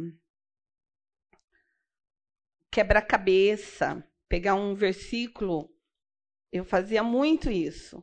quebra-cabeça 2.70 4.02
pegar 4.30 4.54
um 4.54 4.76
versículo, 4.76 5.68
eu 6.52 6.64
fazia 6.64 7.02
muito 7.02 7.50
isso. 7.50 8.02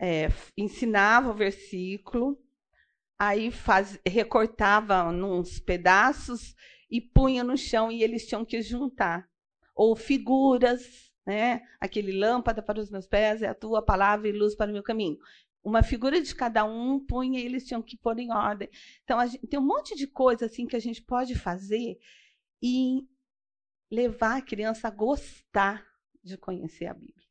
É, 0.00 0.26
ensinava 0.56 1.30
o 1.30 1.34
versículo, 1.34 2.36
aí 3.16 3.50
faz, 3.52 3.98
recortava 4.04 5.12
nos 5.12 5.60
pedaços 5.60 6.56
e 6.90 7.00
punha 7.00 7.44
no 7.44 7.56
chão 7.56 7.90
e 7.90 8.02
eles 8.02 8.26
tinham 8.26 8.44
que 8.44 8.60
juntar. 8.60 9.28
Ou 9.76 9.94
figuras, 9.94 11.12
né? 11.24 11.62
Aquele 11.80 12.12
lâmpada 12.18 12.60
para 12.60 12.80
os 12.80 12.90
meus 12.90 13.06
pés 13.06 13.40
é 13.40 13.46
a 13.46 13.54
tua 13.54 13.80
palavra 13.80 14.28
e 14.28 14.32
luz 14.32 14.56
para 14.56 14.70
o 14.70 14.72
meu 14.72 14.82
caminho. 14.82 15.18
Uma 15.62 15.84
figura 15.84 16.20
de 16.20 16.34
cada 16.34 16.64
um 16.64 16.98
punha 16.98 17.38
e 17.38 17.44
eles 17.44 17.64
tinham 17.64 17.82
que 17.82 17.96
pôr 17.96 18.18
em 18.18 18.32
ordem. 18.32 18.68
Então, 19.04 19.24
gente, 19.24 19.46
tem 19.46 19.58
um 19.58 19.66
monte 19.66 19.94
de 19.94 20.08
coisa 20.08 20.46
assim 20.46 20.66
que 20.66 20.74
a 20.74 20.80
gente 20.80 21.00
pode 21.02 21.36
fazer 21.36 21.96
e 22.60 23.06
levar 23.90 24.38
a 24.38 24.42
criança 24.42 24.88
a 24.88 24.90
gostar 24.90 25.86
de 26.22 26.36
conhecer 26.36 26.86
a 26.86 26.94
Bíblia, 26.94 27.26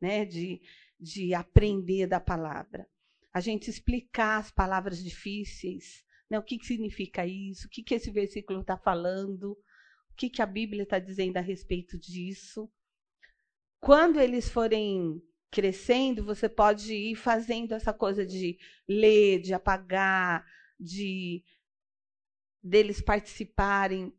né? 0.00 0.24
de, 0.24 0.60
de 0.98 1.34
aprender 1.34 2.06
da 2.06 2.20
palavra. 2.20 2.88
A 3.32 3.40
gente 3.40 3.70
explicar 3.70 4.38
as 4.38 4.50
palavras 4.50 5.02
difíceis, 5.02 6.04
né? 6.28 6.38
o 6.38 6.42
que, 6.42 6.58
que 6.58 6.66
significa 6.66 7.26
isso, 7.26 7.66
o 7.66 7.70
que, 7.70 7.82
que 7.82 7.94
esse 7.94 8.10
versículo 8.10 8.60
está 8.60 8.76
falando, 8.76 9.52
o 9.52 10.14
que, 10.14 10.28
que 10.28 10.42
a 10.42 10.46
Bíblia 10.46 10.82
está 10.82 10.98
dizendo 10.98 11.38
a 11.38 11.40
respeito 11.40 11.98
disso. 11.98 12.70
Quando 13.80 14.20
eles 14.20 14.48
forem 14.48 15.22
crescendo, 15.50 16.24
você 16.24 16.48
pode 16.48 16.94
ir 16.94 17.14
fazendo 17.14 17.74
essa 17.74 17.92
coisa 17.92 18.24
de 18.24 18.58
ler, 18.88 19.40
de 19.40 19.52
apagar, 19.52 20.44
de 20.78 21.44
deles 22.62 23.02
participarem. 23.02 24.12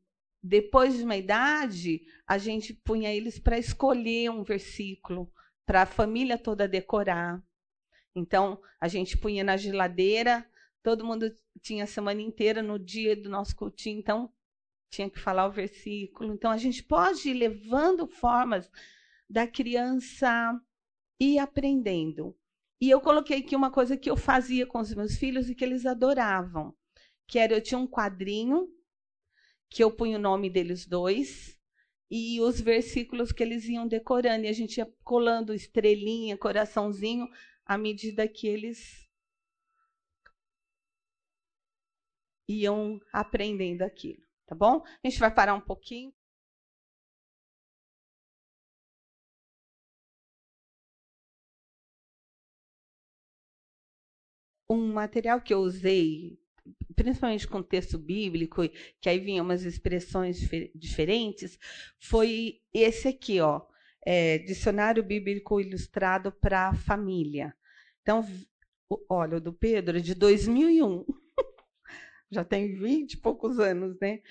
Depois 0.43 0.97
de 0.97 1.03
uma 1.03 1.15
idade, 1.15 2.01
a 2.27 2.37
gente 2.37 2.73
punha 2.73 3.13
eles 3.13 3.39
para 3.39 3.57
escolher 3.57 4.29
um 4.29 4.43
versículo 4.43 5.31
para 5.65 5.83
a 5.83 5.85
família 5.85 6.37
toda 6.37 6.67
decorar. 6.67 7.41
Então, 8.13 8.61
a 8.79 8.89
gente 8.89 9.17
punha 9.17 9.41
na 9.41 9.55
geladeira, 9.55 10.45
todo 10.83 11.05
mundo 11.05 11.33
tinha 11.61 11.85
a 11.85 11.87
semana 11.87 12.21
inteira 12.21 12.61
no 12.61 12.77
dia 12.77 13.15
do 13.15 13.29
nosso 13.29 13.55
cultinho, 13.55 13.99
então 13.99 14.31
tinha 14.89 15.09
que 15.09 15.17
falar 15.19 15.47
o 15.47 15.51
versículo. 15.51 16.33
Então, 16.33 16.51
a 16.51 16.57
gente 16.57 16.83
pode 16.83 17.29
ir 17.29 17.33
levando 17.35 18.05
formas 18.05 18.69
da 19.29 19.47
criança 19.47 20.59
ir 21.19 21.39
aprendendo. 21.39 22.35
E 22.81 22.89
eu 22.89 22.99
coloquei 22.99 23.39
aqui 23.39 23.55
uma 23.55 23.71
coisa 23.71 23.95
que 23.95 24.09
eu 24.09 24.17
fazia 24.17 24.65
com 24.65 24.79
os 24.79 24.93
meus 24.93 25.15
filhos 25.15 25.49
e 25.49 25.55
que 25.55 25.63
eles 25.63 25.85
adoravam, 25.85 26.75
que 27.25 27.39
era 27.39 27.53
eu 27.53 27.61
tinha 27.61 27.77
um 27.77 27.87
quadrinho 27.87 28.67
que 29.73 29.83
eu 29.83 29.91
punha 29.91 30.17
o 30.17 30.21
nome 30.21 30.49
deles 30.51 30.85
dois 30.85 31.59
e 32.09 32.39
os 32.41 32.61
versículos 32.61 33.31
que 33.31 33.41
eles 33.43 33.65
iam 33.65 33.87
decorando 33.87 34.45
e 34.45 34.47
a 34.49 34.53
gente 34.53 34.77
ia 34.77 34.85
colando 35.03 35.53
estrelinha, 35.53 36.37
coraçãozinho 36.37 37.27
à 37.65 37.77
medida 37.77 38.27
que 38.27 38.47
eles 38.47 39.09
iam 42.47 42.99
aprendendo 43.11 43.81
aquilo, 43.81 44.21
tá 44.45 44.55
bom? 44.55 44.83
A 45.03 45.07
gente 45.09 45.19
vai 45.19 45.33
parar 45.33 45.55
um 45.55 45.61
pouquinho. 45.61 46.13
Um 54.69 54.93
material 54.93 55.41
que 55.41 55.53
eu 55.53 55.59
usei, 55.59 56.42
principalmente 56.95 57.47
com 57.47 57.61
texto 57.61 57.97
bíblico, 57.97 58.61
que 59.01 59.09
aí 59.09 59.19
vinham 59.19 59.45
umas 59.45 59.63
expressões 59.63 60.39
diferentes, 60.73 61.57
foi 61.99 62.61
esse 62.73 63.07
aqui, 63.07 63.39
ó, 63.39 63.61
é, 64.05 64.37
Dicionário 64.39 65.03
Bíblico 65.03 65.59
Ilustrado 65.59 66.31
para 66.31 66.69
a 66.69 66.75
Família. 66.75 67.55
Então, 68.01 68.25
olha, 69.09 69.37
o 69.37 69.41
do 69.41 69.53
Pedro 69.53 69.97
é 69.97 70.01
de 70.01 70.13
2001. 70.13 71.05
Já 72.31 72.43
tem 72.43 72.75
20 72.75 73.13
e 73.13 73.17
poucos 73.17 73.59
anos, 73.59 73.97
né? 73.99 74.21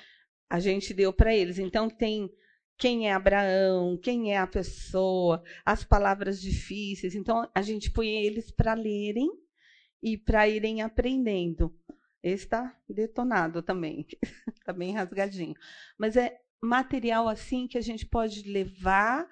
A 0.49 0.61
gente 0.61 0.93
deu 0.93 1.13
para 1.13 1.35
eles. 1.35 1.59
Então, 1.59 1.89
tem 1.89 2.31
quem 2.77 3.09
é 3.09 3.13
Abraão, 3.13 3.97
quem 3.97 4.35
é 4.35 4.39
a 4.39 4.47
pessoa, 4.47 5.43
as 5.65 5.85
palavras 5.85 6.41
difíceis. 6.41 7.15
Então, 7.15 7.49
a 7.55 7.63
gente 7.63 7.91
põe 7.91 8.09
eles 8.09 8.51
para 8.51 8.75
lerem 8.75 9.31
e 10.03 10.19
para 10.19 10.49
irem 10.49 10.83
aprendendo. 10.83 11.73
Esse 12.23 12.45
está 12.45 12.77
detonado 12.89 13.63
também, 13.63 14.07
está 14.55 14.73
bem 14.73 14.95
rasgadinho. 14.95 15.55
Mas 15.99 16.17
é 16.17 16.39
material 16.63 17.29
assim 17.29 17.67
que 17.67 17.77
a 17.77 17.81
gente 17.81 18.07
pode 18.07 18.49
levar 18.49 19.29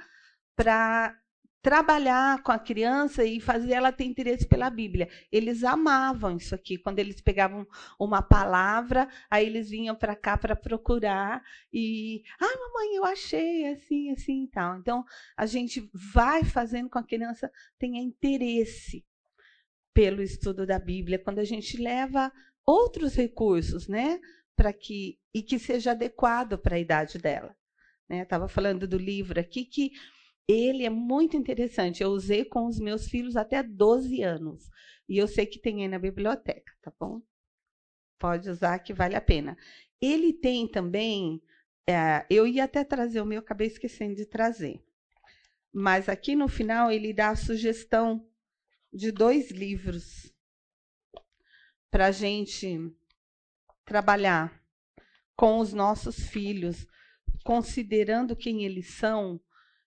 para 0.57 1.17
trabalhar 1.63 2.43
com 2.43 2.53
a 2.53 2.59
criança 2.59 3.25
e 3.25 3.39
fazer 3.39 3.75
ela 3.75 3.93
ter 3.93 4.05
interesse 4.05 4.47
pela 4.47 4.71
Bíblia. 4.71 5.09
Eles 5.31 5.63
amavam 5.63 6.37
isso 6.37 6.55
aqui. 6.55 6.79
Quando 6.79 6.99
eles 6.99 7.21
pegavam 7.21 7.67
uma 7.99 8.23
palavra, 8.23 9.09
aí 9.31 9.47
eles 9.47 9.69
vinham 9.69 9.95
para 9.95 10.17
cá 10.17 10.39
para 10.39 10.57
procurar 10.57 11.43
e, 11.73 12.23
ah, 12.41 12.59
mamãe, 12.59 12.97
eu 12.97 13.05
achei 13.05 13.67
assim, 13.73 14.11
assim 14.11 14.45
e 14.45 14.49
tal. 14.49 14.79
Então, 14.79 15.05
a 15.37 15.47
gente 15.47 15.89
vai 15.93 16.45
fazendo 16.45 16.89
com 16.89 16.99
a 16.99 17.07
criança 17.07 17.51
tenha 17.79 18.03
interesse 18.03 19.05
pelo 19.93 20.23
estudo 20.23 20.65
da 20.67 20.79
Bíblia, 20.79 21.19
quando 21.19 21.41
a 21.41 21.45
gente 21.45 21.77
leva 21.77 22.33
outros 22.71 23.15
recursos, 23.15 23.89
né, 23.89 24.21
para 24.55 24.73
que 24.73 25.19
e 25.35 25.43
que 25.43 25.59
seja 25.59 25.93
adequado 25.93 26.59
para 26.59 26.77
a 26.77 26.79
idade 26.79 27.19
dela. 27.19 27.57
Né? 28.09 28.23
Estava 28.23 28.49
falando 28.49 28.87
do 28.87 28.99
livro 28.99 29.41
aqui 29.41 29.65
que 29.65 29.93
ele 30.47 30.85
é 30.85 30.91
muito 30.91 31.37
interessante. 31.37 32.03
Eu 32.03 32.11
usei 32.11 32.45
com 32.45 32.67
os 32.67 32.79
meus 32.79 33.09
filhos 33.09 33.37
até 33.37 33.63
12 33.63 34.23
anos. 34.23 34.69
E 35.09 35.17
eu 35.19 35.29
sei 35.29 35.47
que 35.47 35.61
tem 35.61 35.83
aí 35.83 35.89
na 35.89 35.99
biblioteca, 35.99 36.73
tá 36.83 36.93
bom? 36.99 37.23
Pode 38.19 38.51
usar 38.51 38.79
que 38.81 38.93
vale 38.93 39.15
a 39.15 39.21
pena. 39.21 39.57
Ele 40.01 40.33
tem 40.33 40.69
também. 40.69 41.41
É, 41.89 42.27
eu 42.29 42.47
ia 42.47 42.65
até 42.65 42.85
trazer 42.85 43.21
o 43.21 43.27
meu, 43.27 43.41
acabei 43.41 43.67
esquecendo 43.67 44.15
de 44.15 44.27
trazer. 44.27 44.83
Mas 45.73 46.09
aqui 46.09 46.35
no 46.35 46.49
final 46.49 46.91
ele 46.91 47.13
dá 47.13 47.31
a 47.31 47.37
sugestão 47.37 48.27
de 48.93 49.13
dois 49.13 49.51
livros 49.51 50.33
para 51.91 52.07
a 52.07 52.13
gente 52.13 52.79
trabalhar 53.85 54.63
com 55.37 55.59
os 55.59 55.73
nossos 55.73 56.29
filhos, 56.29 56.87
considerando 57.45 58.37
quem 58.37 58.65
eles 58.65 58.95
são 58.95 59.41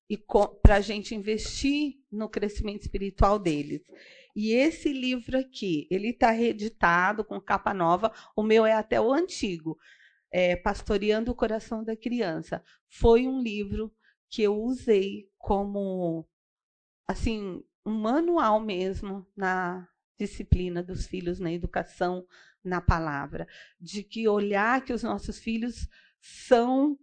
e 0.10 0.18
para 0.62 0.76
a 0.76 0.82
gente 0.82 1.16
investir 1.16 2.00
no 2.12 2.28
crescimento 2.28 2.82
espiritual 2.82 3.40
deles. 3.40 3.82
E 4.36 4.52
esse 4.52 4.92
livro 4.92 5.38
aqui, 5.38 5.88
ele 5.90 6.10
está 6.10 6.32
reeditado 6.32 7.24
com 7.24 7.40
capa 7.40 7.74
nova. 7.74 8.12
O 8.36 8.42
meu 8.42 8.66
é 8.66 8.74
até 8.74 9.00
o 9.00 9.14
antigo, 9.14 9.78
é, 10.32 10.56
Pastoreando 10.56 11.32
o 11.32 11.36
Coração 11.36 11.84
da 11.84 11.96
Criança. 11.96 12.64
Foi 12.90 13.28
um 13.28 13.42
livro 13.42 13.94
que 14.30 14.42
eu 14.42 14.56
usei 14.56 15.30
como 15.38 16.28
assim 17.08 17.64
um 17.86 17.94
manual 17.94 18.60
mesmo 18.60 19.28
na 19.36 19.88
disciplina 20.18 20.84
dos 20.84 21.08
filhos, 21.08 21.40
na 21.40 21.52
educação, 21.52 22.26
na 22.64 22.80
palavra, 22.80 23.48
de 23.80 24.04
que 24.04 24.28
olhar 24.28 24.84
que 24.84 24.94
os 24.94 25.04
nossos 25.04 25.40
filhos 25.40 25.88
são 26.20 26.98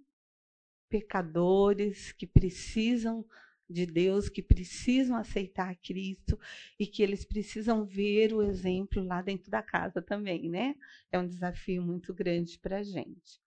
pecadores 0.89 2.13
que 2.13 2.27
precisam 2.27 3.25
de 3.69 3.87
Deus, 3.87 4.29
que 4.29 4.43
precisam 4.43 5.17
aceitar 5.17 5.77
Cristo 5.77 6.39
e 6.79 6.87
que 6.87 7.03
eles 7.03 7.25
precisam 7.25 7.85
ver 7.85 8.35
o 8.35 8.43
exemplo 8.43 9.03
lá 9.05 9.23
dentro 9.23 9.51
da 9.51 9.63
casa 9.63 10.03
também, 10.03 10.51
né? 10.51 10.75
É 11.13 11.19
um 11.19 11.27
desafio 11.27 11.81
muito 11.81 12.13
grande 12.13 12.59
para 12.59 12.79
a 12.79 12.83
gente. 12.83 13.41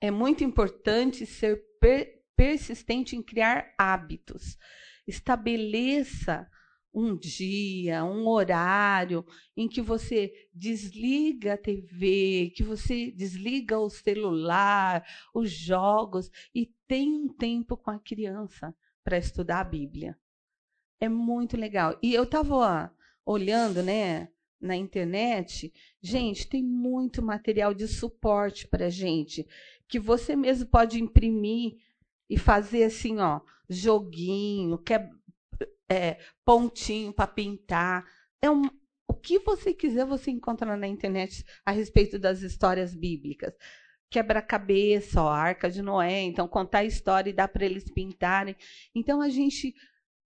É 0.00 0.10
muito 0.10 0.44
importante 0.44 1.26
ser 1.26 1.60
per 1.80 2.16
persistente 2.36 3.16
em 3.16 3.22
criar 3.22 3.74
hábitos. 3.76 4.56
Estabeleça 5.08 6.46
um 6.92 7.16
dia, 7.16 8.04
um 8.04 8.26
horário 8.26 9.24
em 9.56 9.68
que 9.68 9.80
você 9.80 10.32
desliga 10.52 11.54
a 11.54 11.58
TV, 11.58 12.52
que 12.54 12.62
você 12.62 13.10
desliga 13.10 13.78
o 13.78 13.90
celular, 13.90 15.04
os 15.34 15.50
jogos 15.50 16.30
e 16.54 16.66
tem 16.86 17.12
um 17.12 17.28
tempo 17.28 17.76
com 17.76 17.90
a 17.90 17.98
criança 17.98 18.74
para 19.04 19.18
estudar 19.18 19.60
a 19.60 19.64
Bíblia. 19.64 20.18
É 21.00 21.08
muito 21.08 21.56
legal. 21.56 21.98
E 22.02 22.12
eu 22.12 22.24
estava 22.24 22.92
olhando, 23.24 23.82
né, 23.82 24.28
na 24.60 24.74
internet, 24.74 25.72
gente, 26.02 26.48
tem 26.48 26.62
muito 26.62 27.22
material 27.22 27.72
de 27.72 27.86
suporte 27.86 28.66
para 28.66 28.90
gente 28.90 29.46
que 29.86 30.00
você 30.00 30.34
mesmo 30.34 30.66
pode 30.66 31.00
imprimir 31.00 31.76
e 32.28 32.36
fazer 32.36 32.84
assim, 32.84 33.18
ó, 33.18 33.40
joguinho, 33.68 34.78
quer 34.78 35.10
é, 35.88 36.18
pontinho 36.44 37.12
para 37.12 37.26
pintar. 37.26 38.04
É 38.42 38.50
um, 38.50 38.62
o 39.06 39.14
que 39.14 39.38
você 39.38 39.72
quiser, 39.72 40.04
você 40.04 40.30
encontra 40.30 40.76
na 40.76 40.86
internet 40.86 41.44
a 41.64 41.70
respeito 41.70 42.18
das 42.18 42.42
histórias 42.42 42.94
bíblicas. 42.94 43.54
Quebra-cabeça, 44.10 45.22
ó, 45.22 45.28
Arca 45.28 45.70
de 45.70 45.82
Noé, 45.82 46.22
então 46.22 46.48
contar 46.48 46.78
a 46.78 46.84
história 46.84 47.30
e 47.30 47.34
dar 47.34 47.48
para 47.48 47.64
eles 47.64 47.90
pintarem. 47.90 48.56
Então 48.94 49.20
a 49.20 49.28
gente 49.28 49.74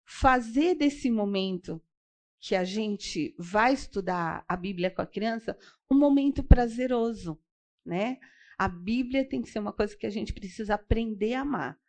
fazer 0.05 0.75
desse 0.75 1.09
momento 1.09 1.81
que 2.39 2.55
a 2.55 2.63
gente 2.63 3.35
vai 3.37 3.73
estudar 3.73 4.43
a 4.47 4.57
Bíblia 4.57 4.89
com 4.89 5.01
a 5.01 5.05
criança 5.05 5.57
um 5.89 5.97
momento 5.97 6.43
prazeroso, 6.43 7.39
né? 7.85 8.17
A 8.57 8.67
Bíblia 8.67 9.27
tem 9.27 9.41
que 9.41 9.49
ser 9.49 9.59
uma 9.59 9.71
coisa 9.71 9.95
que 9.95 10.05
a 10.05 10.09
gente 10.09 10.33
precisa 10.33 10.75
aprender 10.75 11.33
a 11.33 11.41
amar. 11.41 11.80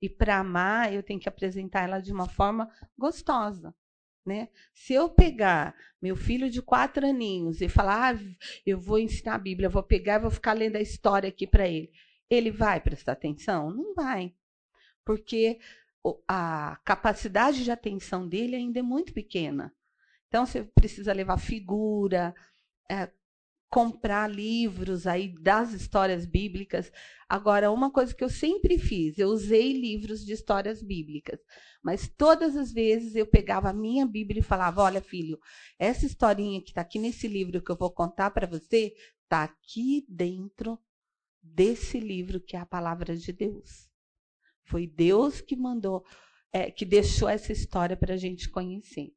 E 0.00 0.08
para 0.08 0.38
amar, 0.38 0.92
eu 0.92 1.02
tenho 1.02 1.20
que 1.20 1.28
apresentar 1.28 1.84
ela 1.84 2.00
de 2.00 2.12
uma 2.12 2.28
forma 2.28 2.70
gostosa. 2.98 3.74
Né? 4.24 4.48
Se 4.74 4.92
eu 4.92 5.08
pegar 5.08 5.74
meu 6.02 6.16
filho 6.16 6.50
de 6.50 6.60
quatro 6.60 7.06
aninhos 7.06 7.60
e 7.60 7.68
falar, 7.68 8.16
ah, 8.16 8.18
eu 8.66 8.78
vou 8.78 8.98
ensinar 8.98 9.36
a 9.36 9.38
Bíblia, 9.38 9.68
vou 9.68 9.82
pegar 9.84 10.16
e 10.16 10.22
vou 10.22 10.30
ficar 10.30 10.52
lendo 10.52 10.76
a 10.76 10.80
história 10.80 11.28
aqui 11.28 11.46
para 11.46 11.68
ele, 11.68 11.92
ele 12.28 12.50
vai 12.50 12.80
prestar 12.80 13.12
atenção? 13.12 13.70
Não 13.70 13.94
vai. 13.94 14.34
Porque 15.04 15.60
a 16.26 16.78
capacidade 16.84 17.62
de 17.62 17.70
atenção 17.70 18.28
dele 18.28 18.56
ainda 18.56 18.80
é 18.80 18.82
muito 18.82 19.12
pequena. 19.12 19.72
Então, 20.28 20.44
você 20.44 20.64
precisa 20.64 21.12
levar 21.12 21.38
figura, 21.38 22.34
é, 22.90 23.08
comprar 23.68 24.30
livros 24.30 25.06
aí 25.06 25.28
das 25.40 25.72
histórias 25.72 26.24
bíblicas. 26.24 26.90
Agora, 27.28 27.70
uma 27.70 27.90
coisa 27.90 28.14
que 28.14 28.22
eu 28.22 28.28
sempre 28.28 28.78
fiz, 28.78 29.18
eu 29.18 29.28
usei 29.28 29.72
livros 29.72 30.24
de 30.24 30.32
histórias 30.32 30.82
bíblicas, 30.82 31.40
mas 31.82 32.08
todas 32.08 32.56
as 32.56 32.72
vezes 32.72 33.14
eu 33.14 33.26
pegava 33.26 33.70
a 33.70 33.74
minha 33.74 34.06
Bíblia 34.06 34.40
e 34.40 34.44
falava: 34.44 34.82
Olha, 34.82 35.00
filho, 35.00 35.38
essa 35.78 36.06
historinha 36.06 36.62
que 36.62 36.70
está 36.70 36.80
aqui 36.80 36.98
nesse 36.98 37.26
livro 37.26 37.62
que 37.62 37.70
eu 37.70 37.76
vou 37.76 37.90
contar 37.90 38.30
para 38.30 38.46
você, 38.46 38.94
está 39.24 39.42
aqui 39.42 40.04
dentro 40.08 40.78
desse 41.42 41.98
livro 41.98 42.40
que 42.40 42.56
é 42.56 42.60
a 42.60 42.66
palavra 42.66 43.16
de 43.16 43.32
Deus. 43.32 43.88
Foi 44.64 44.86
Deus 44.86 45.40
que 45.40 45.56
mandou, 45.56 46.04
é, 46.52 46.70
que 46.70 46.84
deixou 46.84 47.28
essa 47.28 47.52
história 47.52 47.96
para 47.96 48.14
a 48.14 48.16
gente 48.16 48.48
conhecer. 48.48 49.12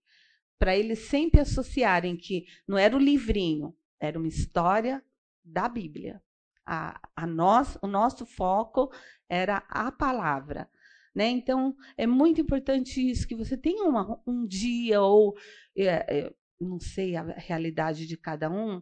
Para 0.58 0.78
eles 0.78 1.00
sempre 1.00 1.40
associarem 1.40 2.18
que 2.18 2.46
não 2.68 2.78
era 2.78 2.96
o 2.96 3.00
livrinho, 3.00 3.74
era 4.00 4.18
uma 4.18 4.28
história 4.28 5.04
da 5.44 5.68
Bíblia. 5.68 6.22
A, 6.66 7.00
a 7.16 7.26
nós, 7.26 7.78
o 7.82 7.88
nosso 7.88 8.26
foco 8.26 8.92
era 9.28 9.58
a 9.68 9.92
palavra. 9.92 10.70
Né? 11.16 11.28
Então, 11.28 11.76
é 11.98 12.06
muito 12.06 12.40
importante 12.40 13.02
isso, 13.02 13.28
que 13.28 13.36
você 13.36 13.58
tenha 13.58 13.84
uma, 13.84 14.22
um 14.26 14.46
dia, 14.46 15.02
ou 15.02 15.36
é, 15.76 15.86
é, 15.86 16.34
não 16.60 16.80
sei 16.80 17.16
a 17.16 17.24
realidade 17.24 18.06
de 18.06 18.16
cada 18.16 18.50
um. 18.50 18.82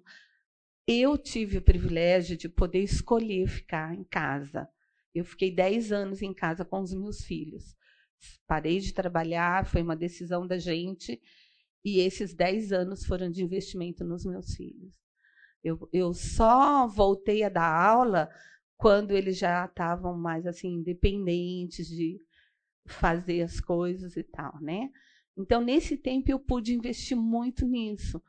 Eu 0.85 1.17
tive 1.17 1.57
o 1.57 1.61
privilégio 1.61 2.37
de 2.37 2.49
poder 2.49 2.83
escolher 2.83 3.47
ficar 3.47 3.93
em 3.95 4.03
casa. 4.03 4.69
Eu 5.13 5.25
fiquei 5.25 5.51
10 5.51 5.91
anos 5.91 6.21
em 6.21 6.33
casa 6.33 6.63
com 6.63 6.81
os 6.81 6.93
meus 6.93 7.23
filhos. 7.23 7.75
Parei 8.45 8.79
de 8.79 8.93
trabalhar, 8.93 9.65
foi 9.65 9.81
uma 9.81 9.95
decisão 9.95 10.45
da 10.45 10.57
gente, 10.57 11.21
e 11.83 11.99
esses 11.99 12.33
10 12.33 12.71
anos 12.71 13.05
foram 13.05 13.29
de 13.29 13.43
investimento 13.43 14.03
nos 14.03 14.25
meus 14.25 14.55
filhos. 14.55 14.93
Eu, 15.63 15.89
eu 15.91 16.13
só 16.13 16.87
voltei 16.87 17.43
a 17.43 17.49
dar 17.49 17.69
aula 17.69 18.29
quando 18.77 19.11
eles 19.11 19.37
já 19.37 19.65
estavam 19.65 20.17
mais 20.17 20.45
assim 20.45 20.75
independentes 20.75 21.87
de 21.87 22.21
fazer 22.85 23.41
as 23.41 23.59
coisas 23.59 24.15
e 24.15 24.23
tal, 24.23 24.59
né? 24.61 24.89
Então 25.35 25.61
nesse 25.61 25.97
tempo 25.97 26.31
eu 26.31 26.39
pude 26.39 26.73
investir 26.73 27.17
muito 27.17 27.65
nisso. 27.65 28.21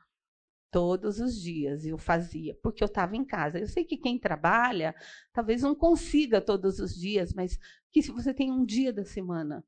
Todos 0.71 1.19
os 1.19 1.41
dias 1.41 1.85
eu 1.85 1.97
fazia, 1.97 2.55
porque 2.61 2.83
eu 2.83 2.87
estava 2.87 3.15
em 3.15 3.25
casa. 3.25 3.59
Eu 3.59 3.67
sei 3.67 3.83
que 3.83 3.97
quem 3.97 4.19
trabalha 4.19 4.95
talvez 5.33 5.63
não 5.63 5.73
consiga 5.73 6.39
todos 6.41 6.79
os 6.79 6.93
dias, 6.95 7.33
mas 7.33 7.57
que 7.91 8.03
se 8.03 8.11
você 8.11 8.33
tem 8.33 8.51
um 8.51 8.63
dia 8.65 8.93
da 8.93 9.03
semana 9.03 9.65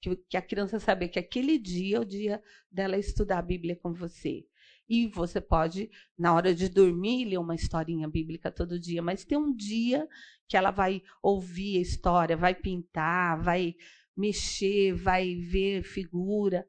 que, 0.00 0.16
que 0.16 0.36
a 0.36 0.42
criança 0.42 0.80
saber 0.80 1.08
que 1.08 1.18
aquele 1.18 1.58
dia 1.58 1.98
é 1.98 2.00
o 2.00 2.04
dia 2.04 2.42
dela 2.70 2.96
estudar 2.96 3.38
a 3.38 3.42
Bíblia 3.42 3.76
com 3.76 3.92
você. 3.92 4.46
E 4.90 5.06
você 5.06 5.40
pode, 5.40 5.88
na 6.18 6.34
hora 6.34 6.52
de 6.52 6.68
dormir, 6.68 7.24
ler 7.24 7.38
uma 7.38 7.54
historinha 7.54 8.08
bíblica 8.08 8.50
todo 8.50 8.80
dia, 8.80 9.00
mas 9.00 9.24
tem 9.24 9.38
um 9.38 9.54
dia 9.54 10.08
que 10.48 10.56
ela 10.56 10.72
vai 10.72 11.00
ouvir 11.22 11.78
a 11.78 11.80
história, 11.80 12.36
vai 12.36 12.56
pintar, 12.56 13.40
vai 13.40 13.76
mexer, 14.16 14.92
vai 14.92 15.36
ver 15.36 15.84
figura. 15.84 16.66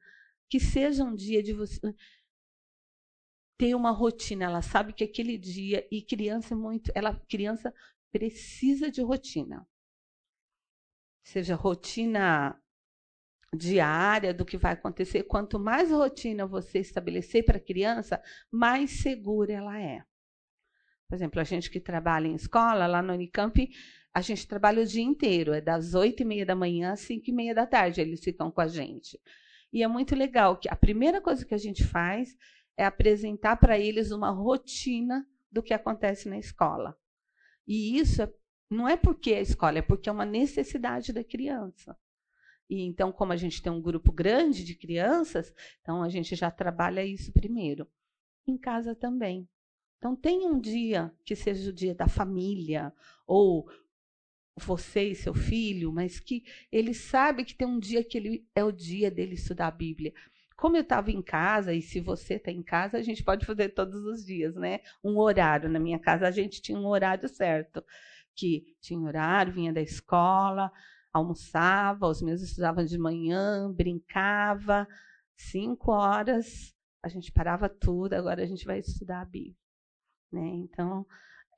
Que 0.48 0.60
seja 0.60 1.04
um 1.04 1.16
dia 1.16 1.42
de 1.42 1.52
você 1.52 1.96
ter 3.58 3.74
uma 3.74 3.90
rotina. 3.90 4.46
Ela 4.46 4.62
sabe 4.62 4.94
que 4.94 5.04
aquele 5.04 5.36
dia 5.36 5.88
e 5.92 6.00
criança 6.04 6.54
é 6.54 6.58
muito, 6.58 6.92
ela 6.94 7.20
criança 7.28 7.74
precisa 8.12 8.92
de 8.92 9.02
rotina. 9.02 9.68
Seja 11.24 11.56
rotina 11.56 12.56
diária 13.54 14.34
do 14.34 14.46
que 14.46 14.58
vai 14.58 14.74
acontecer. 14.74 15.24
Quanto 15.24 15.60
mais 15.60 15.92
rotina 15.92 16.46
você 16.46 16.80
estabelecer 16.80 17.44
para 17.44 17.58
a 17.58 17.62
criança, 17.62 18.22
mais 18.50 19.02
segura 19.02 19.54
ela 19.54 19.80
é. 19.80 20.04
Por 21.08 21.16
exemplo, 21.16 21.42
a 21.42 21.44
gente 21.44 21.70
que 21.70 21.80
trabalha 21.80 22.28
em 22.28 22.36
escola, 22.36 22.88
lá 22.88 23.02
no 23.02 23.14
Unicamp, 23.14 23.70
a 24.14 24.22
gente 24.22 24.48
trabalha 24.48 24.82
o 24.82 24.86
dia 24.86 25.04
inteiro, 25.04 25.54
é 25.54 25.60
das 25.60 25.94
oito 25.94 26.22
e 26.22 26.26
meia 26.26 26.46
da 26.46 26.56
manhã 26.56 26.94
às 26.94 27.02
cinco 27.02 27.30
e 27.30 27.34
meia 27.34 27.54
da 27.54 27.66
tarde, 27.66 28.00
eles 28.00 28.24
ficam 28.24 28.50
com 28.50 28.62
a 28.62 28.68
gente. 28.68 29.20
E 29.74 29.84
é 29.84 29.88
muito 29.88 30.16
legal 30.16 30.58
que 30.58 30.70
a 30.70 30.76
primeira 30.76 31.22
coisa 31.22 31.46
que 31.46 31.54
a 31.54 31.58
gente 31.58 31.84
faz 31.84 32.36
é 32.78 32.86
apresentar 32.86 33.58
para 33.58 33.78
eles 33.78 34.12
uma 34.12 34.30
rotina 34.30 35.26
do 35.52 35.62
que 35.62 35.74
acontece 35.74 36.30
na 36.30 36.38
escola. 36.38 36.98
E 37.68 37.98
isso 37.98 38.22
é, 38.22 38.34
não 38.70 38.88
é 38.88 38.98
porque 38.98 39.32
é 39.32 39.38
a 39.38 39.42
escola, 39.42 39.80
é 39.80 39.82
porque 39.82 40.10
é 40.10 40.12
uma 40.12 40.26
necessidade 40.26 41.14
da 41.14 41.24
criança. 41.24 41.98
E 42.72 42.84
então, 42.84 43.12
como 43.12 43.34
a 43.34 43.36
gente 43.36 43.62
tem 43.62 43.70
um 43.70 43.82
grupo 43.82 44.14
grande 44.14 44.64
de 44.64 44.76
crianças, 44.76 45.54
então 45.82 46.02
a 46.02 46.08
gente 46.08 46.38
já 46.38 46.50
trabalha 46.50 47.04
isso 47.04 47.30
primeiro. 47.34 47.86
Em 48.48 48.58
casa 48.58 48.96
também. 48.96 49.46
Então, 49.98 50.16
tem 50.16 50.48
um 50.48 50.58
dia 50.58 51.14
que 51.26 51.36
seja 51.36 51.70
o 51.70 51.74
dia 51.74 51.94
da 51.94 52.08
família, 52.08 52.94
ou 53.28 53.70
você 54.56 55.10
e 55.10 55.16
seu 55.16 55.34
filho, 55.34 55.92
mas 55.92 56.18
que 56.22 56.46
ele 56.72 56.94
sabe 56.94 57.44
que 57.44 57.54
tem 57.54 57.68
um 57.68 57.78
dia 57.78 58.06
que 58.06 58.18
ele, 58.18 58.48
é 58.56 58.64
o 58.64 58.72
dia 58.72 59.12
dele 59.12 59.34
estudar 59.34 59.68
a 59.68 59.72
Bíblia. 59.72 60.14
Como 60.56 60.78
eu 60.78 60.82
estava 60.82 61.12
em 61.12 61.22
casa, 61.22 61.74
e 61.74 61.82
se 61.82 62.00
você 62.00 62.36
está 62.36 62.52
em 62.52 62.64
casa, 62.64 62.98
a 62.98 63.02
gente 63.02 63.22
pode 63.22 63.46
fazer 63.46 63.70
todos 63.70 64.06
os 64.06 64.26
dias, 64.26 64.56
né? 64.56 64.80
Um 65.04 65.18
horário. 65.18 65.70
Na 65.70 65.80
minha 65.80 66.00
casa, 66.00 66.26
a 66.26 66.32
gente 66.32 66.62
tinha 66.62 66.80
um 66.80 66.88
horário 66.88 67.28
certo, 67.28 67.84
que 68.34 68.78
tinha 68.80 69.00
horário, 69.00 69.52
vinha 69.52 69.74
da 69.74 69.82
escola, 69.82 70.72
almoçava, 71.14 72.08
os 72.08 72.22
meus 72.22 72.42
estudavam 72.42 72.86
de 72.86 72.98
manhã, 72.98 73.72
brincava, 73.72 74.88
cinco 75.36 75.92
horas, 75.92 76.74
a 77.04 77.10
gente 77.10 77.32
parava 77.32 77.68
tudo, 77.68 78.14
agora 78.14 78.44
a 78.44 78.46
gente 78.46 78.66
vai 78.66 78.80
estudar 78.80 79.22
a 79.22 79.26
Bíblia. 79.26 79.56
Né? 80.32 80.48
Então, 80.56 81.06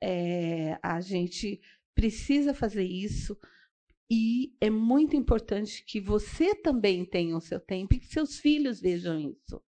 é, 0.02 0.78
a 0.82 1.00
gente 1.00 1.60
precisa 1.94 2.52
fazer 2.52 2.84
isso 2.84 3.38
e 4.10 4.54
é 4.60 4.68
muito 4.68 5.16
importante 5.16 5.84
que 5.84 6.00
você 6.00 6.54
também 6.54 7.04
tenha 7.04 7.36
o 7.36 7.40
seu 7.40 7.60
tempo 7.60 7.94
e 7.94 8.00
que 8.00 8.06
seus 8.06 8.38
filhos 8.38 8.80
vejam 8.80 9.18
isso. 9.18 9.62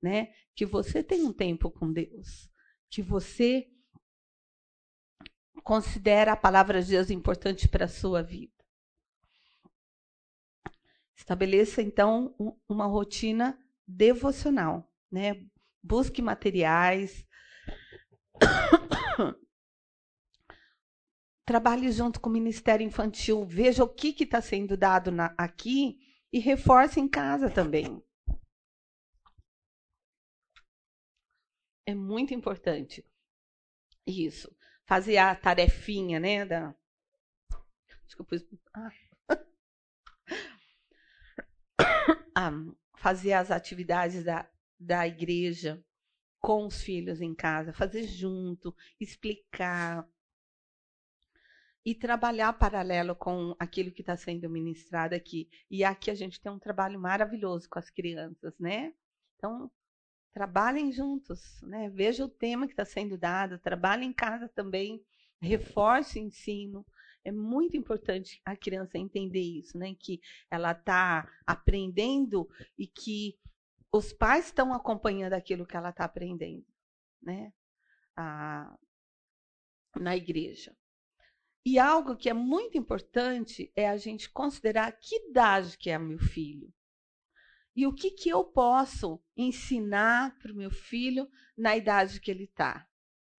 Né? 0.00 0.32
Que 0.54 0.64
você 0.64 1.02
tenha 1.02 1.26
um 1.26 1.32
tempo 1.32 1.70
com 1.70 1.92
Deus, 1.92 2.50
que 2.90 3.02
você 3.02 3.68
considera 5.62 6.32
a 6.32 6.36
palavra 6.36 6.82
de 6.82 6.90
Deus 6.90 7.10
importante 7.10 7.66
para 7.68 7.86
a 7.86 7.88
sua 7.88 8.22
vida. 8.22 8.53
Estabeleça, 11.16 11.80
então, 11.80 12.34
um, 12.38 12.56
uma 12.68 12.86
rotina 12.86 13.58
devocional. 13.86 14.92
Né? 15.10 15.46
Busque 15.82 16.20
materiais. 16.22 17.26
Trabalhe 21.46 21.92
junto 21.92 22.20
com 22.20 22.30
o 22.30 22.32
Ministério 22.32 22.86
Infantil. 22.86 23.44
Veja 23.44 23.84
o 23.84 23.88
que 23.88 24.14
está 24.22 24.40
sendo 24.40 24.76
dado 24.76 25.12
na, 25.12 25.34
aqui 25.36 25.98
e 26.32 26.38
reforce 26.38 26.98
em 26.98 27.08
casa 27.08 27.50
também. 27.50 28.02
É 31.86 31.94
muito 31.94 32.32
importante 32.32 33.04
isso. 34.06 34.54
Fazer 34.86 35.18
a 35.18 35.34
tarefinha, 35.34 36.18
né? 36.18 36.44
Da... 36.44 36.74
Acho 38.06 38.16
que 38.16 38.22
eu 38.22 38.24
pus. 38.24 38.44
Ah. 38.74 38.90
A 42.34 42.50
fazer 42.96 43.32
as 43.32 43.50
atividades 43.50 44.24
da, 44.24 44.48
da 44.78 45.06
igreja 45.06 45.82
com 46.40 46.66
os 46.66 46.82
filhos 46.82 47.20
em 47.20 47.34
casa, 47.34 47.72
fazer 47.72 48.04
junto, 48.04 48.74
explicar 49.00 50.06
e 51.84 51.94
trabalhar 51.94 52.52
paralelo 52.54 53.14
com 53.14 53.54
aquilo 53.58 53.90
que 53.90 54.00
está 54.00 54.16
sendo 54.16 54.48
ministrado 54.48 55.14
aqui. 55.14 55.48
E 55.70 55.84
aqui 55.84 56.10
a 56.10 56.14
gente 56.14 56.40
tem 56.40 56.50
um 56.50 56.58
trabalho 56.58 56.98
maravilhoso 56.98 57.68
com 57.68 57.78
as 57.78 57.90
crianças, 57.90 58.58
né? 58.58 58.94
Então, 59.36 59.70
trabalhem 60.32 60.90
juntos, 60.92 61.60
né? 61.62 61.90
Veja 61.90 62.24
o 62.24 62.28
tema 62.28 62.66
que 62.66 62.72
está 62.72 62.84
sendo 62.84 63.18
dado, 63.18 63.58
trabalhem 63.58 64.10
em 64.10 64.12
casa 64.12 64.48
também, 64.48 65.04
reforce 65.40 66.18
o 66.18 66.22
ensino, 66.22 66.84
é 67.24 67.32
muito 67.32 67.76
importante 67.76 68.40
a 68.44 68.56
criança 68.56 68.98
entender 68.98 69.40
isso, 69.40 69.78
né? 69.78 69.94
Que 69.98 70.20
ela 70.50 70.72
está 70.72 71.28
aprendendo 71.46 72.48
e 72.78 72.86
que 72.86 73.38
os 73.92 74.12
pais 74.12 74.46
estão 74.46 74.74
acompanhando 74.74 75.32
aquilo 75.32 75.66
que 75.66 75.76
ela 75.76 75.90
está 75.90 76.04
aprendendo, 76.04 76.66
né? 77.22 77.52
A, 78.16 78.76
na 79.96 80.16
igreja. 80.16 80.76
E 81.66 81.78
algo 81.78 82.16
que 82.16 82.28
é 82.28 82.34
muito 82.34 82.76
importante 82.76 83.72
é 83.74 83.88
a 83.88 83.96
gente 83.96 84.30
considerar 84.30 84.92
que 84.92 85.30
idade 85.30 85.78
que 85.78 85.88
é 85.88 85.98
meu 85.98 86.18
filho. 86.18 86.72
E 87.74 87.86
o 87.86 87.92
que, 87.92 88.10
que 88.10 88.28
eu 88.28 88.44
posso 88.44 89.20
ensinar 89.36 90.38
para 90.38 90.52
o 90.52 90.56
meu 90.56 90.70
filho 90.70 91.28
na 91.56 91.76
idade 91.76 92.20
que 92.20 92.30
ele 92.30 92.44
está. 92.44 92.86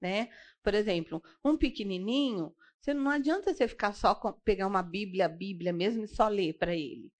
Né? 0.02 0.30
Por 0.64 0.74
exemplo, 0.74 1.24
um 1.44 1.56
pequenininho, 1.56 2.54
você 2.86 2.94
não 2.94 3.10
adianta 3.10 3.52
você 3.52 3.68
ficar 3.68 3.94
só 3.94 4.14
com, 4.14 4.32
pegar 4.32 4.68
uma 4.68 4.84
Bíblia, 4.84 5.26
a 5.26 5.30
Bíblia 5.30 5.74
mesmo 5.74 6.04
e 6.04 6.08
só 6.08 6.28
ler 6.28 6.54
para 6.54 6.76
ele. 6.76 7.12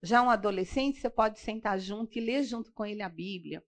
Já 0.00 0.22
um 0.22 0.30
adolescente, 0.30 1.00
você 1.00 1.10
pode 1.10 1.40
sentar 1.40 1.80
junto 1.80 2.16
e 2.16 2.20
ler 2.20 2.44
junto 2.44 2.70
com 2.72 2.86
ele 2.86 3.02
a 3.02 3.08
Bíblia. 3.08 3.60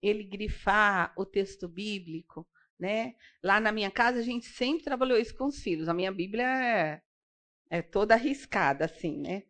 Ele 0.00 0.24
grifar 0.24 1.12
o 1.18 1.26
texto 1.26 1.68
bíblico, 1.68 2.46
né? 2.78 3.14
Lá 3.42 3.60
na 3.60 3.70
minha 3.70 3.90
casa 3.90 4.20
a 4.20 4.22
gente 4.22 4.46
sempre 4.46 4.84
trabalhou 4.84 5.18
isso 5.18 5.36
com 5.36 5.44
os 5.44 5.62
filhos. 5.62 5.86
A 5.86 5.92
minha 5.92 6.10
Bíblia 6.10 6.46
é, 6.46 7.02
é 7.68 7.82
toda 7.82 8.14
arriscada, 8.14 8.86
assim, 8.86 9.18
né? 9.18 9.42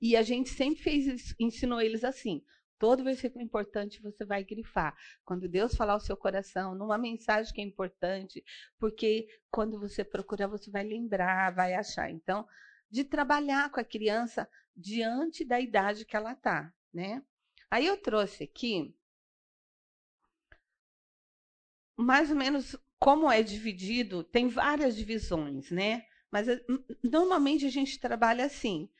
E 0.00 0.16
a 0.16 0.22
gente 0.22 0.48
sempre 0.48 0.82
fez 0.82 1.34
ensinou 1.38 1.82
eles 1.82 2.02
assim. 2.02 2.42
Todo 2.82 3.04
versículo 3.04 3.44
importante 3.44 4.02
você 4.02 4.24
vai 4.24 4.42
grifar. 4.42 4.96
Quando 5.24 5.48
Deus 5.48 5.72
falar 5.72 5.94
o 5.94 6.00
seu 6.00 6.16
coração, 6.16 6.74
numa 6.74 6.98
mensagem 6.98 7.54
que 7.54 7.60
é 7.60 7.64
importante, 7.64 8.44
porque 8.76 9.28
quando 9.52 9.78
você 9.78 10.02
procurar, 10.02 10.48
você 10.48 10.68
vai 10.68 10.82
lembrar, 10.82 11.54
vai 11.54 11.74
achar. 11.74 12.10
Então, 12.10 12.44
de 12.90 13.04
trabalhar 13.04 13.70
com 13.70 13.78
a 13.78 13.84
criança 13.84 14.50
diante 14.74 15.44
da 15.44 15.60
idade 15.60 16.04
que 16.04 16.16
ela 16.16 16.32
está, 16.32 16.74
né? 16.92 17.22
Aí 17.70 17.86
eu 17.86 17.96
trouxe 17.96 18.42
aqui 18.42 18.92
mais 21.96 22.30
ou 22.30 22.36
menos 22.36 22.76
como 22.98 23.30
é 23.30 23.44
dividido, 23.44 24.24
tem 24.24 24.48
várias 24.48 24.96
divisões, 24.96 25.70
né? 25.70 26.04
Mas 26.32 26.48
eh, 26.48 26.60
normalmente 27.00 27.64
a 27.64 27.70
gente 27.70 28.00
trabalha 28.00 28.44
assim, 28.44 28.90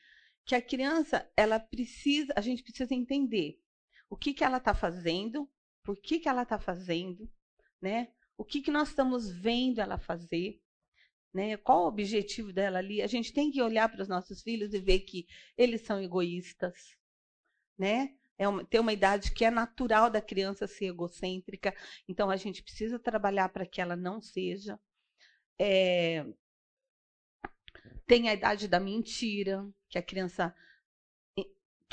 que 0.45 0.55
a 0.55 0.61
criança, 0.61 1.29
ela 1.35 1.59
precisa, 1.59 2.31
a 2.37 2.39
gente 2.39 2.63
precisa 2.63 2.93
entender 2.95 3.61
o 4.13 4.15
que, 4.15 4.31
que 4.31 4.43
ela 4.43 4.57
está 4.57 4.75
fazendo, 4.75 5.49
por 5.83 5.97
que, 5.97 6.19
que 6.19 6.29
ela 6.29 6.43
está 6.43 6.59
fazendo, 6.59 7.27
né? 7.81 8.09
O 8.37 8.45
que, 8.45 8.61
que 8.61 8.69
nós 8.69 8.89
estamos 8.89 9.31
vendo 9.31 9.81
ela 9.81 9.97
fazer, 9.97 10.61
né? 11.33 11.57
Qual 11.57 11.85
o 11.85 11.87
objetivo 11.87 12.53
dela 12.53 12.77
ali? 12.77 13.01
A 13.01 13.07
gente 13.07 13.33
tem 13.33 13.49
que 13.49 13.59
olhar 13.59 13.89
para 13.89 14.03
os 14.03 14.07
nossos 14.07 14.43
filhos 14.43 14.71
e 14.71 14.79
ver 14.79 14.99
que 14.99 15.25
eles 15.57 15.81
são 15.81 15.99
egoístas, 15.99 16.95
né? 17.75 18.13
É 18.37 18.47
uma, 18.47 18.63
tem 18.63 18.79
uma 18.79 18.93
idade 18.93 19.33
que 19.33 19.45
é 19.45 19.49
natural 19.49 20.11
da 20.11 20.21
criança 20.21 20.67
ser 20.67 20.89
egocêntrica, 20.89 21.75
então 22.07 22.29
a 22.29 22.35
gente 22.35 22.61
precisa 22.61 22.99
trabalhar 22.99 23.49
para 23.49 23.65
que 23.65 23.81
ela 23.81 23.95
não 23.95 24.21
seja. 24.21 24.79
É, 25.59 26.23
tem 28.05 28.29
a 28.29 28.33
idade 28.35 28.67
da 28.67 28.79
mentira, 28.79 29.67
que 29.89 29.97
a 29.97 30.03
criança 30.03 30.55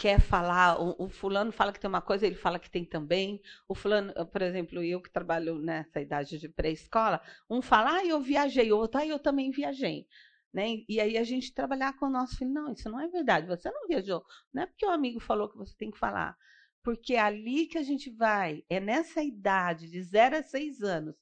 quer 0.00 0.18
falar, 0.18 0.80
o, 0.80 0.96
o, 0.98 1.08
fulano 1.10 1.52
fala 1.52 1.74
que 1.74 1.78
tem 1.78 1.88
uma 1.88 2.00
coisa, 2.00 2.26
ele 2.26 2.34
fala 2.34 2.58
que 2.58 2.70
tem 2.70 2.86
também. 2.86 3.38
O 3.68 3.74
fulano, 3.74 4.14
por 4.32 4.40
exemplo, 4.40 4.82
eu 4.82 4.98
que 4.98 5.10
trabalho 5.10 5.58
nessa 5.58 6.00
idade 6.00 6.38
de 6.38 6.48
pré-escola, 6.48 7.20
um 7.50 7.60
fala, 7.60 7.98
ah, 7.98 8.06
eu 8.06 8.18
viajei, 8.18 8.72
outro, 8.72 8.98
ah, 8.98 9.06
eu 9.06 9.18
também 9.18 9.50
viajei. 9.50 10.06
Né? 10.54 10.78
E 10.88 10.98
aí 10.98 11.18
a 11.18 11.22
gente 11.22 11.52
trabalhar 11.52 11.98
com 11.98 12.06
o 12.06 12.10
nosso 12.10 12.38
filho, 12.38 12.50
não, 12.50 12.72
isso 12.72 12.88
não 12.88 12.98
é 12.98 13.08
verdade, 13.08 13.46
você 13.46 13.70
não 13.70 13.86
viajou. 13.86 14.24
Não 14.54 14.62
é 14.62 14.66
porque 14.66 14.86
o 14.86 14.90
amigo 14.90 15.20
falou 15.20 15.50
que 15.50 15.58
você 15.58 15.76
tem 15.76 15.90
que 15.90 15.98
falar. 15.98 16.34
Porque 16.82 17.12
é 17.14 17.20
ali 17.20 17.66
que 17.66 17.76
a 17.76 17.82
gente 17.82 18.08
vai, 18.08 18.64
é 18.70 18.80
nessa 18.80 19.22
idade, 19.22 19.90
de 19.90 20.02
0 20.02 20.38
a 20.38 20.42
6 20.42 20.82
anos, 20.82 21.14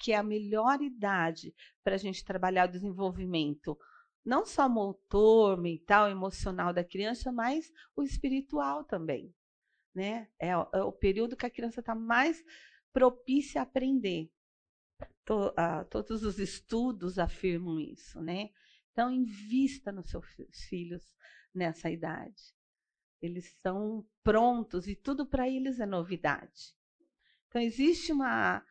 que 0.00 0.12
é 0.12 0.16
a 0.16 0.22
melhor 0.24 0.82
idade 0.82 1.54
para 1.84 1.94
a 1.94 1.98
gente 1.98 2.24
trabalhar 2.24 2.68
o 2.68 2.72
desenvolvimento 2.72 3.78
não 4.26 4.44
só 4.44 4.68
motor, 4.68 5.56
mental, 5.56 6.10
emocional 6.10 6.72
da 6.72 6.82
criança, 6.82 7.30
mas 7.30 7.72
o 7.94 8.02
espiritual 8.02 8.82
também. 8.82 9.32
Né? 9.94 10.28
É, 10.38 10.48
é 10.48 10.82
o 10.82 10.92
período 10.92 11.36
que 11.36 11.46
a 11.46 11.50
criança 11.50 11.78
está 11.78 11.94
mais 11.94 12.44
propícia 12.92 13.60
a 13.60 13.62
aprender. 13.62 14.28
To, 15.24 15.52
todos 15.90 16.24
os 16.24 16.38
estudos 16.38 17.18
afirmam 17.18 17.78
isso, 17.78 18.20
né? 18.20 18.50
Então, 18.92 19.10
invista 19.10 19.92
nos 19.92 20.08
seus 20.08 20.26
filhos 20.68 21.04
nessa 21.54 21.90
idade. 21.90 22.54
Eles 23.20 23.56
são 23.60 24.06
prontos 24.22 24.86
e 24.88 24.96
tudo 24.96 25.26
para 25.26 25.48
eles 25.48 25.80
é 25.80 25.86
novidade. 25.86 26.74
Então, 27.48 27.60
existe 27.60 28.12
uma 28.12 28.64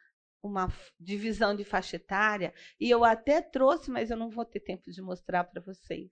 uma 0.45 0.71
divisão 0.99 1.55
de 1.55 1.63
faixa 1.63 1.95
etária, 1.95 2.53
e 2.79 2.89
eu 2.89 3.03
até 3.03 3.41
trouxe, 3.41 3.89
mas 3.89 4.09
eu 4.09 4.17
não 4.17 4.29
vou 4.29 4.45
ter 4.45 4.59
tempo 4.59 4.91
de 4.91 5.01
mostrar 5.01 5.43
para 5.43 5.61
vocês. 5.61 6.11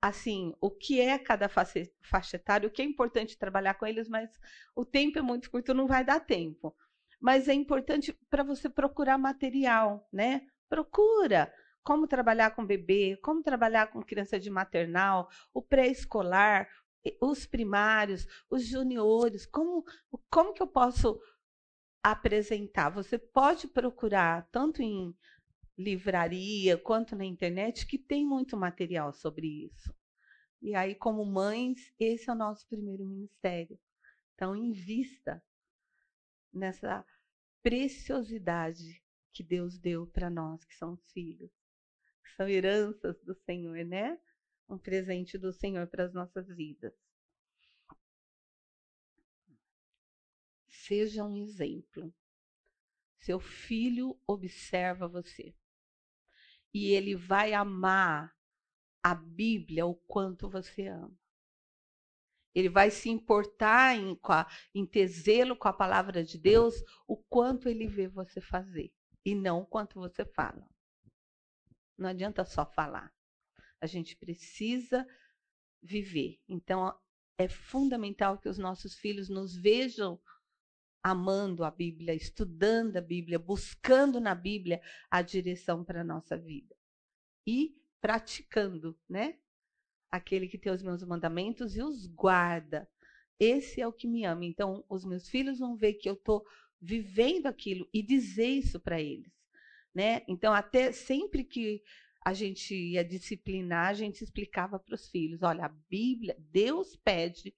Assim, 0.00 0.54
o 0.60 0.70
que 0.70 1.00
é 1.00 1.18
cada 1.18 1.48
faixa 1.48 2.36
etária, 2.36 2.68
o 2.68 2.70
que 2.70 2.82
é 2.82 2.84
importante 2.84 3.38
trabalhar 3.38 3.74
com 3.74 3.86
eles, 3.86 4.08
mas 4.08 4.30
o 4.76 4.84
tempo 4.84 5.18
é 5.18 5.22
muito 5.22 5.50
curto, 5.50 5.72
não 5.72 5.86
vai 5.86 6.04
dar 6.04 6.20
tempo. 6.20 6.76
Mas 7.20 7.48
é 7.48 7.54
importante 7.54 8.12
para 8.28 8.42
você 8.42 8.68
procurar 8.68 9.16
material, 9.16 10.06
né? 10.12 10.42
Procura 10.68 11.50
como 11.82 12.06
trabalhar 12.06 12.50
com 12.50 12.66
bebê, 12.66 13.18
como 13.22 13.42
trabalhar 13.42 13.86
com 13.86 14.02
criança 14.02 14.38
de 14.38 14.50
maternal, 14.50 15.28
o 15.54 15.62
pré-escolar, 15.62 16.68
os 17.20 17.46
primários, 17.46 18.26
os 18.50 18.66
juniores, 18.66 19.46
como, 19.46 19.84
como 20.30 20.54
que 20.54 20.62
eu 20.62 20.66
posso 20.66 21.20
apresentar. 22.04 22.90
Você 22.90 23.18
pode 23.18 23.66
procurar 23.66 24.46
tanto 24.52 24.82
em 24.82 25.16
livraria 25.76 26.76
quanto 26.76 27.16
na 27.16 27.24
internet, 27.24 27.86
que 27.86 27.98
tem 27.98 28.26
muito 28.26 28.58
material 28.58 29.10
sobre 29.14 29.64
isso. 29.64 29.92
E 30.60 30.74
aí, 30.74 30.94
como 30.94 31.24
mães, 31.24 31.92
esse 31.98 32.28
é 32.28 32.32
o 32.32 32.36
nosso 32.36 32.68
primeiro 32.68 33.06
ministério. 33.06 33.78
Então, 34.34 34.54
invista 34.54 35.42
nessa 36.52 37.04
preciosidade 37.62 39.02
que 39.32 39.42
Deus 39.42 39.78
deu 39.78 40.06
para 40.06 40.28
nós, 40.28 40.62
que 40.64 40.74
são 40.74 40.92
os 40.92 41.10
filhos. 41.10 41.50
São 42.36 42.46
heranças 42.48 43.18
do 43.22 43.34
Senhor, 43.34 43.82
né? 43.84 44.18
Um 44.68 44.78
presente 44.78 45.38
do 45.38 45.52
Senhor 45.52 45.86
para 45.86 46.04
as 46.04 46.12
nossas 46.12 46.46
vidas. 46.48 46.92
Seja 50.86 51.24
um 51.24 51.34
exemplo. 51.34 52.14
Seu 53.18 53.40
filho 53.40 54.20
observa 54.26 55.08
você. 55.08 55.56
E 56.74 56.92
ele 56.92 57.16
vai 57.16 57.54
amar 57.54 58.36
a 59.02 59.14
Bíblia 59.14 59.86
o 59.86 59.94
quanto 59.94 60.46
você 60.46 60.88
ama. 60.88 61.18
Ele 62.54 62.68
vai 62.68 62.90
se 62.90 63.08
importar 63.08 63.96
em, 63.96 64.20
em 64.74 65.56
com 65.56 65.68
a 65.68 65.72
palavra 65.72 66.22
de 66.22 66.36
Deus 66.36 66.74
o 67.08 67.16
quanto 67.16 67.66
ele 67.68 67.88
vê 67.88 68.06
você 68.06 68.38
fazer. 68.42 68.92
E 69.24 69.34
não 69.34 69.60
o 69.60 69.66
quanto 69.66 69.98
você 69.98 70.22
fala. 70.22 70.68
Não 71.96 72.10
adianta 72.10 72.44
só 72.44 72.66
falar. 72.66 73.10
A 73.80 73.86
gente 73.86 74.14
precisa 74.16 75.06
viver. 75.82 76.38
Então, 76.46 76.94
é 77.38 77.48
fundamental 77.48 78.38
que 78.38 78.50
os 78.50 78.58
nossos 78.58 78.94
filhos 78.94 79.30
nos 79.30 79.56
vejam 79.56 80.20
amando 81.04 81.64
a 81.64 81.70
Bíblia, 81.70 82.14
estudando 82.14 82.96
a 82.96 83.00
Bíblia, 83.02 83.38
buscando 83.38 84.18
na 84.18 84.34
Bíblia 84.34 84.80
a 85.10 85.20
direção 85.20 85.84
para 85.84 86.00
a 86.00 86.04
nossa 86.04 86.34
vida. 86.34 86.74
E 87.46 87.76
praticando, 88.00 88.98
né? 89.06 89.36
Aquele 90.10 90.48
que 90.48 90.56
tem 90.56 90.72
os 90.72 90.82
meus 90.82 91.02
mandamentos 91.02 91.76
e 91.76 91.82
os 91.82 92.06
guarda. 92.06 92.88
Esse 93.38 93.82
é 93.82 93.86
o 93.86 93.92
que 93.92 94.06
me 94.06 94.24
ama. 94.24 94.46
Então, 94.46 94.82
os 94.88 95.04
meus 95.04 95.28
filhos 95.28 95.58
vão 95.58 95.76
ver 95.76 95.94
que 95.94 96.08
eu 96.08 96.14
estou 96.14 96.42
vivendo 96.80 97.46
aquilo 97.46 97.86
e 97.92 98.02
dizer 98.02 98.46
isso 98.46 98.80
para 98.80 98.98
eles. 98.98 99.32
Né? 99.94 100.22
Então, 100.26 100.54
até 100.54 100.90
sempre 100.90 101.44
que 101.44 101.82
a 102.24 102.32
gente 102.32 102.74
ia 102.74 103.04
disciplinar, 103.04 103.88
a 103.88 103.94
gente 103.94 104.24
explicava 104.24 104.78
para 104.78 104.94
os 104.94 105.10
filhos: 105.10 105.42
olha, 105.42 105.66
a 105.66 105.74
Bíblia, 105.90 106.34
Deus 106.38 106.96
pede 106.96 107.54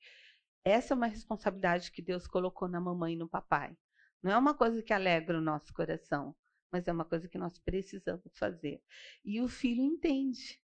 essa 0.66 0.92
é 0.92 0.96
uma 0.96 1.06
responsabilidade 1.06 1.92
que 1.92 2.02
Deus 2.02 2.26
colocou 2.26 2.66
na 2.66 2.80
mamãe 2.80 3.12
e 3.12 3.16
no 3.16 3.28
papai. 3.28 3.76
Não 4.20 4.32
é 4.32 4.36
uma 4.36 4.52
coisa 4.52 4.82
que 4.82 4.92
alegra 4.92 5.38
o 5.38 5.40
nosso 5.40 5.72
coração, 5.72 6.34
mas 6.72 6.88
é 6.88 6.92
uma 6.92 7.04
coisa 7.04 7.28
que 7.28 7.38
nós 7.38 7.56
precisamos 7.56 8.36
fazer. 8.36 8.82
E 9.24 9.40
o 9.40 9.46
filho 9.46 9.80
entende. 9.80 10.60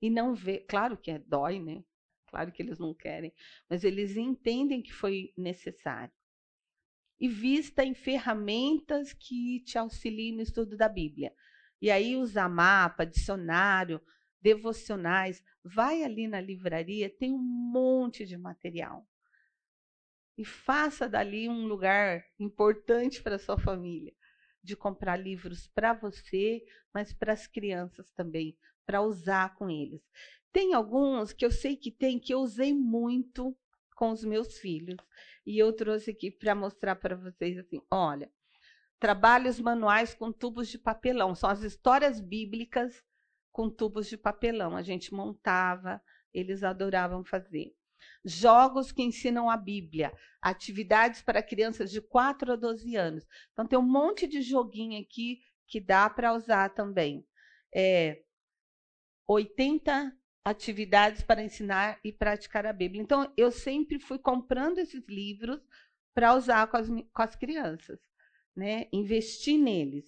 E 0.00 0.08
não 0.08 0.32
vê, 0.32 0.60
claro 0.60 0.96
que 0.96 1.10
é 1.10 1.18
dói, 1.18 1.58
né? 1.58 1.82
Claro 2.28 2.52
que 2.52 2.62
eles 2.62 2.78
não 2.78 2.94
querem, 2.94 3.34
mas 3.68 3.82
eles 3.82 4.16
entendem 4.16 4.80
que 4.80 4.92
foi 4.92 5.32
necessário. 5.36 6.14
E 7.18 7.26
vista 7.26 7.84
em 7.84 7.94
ferramentas 7.94 9.12
que 9.12 9.58
te 9.64 9.76
auxiliem 9.76 10.36
no 10.36 10.42
estudo 10.42 10.76
da 10.76 10.88
Bíblia. 10.88 11.34
E 11.80 11.90
aí 11.90 12.16
usar 12.16 12.48
mapa, 12.48 13.04
dicionário, 13.04 14.00
devocionais, 14.40 15.42
vai 15.64 16.04
ali 16.04 16.28
na 16.28 16.40
livraria, 16.40 17.10
tem 17.10 17.32
um 17.32 17.42
monte 17.42 18.24
de 18.24 18.38
material 18.38 19.04
e 20.36 20.44
faça 20.44 21.08
dali 21.08 21.48
um 21.48 21.66
lugar 21.66 22.24
importante 22.38 23.22
para 23.22 23.38
sua 23.38 23.58
família, 23.58 24.12
de 24.62 24.76
comprar 24.76 25.16
livros 25.16 25.68
para 25.68 25.92
você, 25.92 26.64
mas 26.92 27.12
para 27.12 27.32
as 27.32 27.46
crianças 27.46 28.10
também, 28.12 28.56
para 28.86 29.02
usar 29.02 29.54
com 29.56 29.70
eles. 29.70 30.02
Tem 30.52 30.74
alguns 30.74 31.32
que 31.32 31.44
eu 31.44 31.50
sei 31.50 31.76
que 31.76 31.90
tem 31.90 32.18
que 32.18 32.32
eu 32.34 32.40
usei 32.40 32.72
muito 32.74 33.56
com 33.94 34.10
os 34.10 34.24
meus 34.24 34.58
filhos 34.58 34.98
e 35.46 35.58
eu 35.58 35.72
trouxe 35.72 36.10
aqui 36.10 36.30
para 36.30 36.54
mostrar 36.54 36.96
para 36.96 37.16
vocês 37.16 37.58
assim, 37.58 37.80
olha, 37.90 38.30
trabalhos 38.98 39.58
manuais 39.60 40.14
com 40.14 40.32
tubos 40.32 40.68
de 40.68 40.78
papelão, 40.78 41.34
são 41.34 41.50
as 41.50 41.62
histórias 41.62 42.20
bíblicas 42.20 43.02
com 43.50 43.68
tubos 43.68 44.08
de 44.08 44.16
papelão. 44.16 44.76
A 44.76 44.82
gente 44.82 45.12
montava, 45.12 46.02
eles 46.32 46.64
adoravam 46.64 47.24
fazer. 47.24 47.74
Jogos 48.24 48.92
que 48.92 49.02
ensinam 49.02 49.50
a 49.50 49.56
Bíblia, 49.56 50.12
atividades 50.40 51.22
para 51.22 51.42
crianças 51.42 51.90
de 51.90 52.00
4 52.00 52.52
a 52.52 52.56
12 52.56 52.96
anos. 52.96 53.26
Então, 53.52 53.66
tem 53.66 53.78
um 53.78 53.82
monte 53.82 54.26
de 54.26 54.42
joguinho 54.42 55.00
aqui 55.00 55.40
que 55.66 55.80
dá 55.80 56.08
para 56.08 56.34
usar 56.34 56.70
também. 56.70 57.26
É, 57.74 58.22
80 59.26 60.16
atividades 60.44 61.22
para 61.22 61.42
ensinar 61.42 61.98
e 62.04 62.12
praticar 62.12 62.66
a 62.66 62.72
Bíblia. 62.72 63.02
Então, 63.02 63.32
eu 63.36 63.50
sempre 63.50 63.98
fui 63.98 64.18
comprando 64.18 64.78
esses 64.78 65.06
livros 65.08 65.60
para 66.14 66.34
usar 66.34 66.66
com 66.66 66.76
as, 66.76 66.88
com 66.88 67.22
as 67.22 67.36
crianças, 67.36 68.00
né? 68.54 68.88
Investir 68.92 69.58
neles. 69.58 70.04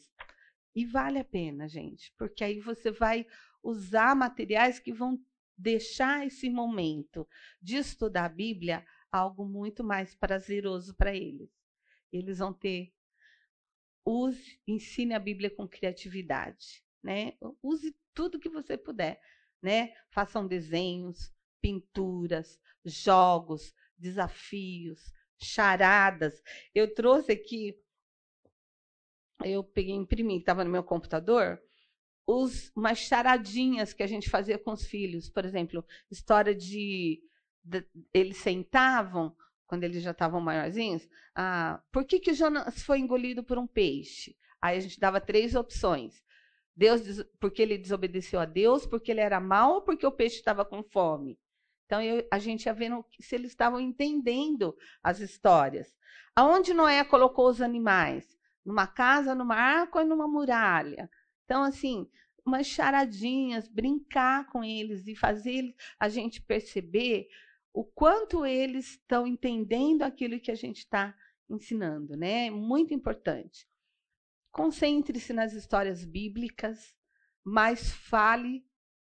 E 0.74 0.84
vale 0.84 1.18
a 1.18 1.24
pena, 1.24 1.68
gente, 1.68 2.12
porque 2.18 2.42
aí 2.42 2.60
você 2.60 2.90
vai 2.90 3.26
usar 3.62 4.14
materiais 4.16 4.78
que 4.78 4.92
vão 4.92 5.18
deixar 5.56 6.26
esse 6.26 6.50
momento 6.50 7.28
de 7.60 7.76
estudar 7.76 8.26
a 8.26 8.28
Bíblia 8.28 8.84
algo 9.10 9.46
muito 9.46 9.84
mais 9.84 10.14
prazeroso 10.14 10.94
para 10.94 11.14
eles. 11.14 11.50
Eles 12.12 12.38
vão 12.38 12.52
ter 12.52 12.92
use, 14.04 14.60
ensine 14.66 15.14
a 15.14 15.18
Bíblia 15.18 15.50
com 15.50 15.68
criatividade, 15.68 16.84
né? 17.02 17.34
Use 17.62 17.96
tudo 18.12 18.38
que 18.38 18.48
você 18.48 18.76
puder, 18.76 19.20
né? 19.62 19.94
Façam 20.10 20.46
desenhos, 20.46 21.32
pinturas, 21.60 22.60
jogos, 22.84 23.74
desafios, 23.96 25.12
charadas. 25.38 26.42
Eu 26.74 26.92
trouxe 26.94 27.32
aqui 27.32 27.78
eu 29.42 29.64
peguei 29.64 29.94
imprimi, 29.94 30.38
estava 30.38 30.64
no 30.64 30.70
meu 30.70 30.82
computador, 30.82 31.60
os, 32.26 32.72
umas 32.74 32.98
charadinhas 32.98 33.92
que 33.92 34.02
a 34.02 34.06
gente 34.06 34.30
fazia 34.30 34.58
com 34.58 34.72
os 34.72 34.84
filhos. 34.86 35.28
Por 35.28 35.44
exemplo, 35.44 35.84
história 36.10 36.54
de, 36.54 37.20
de 37.62 37.86
eles 38.12 38.38
sentavam, 38.38 39.34
quando 39.66 39.84
eles 39.84 40.02
já 40.02 40.10
estavam 40.10 40.40
maiorzinhos, 40.40 41.08
ah, 41.34 41.82
por 41.92 42.04
que, 42.04 42.20
que 42.20 42.34
Jonas 42.34 42.82
foi 42.82 42.98
engolido 42.98 43.42
por 43.42 43.58
um 43.58 43.66
peixe? 43.66 44.36
Aí 44.60 44.76
a 44.76 44.80
gente 44.80 44.98
dava 44.98 45.20
três 45.20 45.54
opções. 45.54 46.22
Deus, 46.76 47.24
porque 47.38 47.62
ele 47.62 47.78
desobedeceu 47.78 48.40
a 48.40 48.44
Deus, 48.44 48.86
porque 48.86 49.10
ele 49.12 49.20
era 49.20 49.38
mau 49.38 49.74
ou 49.74 49.82
porque 49.82 50.06
o 50.06 50.12
peixe 50.12 50.36
estava 50.36 50.64
com 50.64 50.82
fome? 50.82 51.38
Então 51.86 52.02
eu, 52.02 52.26
a 52.30 52.38
gente 52.38 52.64
ia 52.64 52.74
vendo 52.74 53.04
se 53.20 53.34
eles 53.34 53.50
estavam 53.50 53.78
entendendo 53.78 54.76
as 55.02 55.20
histórias. 55.20 55.94
Aonde 56.34 56.74
Noé 56.74 57.04
colocou 57.04 57.48
os 57.48 57.60
animais? 57.60 58.34
numa 58.64 58.86
casa, 58.86 59.34
numa 59.34 59.54
arca 59.54 60.00
ou 60.00 60.06
numa 60.06 60.26
muralha. 60.26 61.10
Então, 61.44 61.62
assim, 61.62 62.08
umas 62.44 62.66
charadinhas, 62.66 63.68
brincar 63.68 64.46
com 64.48 64.62
eles 64.62 65.06
e 65.06 65.14
fazer 65.14 65.74
a 65.98 66.08
gente 66.08 66.42
perceber 66.42 67.28
o 67.72 67.84
quanto 67.84 68.46
eles 68.46 68.90
estão 68.92 69.26
entendendo 69.26 70.02
aquilo 70.02 70.38
que 70.38 70.50
a 70.50 70.54
gente 70.54 70.78
está 70.78 71.16
ensinando, 71.48 72.16
né? 72.16 72.50
Muito 72.50 72.94
importante. 72.94 73.68
Concentre-se 74.50 75.32
nas 75.32 75.52
histórias 75.52 76.04
bíblicas, 76.04 76.94
mas 77.42 77.90
fale 77.90 78.64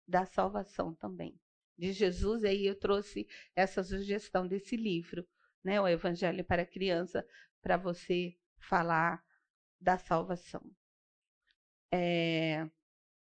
da 0.07 0.25
salvação 0.25 0.95
também. 0.95 1.39
De 1.77 1.93
Jesus, 1.93 2.45
aí 2.45 2.67
eu 2.67 2.79
trouxe 2.79 3.27
essa 3.57 3.83
sugestão 3.83 4.47
desse 4.47 4.77
livro, 4.77 5.27
né? 5.65 5.81
O 5.81 5.89
Evangelho 5.89 6.45
para 6.45 6.63
a 6.63 6.67
Criança, 6.67 7.27
para 7.61 7.77
você 7.77 8.37
falar 8.61 9.25
da 9.81 9.99
salvação. 9.99 10.63
É, 11.93 12.67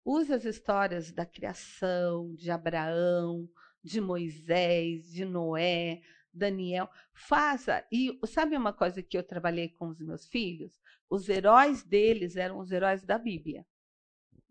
use 0.05 0.31
as 0.31 0.45
histórias 0.45 1.11
da 1.11 1.25
criação, 1.25 2.33
de 2.35 2.51
Abraão, 2.51 3.49
de 3.83 3.99
Moisés, 3.99 5.11
de 5.11 5.25
Noé, 5.25 6.01
Daniel. 6.33 6.89
Faça. 7.13 7.85
E 7.91 8.19
sabe 8.27 8.55
uma 8.55 8.71
coisa 8.71 9.01
que 9.01 9.17
eu 9.17 9.23
trabalhei 9.23 9.69
com 9.69 9.87
os 9.87 9.99
meus 9.99 10.27
filhos? 10.27 10.79
Os 11.09 11.27
heróis 11.27 11.83
deles 11.83 12.35
eram 12.35 12.59
os 12.59 12.71
heróis 12.71 13.03
da 13.03 13.17
Bíblia. 13.17 13.65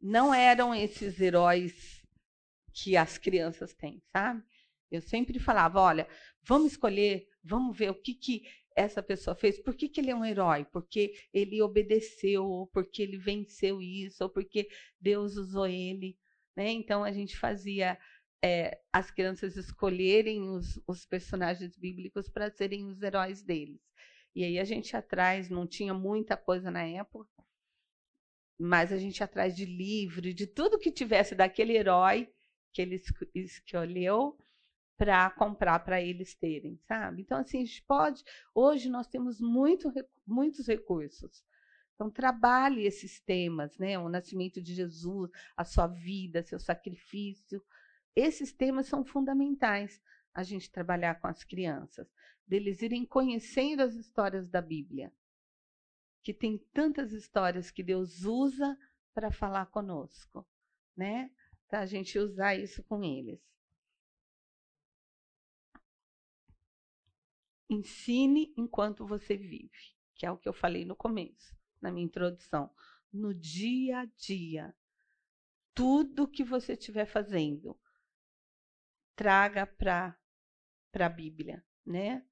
Não 0.03 0.35
eram 0.35 0.75
esses 0.75 1.21
heróis 1.21 2.05
que 2.73 2.97
as 2.97 3.19
crianças 3.19 3.73
têm, 3.75 4.03
sabe? 4.13 4.43
Eu 4.91 5.01
sempre 5.01 5.39
falava, 5.39 5.81
olha, 5.81 6.09
vamos 6.43 6.73
escolher, 6.73 7.29
vamos 7.45 7.77
ver 7.77 7.91
o 7.91 7.95
que, 7.95 8.15
que 8.15 8.43
essa 8.77 9.03
pessoa 9.03 9.35
fez, 9.35 9.59
por 9.63 9.75
que, 9.75 9.89
que 9.89 10.01
ele 10.01 10.11
é 10.11 10.15
um 10.15 10.25
herói? 10.25 10.65
Porque 10.65 11.13
ele 11.33 11.61
obedeceu, 11.63 12.45
ou 12.45 12.67
porque 12.67 13.03
ele 13.03 13.19
venceu 13.19 13.81
isso, 13.83 14.23
ou 14.25 14.31
porque 14.31 14.69
Deus 15.01 15.37
usou 15.37 15.67
ele. 15.67 16.17
Né? 16.57 16.71
Então 16.71 17.05
a 17.05 17.13
gente 17.13 17.37
fazia 17.37 17.99
é, 18.43 18.81
as 18.93 19.11
crianças 19.11 19.57
escolherem 19.57 20.49
os, 20.49 20.81
os 20.87 21.05
personagens 21.05 21.77
bíblicos 21.77 22.29
para 22.29 22.51
serem 22.51 22.87
os 22.87 23.03
heróis 23.03 23.43
deles. 23.43 23.81
E 24.35 24.45
aí 24.45 24.59
a 24.59 24.65
gente 24.65 24.97
atrás, 24.97 25.51
não 25.51 25.67
tinha 25.67 25.93
muita 25.93 26.37
coisa 26.37 26.71
na 26.71 26.85
época, 26.85 27.29
mas 28.59 28.93
a 28.93 28.99
gente 28.99 29.23
atrás 29.23 29.57
de 29.57 29.65
livro, 29.65 30.33
de 30.33 30.47
tudo 30.47 30.79
que 30.79 30.93
tivesse 30.93 31.35
daquele 31.35 31.77
herói 31.77 32.31
que 32.73 32.83
ele 32.83 33.01
escolheu 33.35 34.39
para 35.01 35.31
comprar 35.31 35.79
para 35.79 35.99
eles 35.99 36.35
terem, 36.35 36.79
sabe? 36.87 37.23
Então, 37.23 37.39
assim, 37.39 37.63
a 37.63 37.65
gente 37.65 37.83
pode. 37.85 38.23
Hoje 38.55 38.91
nós 38.91 39.07
temos 39.07 39.41
muito, 39.41 39.91
muitos 40.27 40.67
recursos. 40.67 41.43
Então, 41.95 42.11
trabalhe 42.11 42.85
esses 42.85 43.19
temas, 43.19 43.79
né? 43.79 43.99
O 43.99 44.11
nascimento 44.11 44.61
de 44.61 44.75
Jesus, 44.75 45.31
a 45.57 45.65
sua 45.65 45.87
vida, 45.87 46.43
seu 46.43 46.61
sacrifício. 46.61 47.65
Esses 48.15 48.53
temas 48.53 48.89
são 48.89 49.03
fundamentais 49.03 50.03
a 50.35 50.43
gente 50.43 50.71
trabalhar 50.71 51.15
com 51.15 51.29
as 51.29 51.45
crianças, 51.45 52.07
deles 52.47 52.83
irem 52.83 53.07
conhecendo 53.07 53.81
as 53.81 53.95
histórias 53.95 54.51
da 54.51 54.61
Bíblia, 54.61 55.11
que 56.23 56.35
tem 56.35 56.59
tantas 56.75 57.13
histórias 57.13 57.71
que 57.71 57.83
Deus 57.83 58.27
usa 58.27 58.77
para 59.15 59.31
falar 59.31 59.65
conosco, 59.65 60.47
né? 60.95 61.31
Para 61.71 61.81
a 61.81 61.87
gente 61.87 62.19
usar 62.19 62.55
isso 62.55 62.83
com 62.83 63.03
eles. 63.03 63.41
Ensine 67.71 68.53
enquanto 68.57 69.07
você 69.07 69.37
vive, 69.37 69.95
que 70.17 70.27
é 70.27 70.31
o 70.31 70.37
que 70.37 70.49
eu 70.49 70.53
falei 70.53 70.85
no 70.85 70.97
começo, 70.97 71.57
na 71.81 71.93
minha 71.93 72.05
introdução. 72.05 72.69
No 73.13 73.33
dia 73.33 74.01
a 74.01 74.05
dia, 74.05 74.75
tudo 75.73 76.27
que 76.27 76.43
você 76.43 76.73
estiver 76.73 77.07
fazendo, 77.07 77.79
traga 79.15 79.67
para 79.67 80.19
a 80.95 81.09
Bíblia, 81.09 81.65
né? 81.87 82.27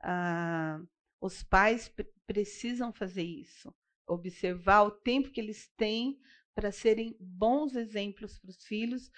Ah, 0.00 0.80
os 1.20 1.42
pais 1.42 1.92
precisam 2.26 2.92
fazer 2.92 3.24
isso, 3.24 3.74
observar 4.06 4.82
o 4.82 4.90
tempo 4.92 5.30
que 5.30 5.40
eles 5.40 5.68
têm 5.76 6.20
para 6.54 6.70
serem 6.70 7.16
bons 7.18 7.74
exemplos 7.74 8.38
para 8.38 8.50
os 8.50 8.64
filhos 8.64 9.10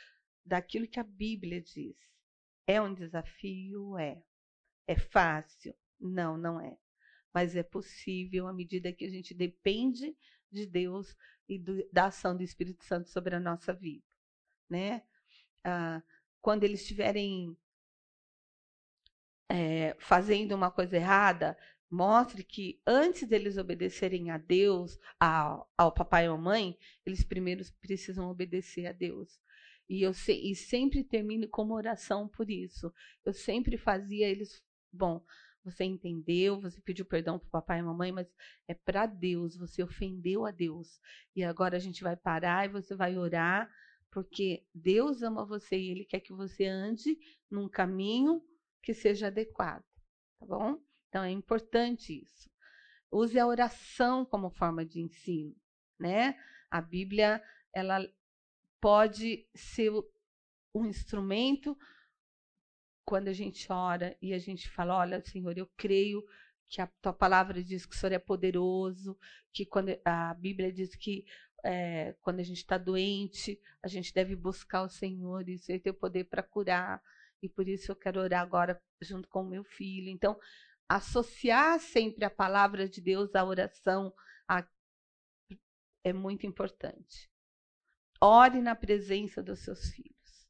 daquilo 0.44 0.88
que 0.88 1.00
a 1.00 1.04
Bíblia 1.04 1.60
diz. 1.60 1.96
É 2.66 2.80
um 2.80 2.94
desafio? 2.94 3.98
É. 3.98 4.22
É 4.86 4.96
fácil? 4.96 5.74
Não, 6.00 6.36
não 6.36 6.60
é. 6.60 6.76
Mas 7.32 7.56
é 7.56 7.62
possível 7.62 8.46
à 8.46 8.52
medida 8.52 8.92
que 8.92 9.04
a 9.04 9.10
gente 9.10 9.34
depende 9.34 10.16
de 10.50 10.66
Deus 10.66 11.16
e 11.48 11.58
do, 11.58 11.86
da 11.92 12.06
ação 12.06 12.36
do 12.36 12.42
Espírito 12.42 12.84
Santo 12.84 13.08
sobre 13.08 13.34
a 13.34 13.40
nossa 13.40 13.72
vida, 13.72 14.04
né? 14.68 15.02
Ah, 15.64 16.02
quando 16.40 16.64
eles 16.64 16.80
estiverem 16.80 17.56
é, 19.48 19.96
fazendo 19.98 20.54
uma 20.54 20.70
coisa 20.70 20.96
errada, 20.96 21.56
mostre 21.90 22.42
que 22.42 22.80
antes 22.86 23.26
deles 23.28 23.56
obedecerem 23.56 24.30
a 24.30 24.38
Deus, 24.38 24.98
ao, 25.18 25.70
ao 25.76 25.92
papai 25.92 26.24
e 26.24 26.26
à 26.28 26.30
mamãe, 26.30 26.78
eles 27.04 27.24
primeiro 27.24 27.64
precisam 27.80 28.30
obedecer 28.30 28.86
a 28.86 28.92
Deus. 28.92 29.40
E 29.88 30.02
eu 30.02 30.12
e 30.28 30.54
sempre 30.54 31.04
termino 31.04 31.46
com 31.48 31.62
uma 31.62 31.74
oração 31.74 32.26
por 32.26 32.50
isso. 32.50 32.92
Eu 33.24 33.32
sempre 33.32 33.76
fazia 33.76 34.26
eles 34.26 34.62
bom, 34.94 35.24
você 35.64 35.84
entendeu, 35.84 36.60
você 36.60 36.80
pediu 36.80 37.06
perdão 37.06 37.38
para 37.38 37.46
o 37.46 37.50
papai 37.50 37.78
e 37.78 37.82
mamãe, 37.82 38.12
mas 38.12 38.28
é 38.68 38.74
para 38.74 39.06
Deus, 39.06 39.56
você 39.56 39.82
ofendeu 39.82 40.44
a 40.44 40.50
Deus. 40.50 41.00
E 41.34 41.42
agora 41.42 41.76
a 41.76 41.80
gente 41.80 42.02
vai 42.02 42.16
parar 42.16 42.66
e 42.66 42.68
você 42.68 42.94
vai 42.94 43.16
orar, 43.16 43.70
porque 44.10 44.64
Deus 44.74 45.22
ama 45.22 45.44
você 45.44 45.76
e 45.76 45.90
Ele 45.90 46.04
quer 46.04 46.20
que 46.20 46.32
você 46.32 46.66
ande 46.66 47.18
num 47.50 47.68
caminho 47.68 48.42
que 48.82 48.92
seja 48.92 49.28
adequado, 49.28 49.84
tá 50.38 50.46
bom? 50.46 50.78
Então 51.08 51.24
é 51.24 51.30
importante 51.30 52.22
isso. 52.22 52.50
Use 53.10 53.38
a 53.38 53.46
oração 53.46 54.24
como 54.24 54.50
forma 54.50 54.84
de 54.84 55.00
ensino, 55.00 55.56
né? 55.98 56.38
A 56.70 56.82
Bíblia, 56.82 57.42
ela 57.72 58.06
pode 58.80 59.48
ser 59.54 59.90
um 60.74 60.84
instrumento 60.84 61.78
quando 63.04 63.28
a 63.28 63.32
gente 63.32 63.70
ora 63.72 64.16
e 64.20 64.32
a 64.32 64.38
gente 64.38 64.68
fala: 64.68 64.96
Olha, 64.96 65.22
Senhor, 65.24 65.56
eu 65.56 65.68
creio 65.76 66.24
que 66.68 66.80
a 66.80 66.86
tua 67.00 67.12
palavra 67.12 67.62
diz 67.62 67.86
que 67.86 67.94
o 67.94 67.98
Senhor 67.98 68.12
é 68.12 68.18
poderoso, 68.18 69.16
que 69.52 69.64
quando 69.64 69.96
a 70.04 70.34
Bíblia 70.34 70.72
diz 70.72 70.94
que 70.96 71.24
é, 71.64 72.14
quando 72.20 72.40
a 72.40 72.42
gente 72.42 72.58
está 72.58 72.76
doente, 72.76 73.60
a 73.82 73.88
gente 73.88 74.12
deve 74.12 74.36
buscar 74.36 74.82
o 74.82 74.88
Senhor 74.88 75.48
e 75.48 75.58
tem 75.58 75.92
o 75.92 75.94
poder 75.94 76.24
para 76.24 76.42
curar. 76.42 77.02
E 77.42 77.48
por 77.48 77.68
isso 77.68 77.92
eu 77.92 77.96
quero 77.96 78.20
orar 78.20 78.42
agora 78.42 78.80
junto 79.00 79.28
com 79.28 79.42
o 79.42 79.48
meu 79.48 79.64
filho. 79.64 80.08
Então, 80.08 80.38
associar 80.88 81.78
sempre 81.80 82.24
a 82.24 82.30
palavra 82.30 82.88
de 82.88 83.00
Deus 83.00 83.34
à 83.34 83.44
oração, 83.44 84.12
é 86.04 86.12
muito 86.12 86.46
importante. 86.46 87.30
Ore 88.20 88.60
na 88.60 88.76
presença 88.76 89.42
dos 89.42 89.60
seus 89.60 89.90
filhos. 89.90 90.48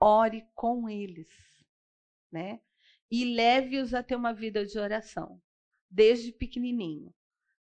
Ore 0.00 0.46
com 0.54 0.88
eles, 0.88 1.28
né? 2.30 2.60
E 3.10 3.34
leve-os 3.34 3.94
a 3.94 4.02
ter 4.02 4.16
uma 4.16 4.32
vida 4.32 4.64
de 4.66 4.78
oração, 4.78 5.40
desde 5.90 6.32
pequenininho. 6.32 7.14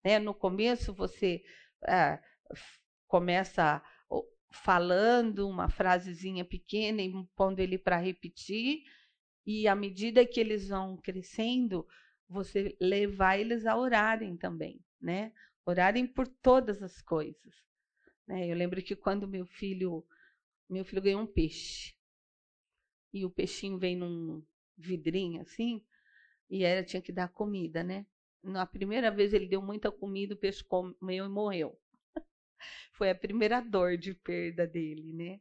Né? 0.04 0.18
No 0.18 0.34
começo, 0.34 0.92
você 0.92 1.44
ah, 1.84 2.20
começa 3.06 3.82
falando 4.50 5.48
uma 5.48 5.68
frasezinha 5.68 6.44
pequena 6.44 7.02
e 7.02 7.12
pondo 7.34 7.60
ele 7.60 7.78
para 7.78 7.98
repetir, 7.98 8.84
e 9.44 9.68
à 9.68 9.74
medida 9.74 10.26
que 10.26 10.40
eles 10.40 10.68
vão 10.68 10.96
crescendo, 10.96 11.86
você 12.28 12.76
levar 12.80 13.38
eles 13.38 13.66
a 13.66 13.76
orarem 13.76 14.36
também, 14.36 14.80
né? 15.00 15.32
Orarem 15.64 16.06
por 16.06 16.26
todas 16.26 16.82
as 16.82 17.00
coisas. 17.00 17.54
Né? 18.26 18.48
Eu 18.48 18.56
lembro 18.56 18.82
que 18.82 18.96
quando 18.96 19.28
meu 19.28 19.46
filho, 19.46 20.04
meu 20.68 20.84
filho 20.84 21.02
ganhou 21.02 21.22
um 21.22 21.26
peixe, 21.26 21.94
e 23.12 23.24
o 23.24 23.30
peixinho 23.30 23.78
vem 23.78 23.96
num 23.96 24.44
vidrinho 24.76 25.42
assim, 25.42 25.84
e 26.48 26.64
ela 26.64 26.84
tinha 26.84 27.02
que 27.02 27.12
dar 27.12 27.28
comida, 27.28 27.82
né? 27.82 28.06
Na 28.42 28.64
primeira 28.66 29.10
vez 29.10 29.34
ele 29.34 29.48
deu 29.48 29.60
muita 29.60 29.90
comida, 29.90 30.34
o 30.34 30.38
peixe 30.38 30.62
comeu 30.64 31.24
e 31.24 31.28
morreu. 31.28 31.78
Foi 32.92 33.10
a 33.10 33.14
primeira 33.14 33.60
dor 33.60 33.96
de 33.96 34.14
perda 34.14 34.66
dele, 34.66 35.12
né? 35.12 35.40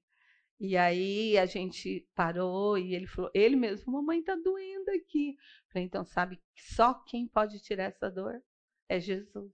E 0.60 0.78
aí 0.78 1.38
a 1.38 1.46
gente 1.46 2.08
parou 2.16 2.78
e 2.78 2.96
ele 2.96 3.08
falou, 3.08 3.30
ele 3.34 3.56
mesmo, 3.56 3.92
mamãe 3.92 4.20
está 4.20 4.36
doendo 4.36 4.90
aqui. 4.92 5.36
Falei, 5.68 5.86
então 5.86 6.06
sabe 6.06 6.38
que 6.38 6.74
só 6.74 6.94
quem 6.94 7.28
pode 7.28 7.60
tirar 7.60 7.86
essa 7.86 8.10
dor 8.10 8.42
é 8.88 9.00
Jesus. 9.00 9.52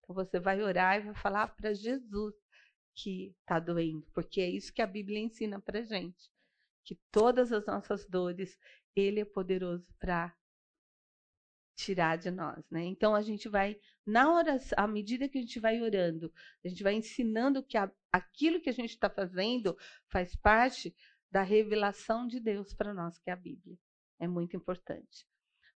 Então 0.00 0.14
você 0.14 0.38
vai 0.38 0.62
orar 0.62 0.98
e 0.98 1.04
vai 1.06 1.14
falar 1.14 1.48
para 1.48 1.72
Jesus 1.72 2.34
que 2.94 3.34
está 3.40 3.58
doendo, 3.58 4.06
porque 4.12 4.40
é 4.40 4.48
isso 4.48 4.72
que 4.72 4.82
a 4.82 4.86
Bíblia 4.86 5.18
ensina 5.18 5.60
para 5.60 5.82
gente, 5.82 6.30
que 6.84 6.94
todas 7.10 7.52
as 7.52 7.66
nossas 7.66 8.06
dores 8.06 8.56
Ele 8.96 9.20
é 9.20 9.24
poderoso 9.24 9.92
para 9.98 10.34
tirar 11.74 12.16
de 12.16 12.30
nós, 12.30 12.64
né? 12.70 12.84
Então 12.84 13.14
a 13.14 13.22
gente 13.22 13.48
vai 13.48 13.76
na 14.06 14.32
oração, 14.32 14.78
à 14.78 14.86
medida 14.86 15.28
que 15.28 15.38
a 15.38 15.40
gente 15.40 15.58
vai 15.58 15.80
orando, 15.80 16.32
a 16.64 16.68
gente 16.68 16.82
vai 16.82 16.94
ensinando 16.94 17.62
que 17.62 17.76
a, 17.76 17.90
aquilo 18.12 18.60
que 18.60 18.70
a 18.70 18.72
gente 18.72 18.90
está 18.90 19.10
fazendo 19.10 19.76
faz 20.06 20.36
parte 20.36 20.94
da 21.30 21.42
revelação 21.42 22.26
de 22.28 22.38
Deus 22.38 22.72
para 22.72 22.94
nós, 22.94 23.18
que 23.18 23.28
é 23.28 23.32
a 23.32 23.36
Bíblia. 23.36 23.76
É 24.20 24.28
muito 24.28 24.56
importante. 24.56 25.26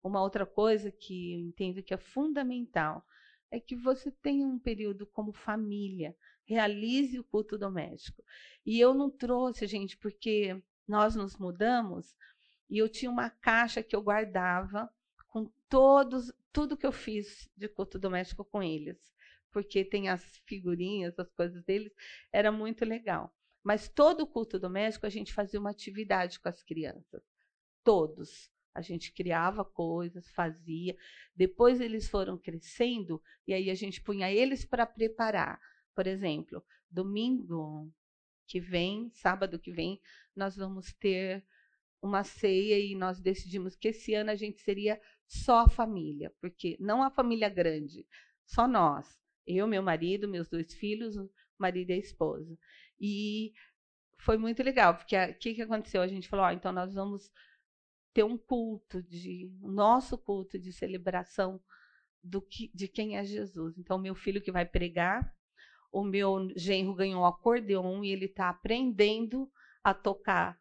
Uma 0.04 0.22
outra 0.22 0.46
coisa 0.46 0.92
que 0.92 1.34
eu 1.34 1.40
entendo 1.40 1.82
que 1.82 1.94
é 1.94 1.98
fundamental 1.98 3.04
é 3.50 3.60
que 3.60 3.76
você 3.76 4.12
tenha 4.12 4.46
um 4.46 4.60
período 4.60 5.08
como 5.08 5.34
família, 5.34 6.16
realize 6.46 7.18
o 7.18 7.24
culto 7.24 7.58
doméstico. 7.58 8.24
E 8.66 8.80
eu 8.80 8.94
não 8.94 9.10
trouxe, 9.10 9.66
gente, 9.66 9.98
porque 9.98 10.62
nós 10.88 11.16
nos 11.16 11.38
mudamos 11.38 12.16
e 12.70 12.78
eu 12.78 12.90
tinha 12.90 13.10
uma 13.10 13.30
caixa 13.30 13.82
que 13.82 13.96
eu 13.96 14.02
guardava 14.02 14.90
com 15.28 15.52
todos, 15.70 16.32
tudo 16.52 16.78
que 16.78 16.86
eu 16.86 16.92
fiz 16.92 17.50
de 17.56 17.68
culto 17.68 18.00
doméstico 18.00 18.44
com 18.44 18.62
eles, 18.62 18.98
porque 19.52 19.84
tem 19.84 20.10
as 20.10 20.24
figurinhas, 20.46 21.18
as 21.20 21.32
coisas 21.32 21.64
deles, 21.64 21.94
era 22.32 22.52
muito 22.52 22.84
legal. 22.84 23.34
Mas 23.64 23.90
todo 23.90 24.28
culto 24.28 24.60
doméstico 24.60 25.06
a 25.06 25.10
gente 25.10 25.34
fazia 25.34 25.60
uma 25.60 25.72
atividade 25.72 26.40
com 26.40 26.48
as 26.50 26.64
crianças, 26.64 27.22
todos. 27.84 28.50
A 28.74 28.82
gente 28.82 29.12
criava 29.12 29.66
coisas, 29.66 30.30
fazia. 30.30 30.96
Depois 31.36 31.82
eles 31.82 32.08
foram 32.08 32.38
crescendo 32.38 33.22
e 33.48 33.54
aí 33.54 33.72
a 33.72 33.76
gente 33.76 34.00
punha 34.02 34.32
eles 34.32 34.64
para 34.64 34.86
preparar. 34.86 35.60
Por 35.96 36.06
exemplo, 36.06 36.64
domingo 36.90 37.92
que 38.46 38.60
vem, 38.60 39.10
sábado 39.14 39.58
que 39.58 39.72
vem, 39.72 40.00
nós 40.36 40.56
vamos 40.56 40.94
ter 40.94 41.44
uma 42.02 42.24
ceia 42.24 42.80
e 42.80 42.96
nós 42.96 43.20
decidimos 43.20 43.76
que 43.76 43.90
esse 43.90 44.14
ano 44.14 44.32
a 44.32 44.36
gente 44.36 44.62
seria 44.62 45.00
só 45.26 45.62
a 45.62 45.70
família, 45.70 46.34
porque 46.40 46.78
não 46.80 47.04
a 47.04 47.10
família 47.10 47.50
grande, 47.50 48.06
só 48.46 48.68
nós. 48.68 49.20
Eu, 49.46 49.68
meu 49.68 49.82
marido, 49.82 50.28
meus 50.28 50.48
dois 50.48 50.74
filhos, 50.74 51.16
o 51.16 51.30
marido 51.58 51.90
e 51.92 51.94
a 51.94 51.98
esposa. 51.98 52.58
E 53.00 53.54
foi 54.20 54.38
muito 54.38 54.62
legal, 54.64 54.96
porque 54.96 55.16
o 55.16 55.38
que, 55.38 55.56
que 55.56 55.62
aconteceu? 55.62 56.02
A 56.02 56.08
gente 56.08 56.28
falou, 56.28 56.50
então 56.52 56.72
nós 56.72 56.94
vamos 56.94 57.32
ter 58.14 58.24
um 58.24 58.38
culto 58.38 59.02
de 59.04 59.52
nosso 59.62 60.18
culto 60.18 60.58
de 60.58 60.74
celebração 60.74 61.62
do 62.24 62.42
que, 62.42 62.72
de 62.74 62.88
quem 62.88 63.18
é 63.18 63.24
Jesus. 63.24 63.78
Então 63.78 63.98
meu 63.98 64.16
filho 64.16 64.42
que 64.42 64.52
vai 64.52 64.66
pregar, 64.66 65.34
o 65.92 66.04
meu 66.04 66.50
genro 66.56 66.94
ganhou 66.94 67.22
um 67.22 67.26
acordeon 67.26 68.04
e 68.04 68.12
ele 68.12 68.26
está 68.26 68.50
aprendendo 68.50 69.50
a 69.84 69.94
tocar 69.94 70.58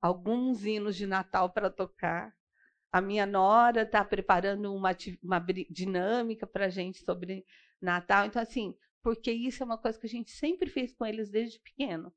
alguns 0.00 0.64
hinos 0.64 0.96
de 0.96 1.06
Natal 1.06 1.50
para 1.50 1.70
tocar. 1.70 2.34
A 2.92 3.00
minha 3.00 3.26
nora 3.26 3.82
está 3.82 4.04
preparando 4.04 4.74
uma, 4.74 4.96
uma 5.22 5.38
dinâmica 5.70 6.46
para 6.46 6.66
a 6.66 6.68
gente 6.68 7.04
sobre 7.04 7.44
Natal. 7.80 8.26
Então, 8.26 8.42
assim, 8.42 8.74
porque 9.02 9.30
isso 9.30 9.62
é 9.62 9.66
uma 9.66 9.78
coisa 9.78 9.98
que 9.98 10.06
a 10.06 10.10
gente 10.10 10.30
sempre 10.32 10.68
fez 10.68 10.92
com 10.92 11.06
eles 11.06 11.30
desde 11.30 11.60
pequeno. 11.60 12.12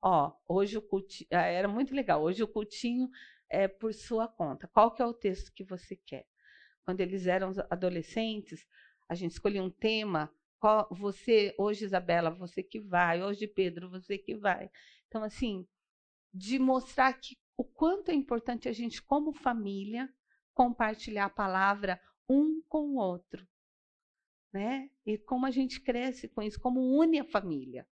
Ó, 0.00 0.32
hoje 0.48 0.76
o 0.78 0.82
cultinho, 0.82 1.28
ah, 1.32 1.42
era 1.42 1.68
muito 1.68 1.94
legal, 1.94 2.22
hoje 2.22 2.42
o 2.42 2.48
cultinho 2.48 3.08
é 3.48 3.68
por 3.68 3.92
sua 3.94 4.26
conta. 4.26 4.68
Qual 4.68 4.92
que 4.92 5.02
é 5.02 5.06
o 5.06 5.14
texto 5.14 5.52
que 5.52 5.62
você 5.62 5.94
quer? 5.94 6.26
Quando 6.84 7.00
eles 7.00 7.26
eram 7.26 7.52
adolescentes, 7.70 8.66
a 9.08 9.14
gente 9.14 9.32
escolhia 9.32 9.62
um 9.62 9.70
tema. 9.70 10.32
Qual, 10.58 10.88
você, 10.90 11.54
hoje, 11.58 11.84
Isabela, 11.84 12.30
você 12.30 12.62
que 12.62 12.80
vai. 12.80 13.22
Hoje, 13.22 13.46
Pedro, 13.46 13.90
você 13.90 14.18
que 14.18 14.34
vai. 14.34 14.70
Então, 15.06 15.22
assim, 15.22 15.66
de 16.32 16.58
mostrar 16.58 17.12
que 17.14 17.36
o 17.56 17.64
quanto 17.64 18.10
é 18.10 18.14
importante 18.14 18.68
a 18.68 18.72
gente, 18.72 19.02
como 19.02 19.32
família, 19.32 20.12
compartilhar 20.54 21.26
a 21.26 21.30
palavra 21.30 22.00
um 22.28 22.62
com 22.68 22.90
o 22.90 22.96
outro. 22.96 23.46
Né? 24.52 24.90
E 25.04 25.18
como 25.18 25.46
a 25.46 25.50
gente 25.50 25.80
cresce 25.80 26.28
com 26.28 26.42
isso, 26.42 26.60
como 26.60 26.80
une 26.98 27.20
a 27.20 27.24
família. 27.24 27.86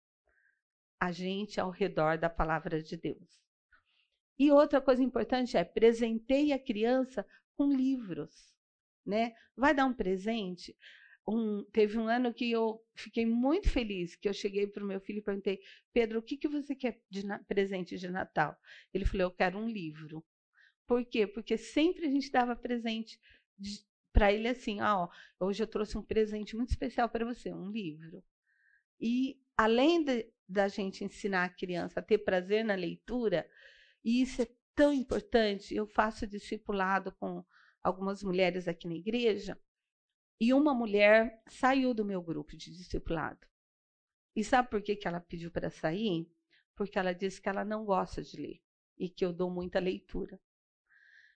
A 0.99 1.11
gente 1.11 1.59
ao 1.59 1.69
redor 1.69 2.17
da 2.17 2.29
palavra 2.29 2.81
de 2.81 2.97
Deus. 2.97 3.39
E 4.37 4.51
outra 4.51 4.81
coisa 4.81 5.03
importante 5.03 5.57
é 5.57 5.63
presenteie 5.63 6.53
a 6.53 6.63
criança 6.63 7.25
com 7.55 7.71
livros. 7.71 8.53
Né? 9.05 9.33
Vai 9.55 9.73
dar 9.73 9.85
um 9.85 9.93
presente? 9.93 10.75
Um, 11.31 11.63
teve 11.71 11.95
um 11.99 12.07
ano 12.07 12.33
que 12.33 12.49
eu 12.49 12.83
fiquei 12.95 13.23
muito 13.23 13.69
feliz, 13.69 14.15
que 14.15 14.27
eu 14.27 14.33
cheguei 14.33 14.65
para 14.65 14.83
o 14.83 14.87
meu 14.87 14.99
filho 14.99 15.19
e 15.19 15.21
perguntei, 15.21 15.59
Pedro, 15.93 16.17
o 16.17 16.23
que, 16.23 16.35
que 16.35 16.47
você 16.47 16.73
quer 16.73 16.99
de 17.07 17.23
presente 17.47 17.99
de 17.99 18.09
Natal? 18.09 18.57
Ele 18.91 19.05
falou, 19.05 19.27
eu 19.27 19.31
quero 19.31 19.59
um 19.59 19.69
livro. 19.69 20.25
Por 20.87 21.05
quê? 21.05 21.27
Porque 21.27 21.55
sempre 21.55 22.07
a 22.07 22.09
gente 22.09 22.31
dava 22.31 22.55
presente 22.55 23.19
para 24.11 24.33
ele 24.33 24.47
assim, 24.47 24.79
ah, 24.79 25.03
ó, 25.03 25.09
hoje 25.39 25.61
eu 25.61 25.67
trouxe 25.67 25.99
um 25.99 26.03
presente 26.03 26.55
muito 26.55 26.71
especial 26.71 27.07
para 27.07 27.25
você, 27.25 27.53
um 27.53 27.69
livro. 27.69 28.23
E 28.99 29.39
além 29.55 30.03
de, 30.03 30.33
da 30.47 30.67
gente 30.67 31.03
ensinar 31.03 31.43
a 31.43 31.49
criança 31.49 31.99
a 31.99 32.03
ter 32.03 32.17
prazer 32.17 32.65
na 32.65 32.73
leitura, 32.73 33.47
e 34.03 34.21
isso 34.23 34.41
é 34.41 34.47
tão 34.73 34.91
importante, 34.91 35.75
eu 35.75 35.85
faço 35.85 36.25
discipulado 36.25 37.11
com 37.19 37.45
algumas 37.83 38.23
mulheres 38.23 38.67
aqui 38.67 38.87
na 38.87 38.95
igreja, 38.95 39.55
e 40.39 40.53
uma 40.53 40.73
mulher 40.73 41.43
saiu 41.47 41.93
do 41.93 42.05
meu 42.05 42.21
grupo 42.21 42.55
de 42.55 42.71
discipulado. 42.71 43.45
E 44.35 44.43
sabe 44.43 44.69
por 44.69 44.81
que, 44.81 44.95
que 44.95 45.07
ela 45.07 45.19
pediu 45.19 45.51
para 45.51 45.69
sair? 45.69 46.31
Porque 46.75 46.97
ela 46.97 47.13
disse 47.13 47.41
que 47.41 47.49
ela 47.49 47.65
não 47.65 47.83
gosta 47.83 48.23
de 48.23 48.39
ler 48.39 48.61
e 48.97 49.09
que 49.09 49.25
eu 49.25 49.33
dou 49.33 49.49
muita 49.49 49.79
leitura. 49.79 50.39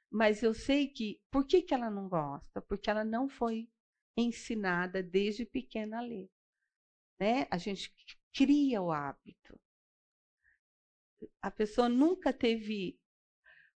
Mas 0.09 0.41
eu 0.41 0.53
sei 0.53 0.87
que. 0.87 1.19
Por 1.29 1.45
que, 1.45 1.61
que 1.61 1.73
ela 1.73 1.89
não 1.89 2.07
gosta? 2.07 2.61
Porque 2.61 2.89
ela 2.89 3.03
não 3.03 3.27
foi 3.27 3.67
ensinada 4.15 5.01
desde 5.03 5.45
pequena 5.45 5.97
a 5.97 6.01
ler. 6.01 6.29
Né? 7.19 7.47
A 7.49 7.57
gente 7.57 7.91
cria 8.31 8.81
o 8.81 8.91
hábito. 8.91 9.59
A 11.41 11.49
pessoa 11.49 11.89
nunca 11.89 12.31
teve 12.31 12.99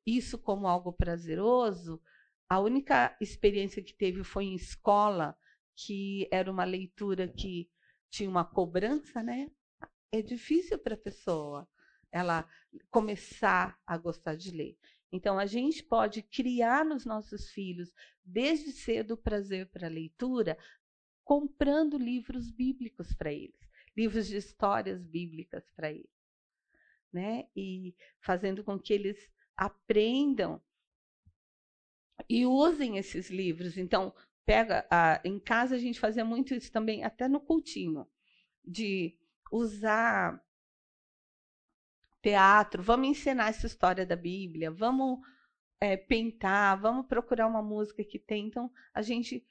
isso 0.04 0.38
como 0.38 0.66
algo 0.66 0.92
prazeroso 0.92 2.02
a 2.48 2.60
única 2.60 3.16
experiência 3.20 3.82
que 3.82 3.94
teve 3.94 4.22
foi 4.22 4.44
em 4.44 4.54
escola, 4.54 5.36
que 5.74 6.28
era 6.30 6.50
uma 6.50 6.64
leitura 6.64 7.28
que 7.28 7.68
tinha 8.10 8.28
uma 8.28 8.44
cobrança, 8.44 9.22
né? 9.22 9.50
É 10.12 10.22
difícil 10.22 10.78
para 10.78 10.94
a 10.94 10.98
pessoa 10.98 11.68
ela 12.12 12.48
começar 12.90 13.76
a 13.84 13.98
gostar 13.98 14.36
de 14.36 14.52
ler. 14.52 14.78
Então, 15.10 15.38
a 15.38 15.46
gente 15.46 15.82
pode 15.82 16.22
criar 16.22 16.84
nos 16.84 17.04
nossos 17.04 17.50
filhos, 17.50 17.92
desde 18.24 18.72
cedo, 18.72 19.14
o 19.14 19.16
prazer 19.16 19.68
para 19.68 19.86
a 19.86 19.90
leitura, 19.90 20.56
comprando 21.24 21.98
livros 21.98 22.50
bíblicos 22.50 23.12
para 23.14 23.32
eles, 23.32 23.68
livros 23.96 24.26
de 24.28 24.36
histórias 24.36 25.04
bíblicas 25.04 25.68
para 25.74 25.90
eles, 25.90 26.10
né? 27.12 27.48
E 27.56 27.94
fazendo 28.20 28.62
com 28.62 28.78
que 28.78 28.92
eles 28.92 29.28
aprendam 29.56 30.62
e 32.28 32.46
usem 32.46 32.98
esses 32.98 33.30
livros. 33.30 33.76
Então, 33.76 34.14
pega 34.44 34.86
a, 34.90 35.20
em 35.24 35.38
casa 35.38 35.76
a 35.76 35.78
gente 35.78 36.00
fazia 36.00 36.24
muito 36.24 36.54
isso 36.54 36.70
também, 36.70 37.04
até 37.04 37.28
no 37.28 37.40
cultinho. 37.40 38.06
de 38.64 39.16
usar 39.52 40.42
teatro, 42.22 42.82
vamos 42.82 43.08
ensinar 43.08 43.50
essa 43.50 43.66
história 43.66 44.06
da 44.06 44.16
Bíblia, 44.16 44.70
vamos 44.70 45.20
é, 45.80 45.96
pintar, 45.96 46.80
vamos 46.80 47.06
procurar 47.06 47.46
uma 47.46 47.62
música 47.62 48.02
que 48.02 48.18
tem. 48.18 48.46
Então, 48.46 48.72
a 48.94 49.02
gente 49.02 49.46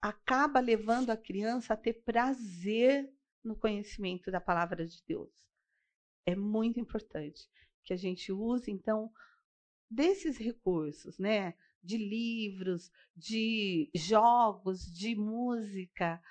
acaba 0.00 0.60
levando 0.60 1.10
a 1.10 1.16
criança 1.16 1.72
a 1.72 1.76
ter 1.76 1.94
prazer 2.04 3.10
no 3.42 3.56
conhecimento 3.56 4.30
da 4.30 4.40
palavra 4.40 4.86
de 4.86 5.02
Deus. 5.06 5.30
É 6.26 6.36
muito 6.36 6.78
importante 6.78 7.48
que 7.84 7.92
a 7.92 7.96
gente 7.96 8.30
use, 8.30 8.70
então, 8.70 9.10
desses 9.90 10.36
recursos, 10.36 11.18
né? 11.18 11.54
De 11.82 11.96
livros, 11.96 12.90
de 13.16 13.90
jogos, 13.94 14.84
de 14.92 15.16
música, 15.16 16.22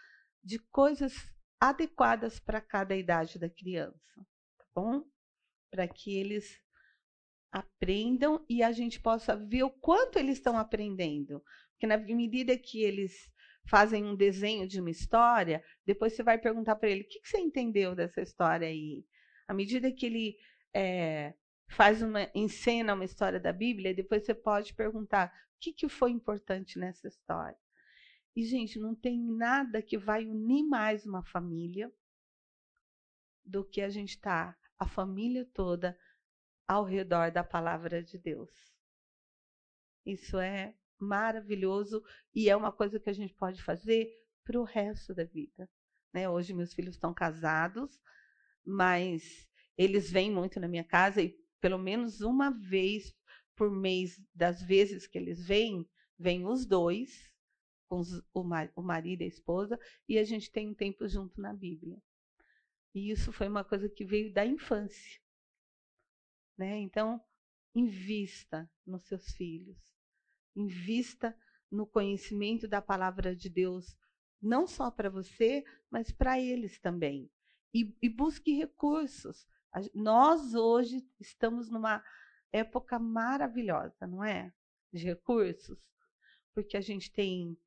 de 0.44 0.58
coisas 0.58 1.14
adequadas 1.60 2.40
para 2.40 2.62
cada 2.62 2.96
idade 2.96 3.38
da 3.38 3.50
criança, 3.50 4.16
tá 4.58 4.66
bom? 4.74 5.04
Para 5.70 5.88
que 5.88 6.18
eles 6.18 6.60
aprendam 7.52 8.44
e 8.50 8.64
a 8.64 8.72
gente 8.72 9.00
possa 9.00 9.36
ver 9.36 9.64
o 9.64 9.70
quanto 9.70 10.18
eles 10.18 10.38
estão 10.38 10.58
aprendendo. 10.58 11.44
Porque 11.72 11.86
na 11.86 11.98
medida 11.98 12.58
que 12.58 12.82
eles 12.82 13.30
fazem 13.68 14.04
um 14.04 14.16
desenho 14.16 14.68
de 14.68 14.80
uma 14.80 14.90
história, 14.90 15.64
depois 15.86 16.14
você 16.14 16.24
vai 16.24 16.38
perguntar 16.38 16.76
para 16.76 16.90
ele: 16.90 17.02
o 17.02 17.08
que, 17.08 17.20
que, 17.20 17.28
você 17.28 17.38
entendeu 17.38 17.94
dessa 17.94 18.22
história 18.22 18.68
aí? 18.68 19.06
À 19.48 19.54
medida 19.54 19.92
que 19.92 20.06
ele 20.06 20.38
é, 20.74 21.34
faz 21.72 22.02
uma, 22.02 22.30
encena 22.36 22.94
uma 22.94 23.06
história 23.06 23.40
da 23.40 23.54
Bíblia, 23.54 23.94
depois 23.94 24.26
você 24.26 24.34
pode 24.34 24.74
perguntar: 24.74 25.28
o 25.56 25.60
que, 25.60 25.74
que 25.74 25.90
foi 25.90 26.12
importante 26.12 26.78
nessa 26.78 27.08
história? 27.08 27.58
E, 28.36 28.44
gente, 28.44 28.80
não 28.80 28.96
tem 28.96 29.20
nada 29.20 29.82
que 29.82 29.98
vai 29.98 30.26
unir 30.26 30.64
mais 30.64 31.06
uma 31.06 31.24
família 31.24 31.92
do 33.44 33.64
que 33.64 33.82
a 33.82 33.90
gente 33.90 34.20
tá, 34.20 34.58
a 34.78 34.88
família 34.88 35.46
toda, 35.54 35.98
ao 36.68 36.86
redor 36.86 37.32
da 37.32 37.44
palavra 37.44 38.02
de 38.02 38.18
Deus. 38.18 38.50
Isso 40.06 40.38
é 40.38 40.76
maravilhoso 40.98 42.04
e 42.34 42.50
é 42.50 42.56
uma 42.56 42.72
coisa 42.72 43.00
que 43.00 43.10
a 43.10 43.14
gente 43.14 43.34
pode 43.34 43.62
fazer 43.62 44.10
para 44.44 44.60
o 44.60 44.64
resto 44.64 45.14
da 45.14 45.24
vida. 45.24 45.70
Né? 46.14 46.30
Hoje 46.30 46.54
meus 46.54 46.74
filhos 46.74 46.96
estão 46.96 47.14
casados, 47.14 48.00
mas 48.66 49.50
eles 49.78 50.10
vêm 50.10 50.32
muito 50.32 50.60
na 50.60 50.68
minha 50.68 50.84
casa 50.84 51.22
e 51.22 51.41
pelo 51.62 51.78
menos 51.78 52.22
uma 52.22 52.50
vez 52.50 53.16
por 53.56 53.72
mês, 53.72 54.20
das 54.34 54.62
vezes 54.62 55.08
que 55.08 55.18
eles 55.18 55.46
vêm, 55.46 55.88
vêm 56.18 56.46
os 56.46 56.66
dois, 56.66 57.32
com 57.88 58.02
o 58.34 58.82
marido 58.82 59.22
e 59.22 59.26
a 59.26 59.28
esposa, 59.28 59.80
e 60.08 60.18
a 60.18 60.24
gente 60.24 60.52
tem 60.52 60.70
um 60.70 60.74
tempo 60.74 61.08
junto 61.08 61.40
na 61.40 61.54
Bíblia. 61.54 62.02
E 62.94 63.12
isso 63.12 63.32
foi 63.32 63.48
uma 63.48 63.64
coisa 63.64 63.88
que 63.88 64.04
veio 64.04 64.34
da 64.34 64.46
infância. 64.46 65.22
Né? 66.58 66.80
Então, 66.80 67.22
invista 67.76 68.70
nos 68.86 69.04
seus 69.04 69.32
filhos, 69.34 69.78
invista 70.56 71.38
no 71.70 71.86
conhecimento 71.86 72.68
da 72.68 72.82
palavra 72.82 73.36
de 73.36 73.50
Deus, 73.50 73.98
não 74.42 74.68
só 74.68 74.90
para 74.90 75.10
você, 75.10 75.64
mas 75.90 76.12
para 76.12 76.40
eles 76.40 76.80
também. 76.80 77.30
E, 77.74 77.96
e 78.02 78.10
busque 78.10 78.54
recursos. 78.54 79.48
Nós 79.94 80.54
hoje 80.54 81.08
estamos 81.20 81.70
numa 81.70 82.04
época 82.52 83.00
maravilhosa, 83.00 84.06
não 84.06 84.24
é? 84.24 84.52
De 84.92 85.06
recursos, 85.06 85.80
porque 86.54 86.76
a 86.76 86.82
gente 86.82 87.12
tem 87.12 87.58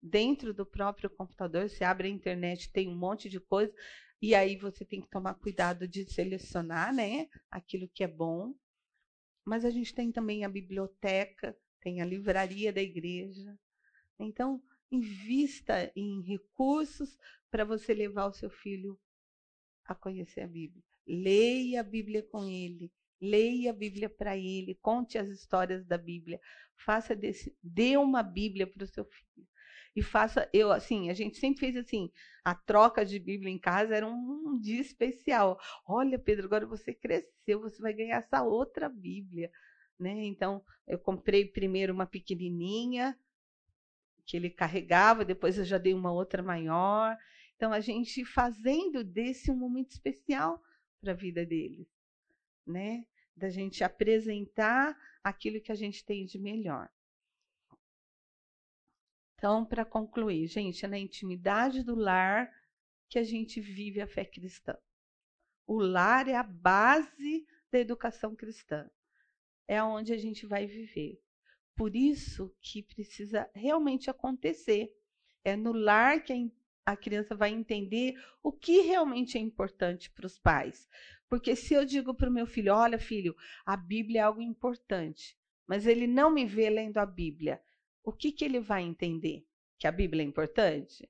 dentro 0.00 0.54
do 0.54 0.64
próprio 0.64 1.10
computador, 1.10 1.68
você 1.68 1.82
abre 1.82 2.08
a 2.08 2.10
internet, 2.10 2.72
tem 2.72 2.88
um 2.88 2.96
monte 2.96 3.28
de 3.28 3.40
coisa. 3.40 3.72
E 4.20 4.34
aí 4.34 4.56
você 4.56 4.84
tem 4.84 5.00
que 5.00 5.08
tomar 5.08 5.34
cuidado 5.34 5.86
de 5.86 6.04
selecionar, 6.12 6.94
né, 6.94 7.28
aquilo 7.50 7.88
que 7.88 8.02
é 8.02 8.08
bom. 8.08 8.54
Mas 9.44 9.64
a 9.64 9.70
gente 9.70 9.94
tem 9.94 10.12
também 10.12 10.44
a 10.44 10.48
biblioteca, 10.48 11.56
tem 11.80 12.00
a 12.00 12.04
livraria 12.04 12.72
da 12.72 12.82
igreja. 12.82 13.58
Então, 14.18 14.62
invista 14.90 15.90
em 15.94 16.20
recursos 16.22 17.16
para 17.50 17.64
você 17.64 17.94
levar 17.94 18.26
o 18.26 18.32
seu 18.32 18.50
filho 18.50 18.98
a 19.84 19.94
conhecer 19.94 20.42
a 20.42 20.46
Bíblia. 20.46 20.82
Leia 21.08 21.80
a 21.80 21.84
Bíblia 21.84 22.22
com 22.22 22.44
ele, 22.44 22.92
leia 23.20 23.70
a 23.70 23.74
Bíblia 23.74 24.10
para 24.10 24.36
ele, 24.36 24.78
conte 24.82 25.16
as 25.16 25.28
histórias 25.28 25.86
da 25.86 25.96
Bíblia, 25.96 26.40
faça 26.76 27.16
desse, 27.16 27.56
dê 27.62 27.96
uma 27.96 28.22
Bíblia 28.22 28.66
para 28.66 28.84
o 28.84 28.86
seu 28.86 29.04
filho 29.04 29.48
e 29.98 30.02
faça. 30.02 30.48
Eu, 30.52 30.70
assim, 30.70 31.10
a 31.10 31.14
gente 31.14 31.38
sempre 31.38 31.60
fez 31.60 31.76
assim: 31.76 32.10
a 32.44 32.54
troca 32.54 33.04
de 33.04 33.18
Bíblia 33.18 33.50
em 33.50 33.58
casa 33.58 33.94
era 33.94 34.06
um, 34.06 34.44
um 34.46 34.58
dia 34.58 34.80
especial. 34.80 35.58
Olha, 35.86 36.18
Pedro, 36.18 36.46
agora 36.46 36.66
você 36.66 36.94
cresceu, 36.94 37.60
você 37.60 37.80
vai 37.80 37.92
ganhar 37.92 38.18
essa 38.18 38.42
outra 38.42 38.88
Bíblia. 38.88 39.50
Né? 39.98 40.24
Então, 40.26 40.62
eu 40.86 40.98
comprei 40.98 41.44
primeiro 41.44 41.92
uma 41.92 42.06
pequenininha, 42.06 43.18
que 44.24 44.36
ele 44.36 44.50
carregava, 44.50 45.24
depois 45.24 45.58
eu 45.58 45.64
já 45.64 45.78
dei 45.78 45.94
uma 45.94 46.12
outra 46.12 46.42
maior. 46.42 47.16
Então, 47.56 47.72
a 47.72 47.80
gente 47.80 48.24
fazendo 48.24 49.02
desse 49.02 49.50
um 49.50 49.56
momento 49.56 49.90
especial 49.90 50.62
para 51.00 51.12
a 51.12 51.16
vida 51.16 51.44
deles, 51.44 51.88
né? 52.66 53.06
Da 53.36 53.48
gente 53.48 53.84
apresentar 53.84 54.96
aquilo 55.22 55.60
que 55.60 55.72
a 55.72 55.74
gente 55.74 56.04
tem 56.04 56.24
de 56.24 56.38
melhor. 56.38 56.90
Então, 59.34 59.64
para 59.64 59.84
concluir, 59.84 60.48
gente, 60.48 60.84
é 60.84 60.88
na 60.88 60.98
intimidade 60.98 61.84
do 61.84 61.94
lar 61.94 62.50
que 63.08 63.18
a 63.18 63.22
gente 63.22 63.60
vive 63.60 64.00
a 64.00 64.06
fé 64.06 64.24
cristã. 64.24 64.76
O 65.66 65.78
lar 65.78 66.28
é 66.28 66.34
a 66.34 66.42
base 66.42 67.46
da 67.70 67.78
educação 67.78 68.34
cristã. 68.34 68.90
É 69.68 69.82
onde 69.82 70.12
a 70.12 70.18
gente 70.18 70.46
vai 70.46 70.66
viver. 70.66 71.22
Por 71.76 71.94
isso 71.94 72.52
que 72.60 72.82
precisa 72.82 73.48
realmente 73.54 74.10
acontecer. 74.10 74.92
É 75.44 75.54
no 75.54 75.72
lar 75.72 76.24
que 76.24 76.32
a 76.32 76.36
criança 76.96 77.34
vai 77.34 77.50
entender 77.50 78.14
o 78.42 78.52
que 78.52 78.80
realmente 78.80 79.36
é 79.36 79.40
importante 79.40 80.10
para 80.10 80.26
os 80.26 80.38
pais. 80.38 80.88
Porque 81.28 81.54
se 81.54 81.74
eu 81.74 81.84
digo 81.84 82.14
para 82.14 82.30
o 82.30 82.32
meu 82.32 82.46
filho, 82.46 82.74
olha, 82.74 82.98
filho, 82.98 83.36
a 83.64 83.76
Bíblia 83.76 84.20
é 84.20 84.24
algo 84.24 84.40
importante, 84.40 85.38
mas 85.66 85.86
ele 85.86 86.06
não 86.06 86.30
me 86.30 86.46
vê 86.46 86.70
lendo 86.70 86.98
a 86.98 87.06
Bíblia, 87.06 87.62
o 88.02 88.12
que, 88.12 88.32
que 88.32 88.44
ele 88.44 88.60
vai 88.60 88.82
entender? 88.82 89.46
Que 89.78 89.86
a 89.86 89.92
Bíblia 89.92 90.22
é 90.22 90.26
importante? 90.26 91.08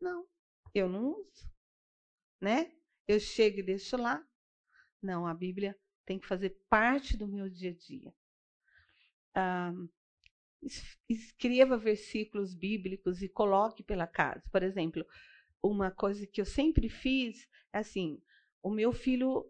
Não, 0.00 0.26
eu 0.74 0.88
não 0.88 1.20
uso. 1.20 1.50
Né? 2.40 2.72
Eu 3.06 3.20
chego 3.20 3.58
e 3.58 3.62
deixo 3.62 3.96
lá. 3.96 4.26
Não, 5.02 5.26
a 5.26 5.34
Bíblia 5.34 5.78
tem 6.06 6.18
que 6.18 6.26
fazer 6.26 6.58
parte 6.70 7.16
do 7.16 7.28
meu 7.28 7.50
dia 7.50 7.70
a 7.70 7.74
dia. 7.74 8.14
Ah, 9.34 9.72
escreva 11.08 11.76
versículos 11.76 12.54
bíblicos 12.54 13.22
e 13.22 13.28
coloque 13.28 13.82
pela 13.82 14.06
casa. 14.06 14.42
Por 14.50 14.62
exemplo, 14.62 15.04
uma 15.62 15.90
coisa 15.90 16.26
que 16.26 16.40
eu 16.40 16.44
sempre 16.44 16.88
fiz 16.88 17.48
é 17.72 17.78
assim: 17.78 18.20
o 18.62 18.70
meu 18.70 18.92
filho 18.92 19.44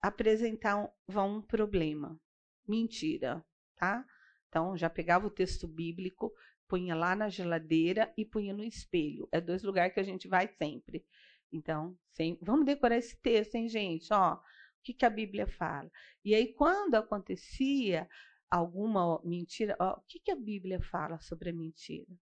apresentava 0.00 0.92
um 1.24 1.40
problema. 1.40 2.20
Mentira, 2.66 3.44
tá? 3.76 4.04
Então, 4.48 4.76
já 4.76 4.88
pegava 4.88 5.26
o 5.26 5.30
texto 5.30 5.66
bíblico, 5.66 6.32
punha 6.68 6.94
lá 6.94 7.16
na 7.16 7.28
geladeira 7.28 8.12
e 8.16 8.24
punha 8.24 8.54
no 8.54 8.62
espelho. 8.62 9.28
É 9.32 9.40
dois 9.40 9.62
lugares 9.62 9.92
que 9.92 10.00
a 10.00 10.04
gente 10.04 10.28
vai 10.28 10.48
sempre. 10.48 11.04
Então, 11.52 11.96
sem... 12.12 12.38
vamos 12.40 12.66
decorar 12.66 12.96
esse 12.96 13.16
texto, 13.20 13.54
hein, 13.54 13.68
gente? 13.68 14.12
Ó, 14.12 14.34
o 14.34 14.40
que, 14.82 14.92
que 14.92 15.04
a 15.04 15.10
Bíblia 15.10 15.46
fala? 15.46 15.90
E 16.24 16.34
aí, 16.34 16.52
quando 16.52 16.94
acontecia 16.94 18.08
alguma 18.56 19.20
mentira, 19.24 19.76
ó, 19.80 19.94
o 19.98 20.02
que, 20.02 20.20
que 20.20 20.30
a 20.30 20.36
Bíblia 20.36 20.80
fala 20.80 21.18
sobre 21.20 21.50
a 21.50 21.52
mentira? 21.52 22.18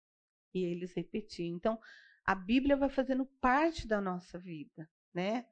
E 0.54 0.64
eles 0.64 0.94
repetiam. 0.94 1.56
Então, 1.56 1.78
a 2.24 2.34
Bíblia 2.34 2.76
vai 2.76 2.88
fazendo 2.88 3.26
parte 3.40 3.86
da 3.86 4.00
nossa 4.00 4.38
vida, 4.38 4.88
né? 5.12 5.46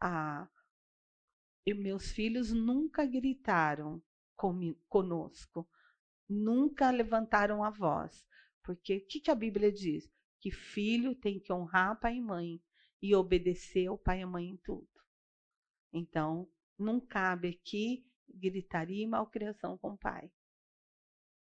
Ah, 0.00 0.48
meus 1.66 2.10
filhos 2.10 2.52
nunca 2.52 3.06
gritaram 3.06 4.02
conosco 4.88 5.66
nunca 6.28 6.90
levantaram 6.90 7.62
a 7.62 7.70
voz. 7.70 8.24
Porque 8.62 8.96
o 8.96 9.06
que, 9.06 9.20
que 9.20 9.30
a 9.30 9.34
Bíblia 9.34 9.70
diz? 9.70 10.10
Que 10.40 10.50
filho 10.50 11.14
tem 11.14 11.38
que 11.38 11.52
honrar 11.52 11.98
pai 12.00 12.16
e 12.16 12.20
mãe 12.20 12.60
e 13.00 13.14
obedecer 13.14 13.86
ao 13.86 13.98
pai 13.98 14.20
e 14.20 14.26
mãe 14.26 14.50
em 14.50 14.56
tudo. 14.56 14.88
Então, 15.92 16.50
não 16.78 16.98
cabe 17.00 17.48
aqui 17.48 18.06
gritaria 18.28 19.04
e 19.04 19.06
malcriação 19.06 19.76
com 19.78 19.92
o 19.92 19.98
pai. 19.98 20.30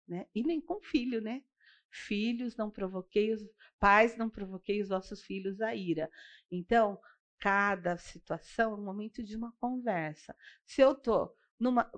Né? 0.07 0.27
E 0.35 0.43
nem 0.43 0.61
com 0.61 0.75
o 0.75 0.83
filho, 0.83 1.21
né? 1.21 1.43
Filhos, 1.91 2.57
não 2.57 2.71
provoquei 2.71 3.33
os 3.33 3.43
pais, 3.79 4.17
não 4.17 4.31
provoquei 4.31 4.81
os 4.81 4.89
vossos 4.89 5.23
filhos 5.23 5.61
a 5.61 5.75
ira. 5.75 6.11
Então, 6.51 7.01
cada 7.39 7.97
situação 7.97 8.73
é 8.73 8.77
um 8.77 8.85
momento 8.85 9.23
de 9.23 9.37
uma 9.37 9.53
conversa. 9.53 10.37
Se 10.65 10.81
eu 10.81 10.95
tô 10.95 11.35
numa 11.59 11.91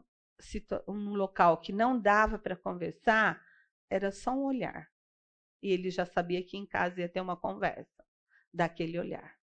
um 0.88 1.14
local 1.14 1.60
que 1.60 1.72
não 1.72 2.00
dava 2.00 2.38
para 2.38 2.56
conversar, 2.56 3.40
era 3.88 4.10
só 4.10 4.32
um 4.32 4.44
olhar. 4.44 4.90
E 5.62 5.70
ele 5.70 5.90
já 5.90 6.04
sabia 6.04 6.42
que 6.42 6.56
em 6.56 6.66
casa 6.66 7.00
ia 7.00 7.08
ter 7.08 7.20
uma 7.20 7.36
conversa 7.36 8.04
daquele 8.52 8.98
olhar. 8.98 9.38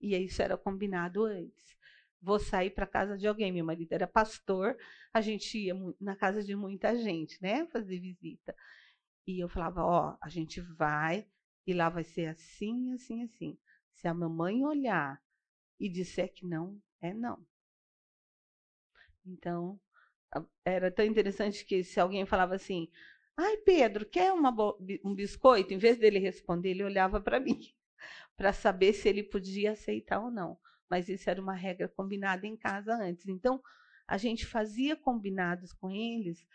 E 0.00 0.16
isso 0.16 0.40
era 0.42 0.56
combinado 0.56 1.24
antes. 1.24 1.76
Vou 2.22 2.38
sair 2.38 2.70
para 2.70 2.86
casa 2.86 3.18
de 3.18 3.26
alguém. 3.26 3.52
Meu 3.52 3.64
marido 3.64 3.92
era 3.92 4.06
pastor, 4.06 4.76
a 5.12 5.20
gente 5.20 5.58
ia 5.58 5.74
na 6.00 6.14
casa 6.14 6.42
de 6.42 6.54
muita 6.54 6.96
gente, 6.96 7.40
né? 7.42 7.66
Fazer 7.66 7.98
visita. 7.98 8.54
E 9.26 9.42
eu 9.42 9.48
falava: 9.48 9.84
Ó, 9.84 10.16
a 10.20 10.28
gente 10.28 10.60
vai 10.60 11.26
e 11.66 11.72
lá 11.72 11.88
vai 11.88 12.04
ser 12.04 12.26
assim, 12.26 12.92
assim, 12.92 13.24
assim. 13.24 13.58
Se 13.94 14.08
a 14.08 14.14
mamãe 14.14 14.64
olhar 14.64 15.20
e 15.78 15.88
disser 15.88 16.32
que 16.32 16.46
não, 16.46 16.80
é 17.00 17.12
não. 17.12 17.44
Então, 19.26 19.80
era 20.64 20.90
tão 20.90 21.04
interessante 21.04 21.64
que 21.64 21.84
se 21.84 22.00
alguém 22.00 22.26
falava 22.26 22.54
assim: 22.54 22.88
Ai, 23.36 23.56
Pedro, 23.58 24.06
quer 24.06 24.32
uma, 24.32 24.54
um 25.04 25.14
biscoito? 25.14 25.74
Em 25.74 25.78
vez 25.78 25.98
dele 25.98 26.18
responder, 26.18 26.70
ele 26.70 26.84
olhava 26.84 27.20
para 27.20 27.40
mim, 27.40 27.60
para 28.36 28.52
saber 28.52 28.92
se 28.92 29.08
ele 29.08 29.22
podia 29.22 29.72
aceitar 29.72 30.20
ou 30.20 30.30
não. 30.30 30.58
Mas 30.92 31.08
isso 31.08 31.30
era 31.30 31.40
uma 31.40 31.54
regra 31.54 31.88
combinada 31.88 32.46
em 32.46 32.54
casa 32.54 32.94
antes. 32.94 33.26
Então, 33.26 33.62
a 34.06 34.18
gente 34.18 34.44
fazia 34.44 34.94
combinados 34.94 35.72
com 35.72 35.90
eles 35.90 36.46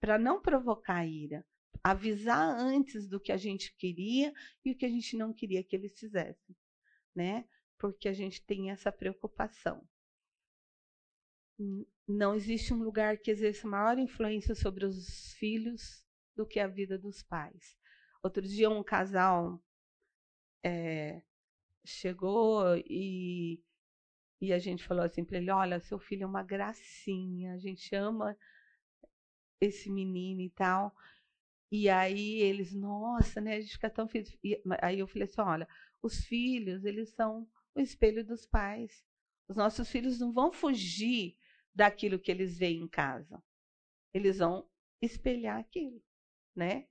para 0.00 0.18
não 0.18 0.42
provocar 0.42 1.06
ira, 1.06 1.46
avisar 1.84 2.58
antes 2.58 3.06
do 3.06 3.20
que 3.20 3.30
a 3.30 3.36
gente 3.36 3.72
queria 3.76 4.34
e 4.64 4.72
o 4.72 4.76
que 4.76 4.84
a 4.84 4.88
gente 4.88 5.16
não 5.16 5.32
queria 5.32 5.62
que 5.62 5.76
eles 5.76 5.96
fizessem, 5.96 6.56
né? 7.14 7.44
Porque 7.78 8.08
a 8.08 8.12
gente 8.12 8.44
tem 8.44 8.72
essa 8.72 8.90
preocupação 8.90 9.86
não 12.06 12.34
existe 12.34 12.72
um 12.72 12.82
lugar 12.82 13.18
que 13.18 13.30
exerça 13.30 13.66
maior 13.66 13.98
influência 13.98 14.54
sobre 14.54 14.84
os 14.84 15.32
filhos 15.34 16.04
do 16.34 16.46
que 16.46 16.60
a 16.60 16.66
vida 16.66 16.98
dos 16.98 17.22
pais. 17.22 17.78
Outro 18.22 18.42
dia, 18.42 18.68
um 18.68 18.82
casal 18.82 19.62
é, 20.62 21.22
chegou 21.84 22.76
e, 22.76 23.62
e 24.40 24.52
a 24.52 24.58
gente 24.58 24.84
falou 24.84 25.04
assim 25.04 25.24
para 25.24 25.38
ele: 25.38 25.50
Olha, 25.50 25.80
seu 25.80 25.98
filho 25.98 26.24
é 26.24 26.26
uma 26.26 26.42
gracinha, 26.42 27.54
a 27.54 27.58
gente 27.58 27.94
ama 27.94 28.36
esse 29.60 29.90
menino 29.90 30.40
e 30.42 30.50
tal. 30.50 30.94
E 31.70 31.88
aí 31.88 32.40
eles, 32.40 32.74
nossa, 32.74 33.40
né? 33.40 33.56
A 33.56 33.60
gente 33.60 33.72
fica 33.72 33.90
tão 33.90 34.08
feliz. 34.08 34.38
E, 34.44 34.62
aí 34.80 34.98
eu 34.98 35.06
falei 35.06 35.24
assim: 35.24 35.40
Olha, 35.40 35.68
os 36.02 36.24
filhos, 36.24 36.84
eles 36.84 37.10
são 37.10 37.48
o 37.74 37.80
espelho 37.80 38.24
dos 38.24 38.46
pais. 38.46 39.04
Os 39.48 39.56
nossos 39.56 39.88
filhos 39.88 40.18
não 40.18 40.32
vão 40.32 40.52
fugir 40.52 41.36
daquilo 41.74 42.18
que 42.18 42.30
eles 42.30 42.58
veem 42.58 42.82
em 42.82 42.88
casa. 42.88 43.42
Eles 44.12 44.38
vão 44.38 44.68
espelhar 45.00 45.58
aquilo, 45.58 46.02
né? 46.54 46.86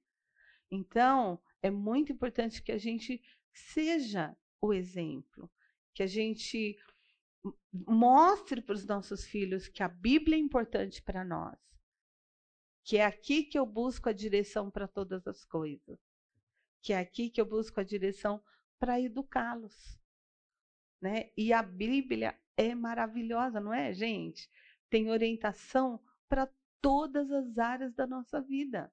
Então, 0.72 1.42
é 1.62 1.70
muito 1.70 2.12
importante 2.12 2.62
que 2.62 2.72
a 2.72 2.78
gente 2.78 3.22
seja 3.54 4.36
o 4.62 4.74
exemplo, 4.74 5.50
que 5.94 6.04
a 6.04 6.08
gente 6.08 6.78
mostre 7.88 8.62
para 8.62 8.76
os 8.76 8.86
nossos 8.86 9.26
filhos 9.26 9.68
que 9.68 9.84
a 9.84 9.88
Bíblia 9.88 10.38
é 10.38 10.40
importante 10.40 11.02
para 11.02 11.24
nós, 11.24 11.58
que 12.84 12.98
é 12.98 13.06
aqui 13.06 13.44
que 13.44 13.58
eu 13.58 13.66
busco 13.66 14.10
a 14.10 14.14
direção 14.14 14.70
para 14.70 14.88
todas 14.88 15.28
as 15.28 15.44
coisas, 15.44 16.00
que 16.82 16.94
é 16.94 17.00
aqui 17.00 17.30
que 17.30 17.42
eu 17.42 17.46
busco 17.46 17.80
a 17.80 17.84
direção 17.84 18.44
para 18.78 19.02
educá-los, 19.02 20.00
né? 21.02 21.32
E 21.36 21.52
a 21.52 21.64
Bíblia 21.64 22.40
é 22.56 22.76
maravilhosa, 22.76 23.60
não 23.60 23.74
é, 23.74 23.94
gente? 23.94 24.50
tem 24.90 25.10
orientação 25.10 26.00
para 26.28 26.50
todas 26.82 27.32
as 27.32 27.58
áreas 27.58 27.94
da 27.94 28.08
nossa 28.08 28.42
vida. 28.42 28.92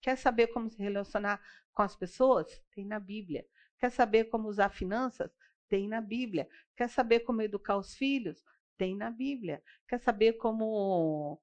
Quer 0.00 0.16
saber 0.16 0.48
como 0.48 0.68
se 0.68 0.76
relacionar 0.82 1.40
com 1.72 1.82
as 1.82 1.96
pessoas? 1.96 2.62
Tem 2.74 2.84
na 2.84 2.98
Bíblia. 2.98 3.46
Quer 3.78 3.90
saber 3.90 4.24
como 4.24 4.48
usar 4.48 4.70
finanças? 4.70 5.30
Tem 5.68 5.88
na 5.88 6.00
Bíblia. 6.00 6.48
Quer 6.76 6.88
saber 6.88 7.20
como 7.20 7.42
educar 7.42 7.76
os 7.76 7.94
filhos? 7.94 8.42
Tem 8.76 8.96
na 8.96 9.10
Bíblia. 9.10 9.62
Quer 9.88 9.98
saber 10.00 10.34
como 10.34 11.40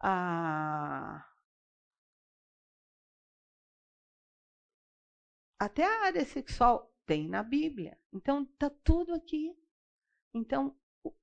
a 0.00 1.24
até 5.58 5.84
a 5.84 6.04
área 6.04 6.24
sexual 6.24 6.94
tem 7.04 7.28
na 7.28 7.42
Bíblia. 7.42 7.98
Então 8.12 8.44
tá 8.58 8.70
tudo 8.84 9.14
aqui. 9.14 9.56
Então 10.32 10.76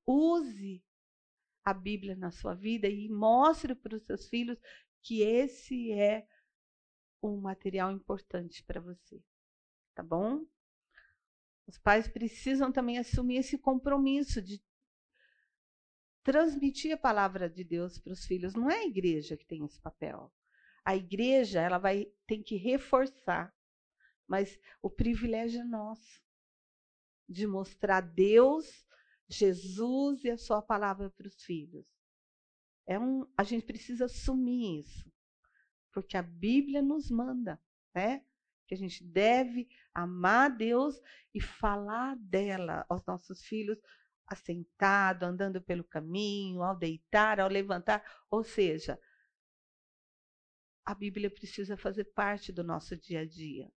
use 0.05 0.83
a 1.63 1.73
Bíblia 1.73 2.15
na 2.15 2.31
sua 2.31 2.53
vida 2.53 2.87
e 2.87 3.09
mostre 3.09 3.73
para 3.75 3.95
os 3.95 4.03
seus 4.03 4.27
filhos 4.27 4.59
que 5.01 5.21
esse 5.21 5.91
é 5.91 6.27
um 7.21 7.37
material 7.39 7.91
importante 7.91 8.63
para 8.63 8.81
você. 8.81 9.21
Tá 9.95 10.03
bom? 10.03 10.45
Os 11.67 11.77
pais 11.77 12.07
precisam 12.07 12.71
também 12.71 12.97
assumir 12.97 13.37
esse 13.37 13.57
compromisso 13.57 14.41
de 14.41 14.61
transmitir 16.23 16.93
a 16.93 16.97
palavra 16.97 17.49
de 17.49 17.63
Deus 17.63 17.99
para 17.99 18.13
os 18.13 18.25
filhos. 18.25 18.53
Não 18.53 18.69
é 18.69 18.79
a 18.79 18.85
igreja 18.85 19.37
que 19.37 19.45
tem 19.45 19.63
esse 19.65 19.79
papel. 19.79 20.31
A 20.83 20.95
igreja, 20.95 21.61
ela 21.61 21.77
vai 21.77 22.11
tem 22.27 22.43
que 22.43 22.55
reforçar, 22.55 23.53
mas 24.27 24.59
o 24.81 24.89
privilégio 24.89 25.61
é 25.61 25.63
nosso 25.63 26.23
de 27.27 27.47
mostrar 27.47 28.01
Deus 28.01 28.85
Jesus 29.27 30.23
e 30.23 30.29
a 30.29 30.37
sua 30.37 30.61
palavra 30.61 31.09
para 31.09 31.27
os 31.27 31.41
filhos. 31.43 31.85
É 32.85 32.99
um, 32.99 33.27
a 33.35 33.43
gente 33.43 33.65
precisa 33.65 34.05
assumir 34.05 34.81
isso, 34.81 35.11
porque 35.91 36.15
a 36.15 36.21
Bíblia 36.21 36.81
nos 36.81 37.09
manda, 37.09 37.59
né? 37.93 38.23
Que 38.67 38.73
a 38.73 38.77
gente 38.77 39.03
deve 39.03 39.67
amar 39.93 40.49
Deus 40.55 40.99
e 41.33 41.41
falar 41.41 42.15
dela 42.17 42.85
aos 42.89 43.05
nossos 43.05 43.43
filhos, 43.43 43.77
assentado, 44.27 45.25
andando 45.25 45.61
pelo 45.61 45.83
caminho, 45.83 46.63
ao 46.63 46.75
deitar, 46.75 47.39
ao 47.39 47.47
levantar, 47.47 48.03
ou 48.29 48.43
seja, 48.43 48.99
a 50.83 50.93
Bíblia 50.93 51.29
precisa 51.29 51.77
fazer 51.77 52.05
parte 52.05 52.51
do 52.51 52.63
nosso 52.63 52.95
dia 52.95 53.21
a 53.21 53.25
dia. 53.25 53.71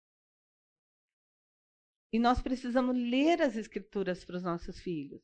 E 2.12 2.18
nós 2.18 2.40
precisamos 2.40 2.96
ler 2.96 3.42
as 3.42 3.56
Escrituras 3.56 4.24
para 4.24 4.36
os 4.36 4.42
nossos 4.42 4.80
filhos. 4.80 5.22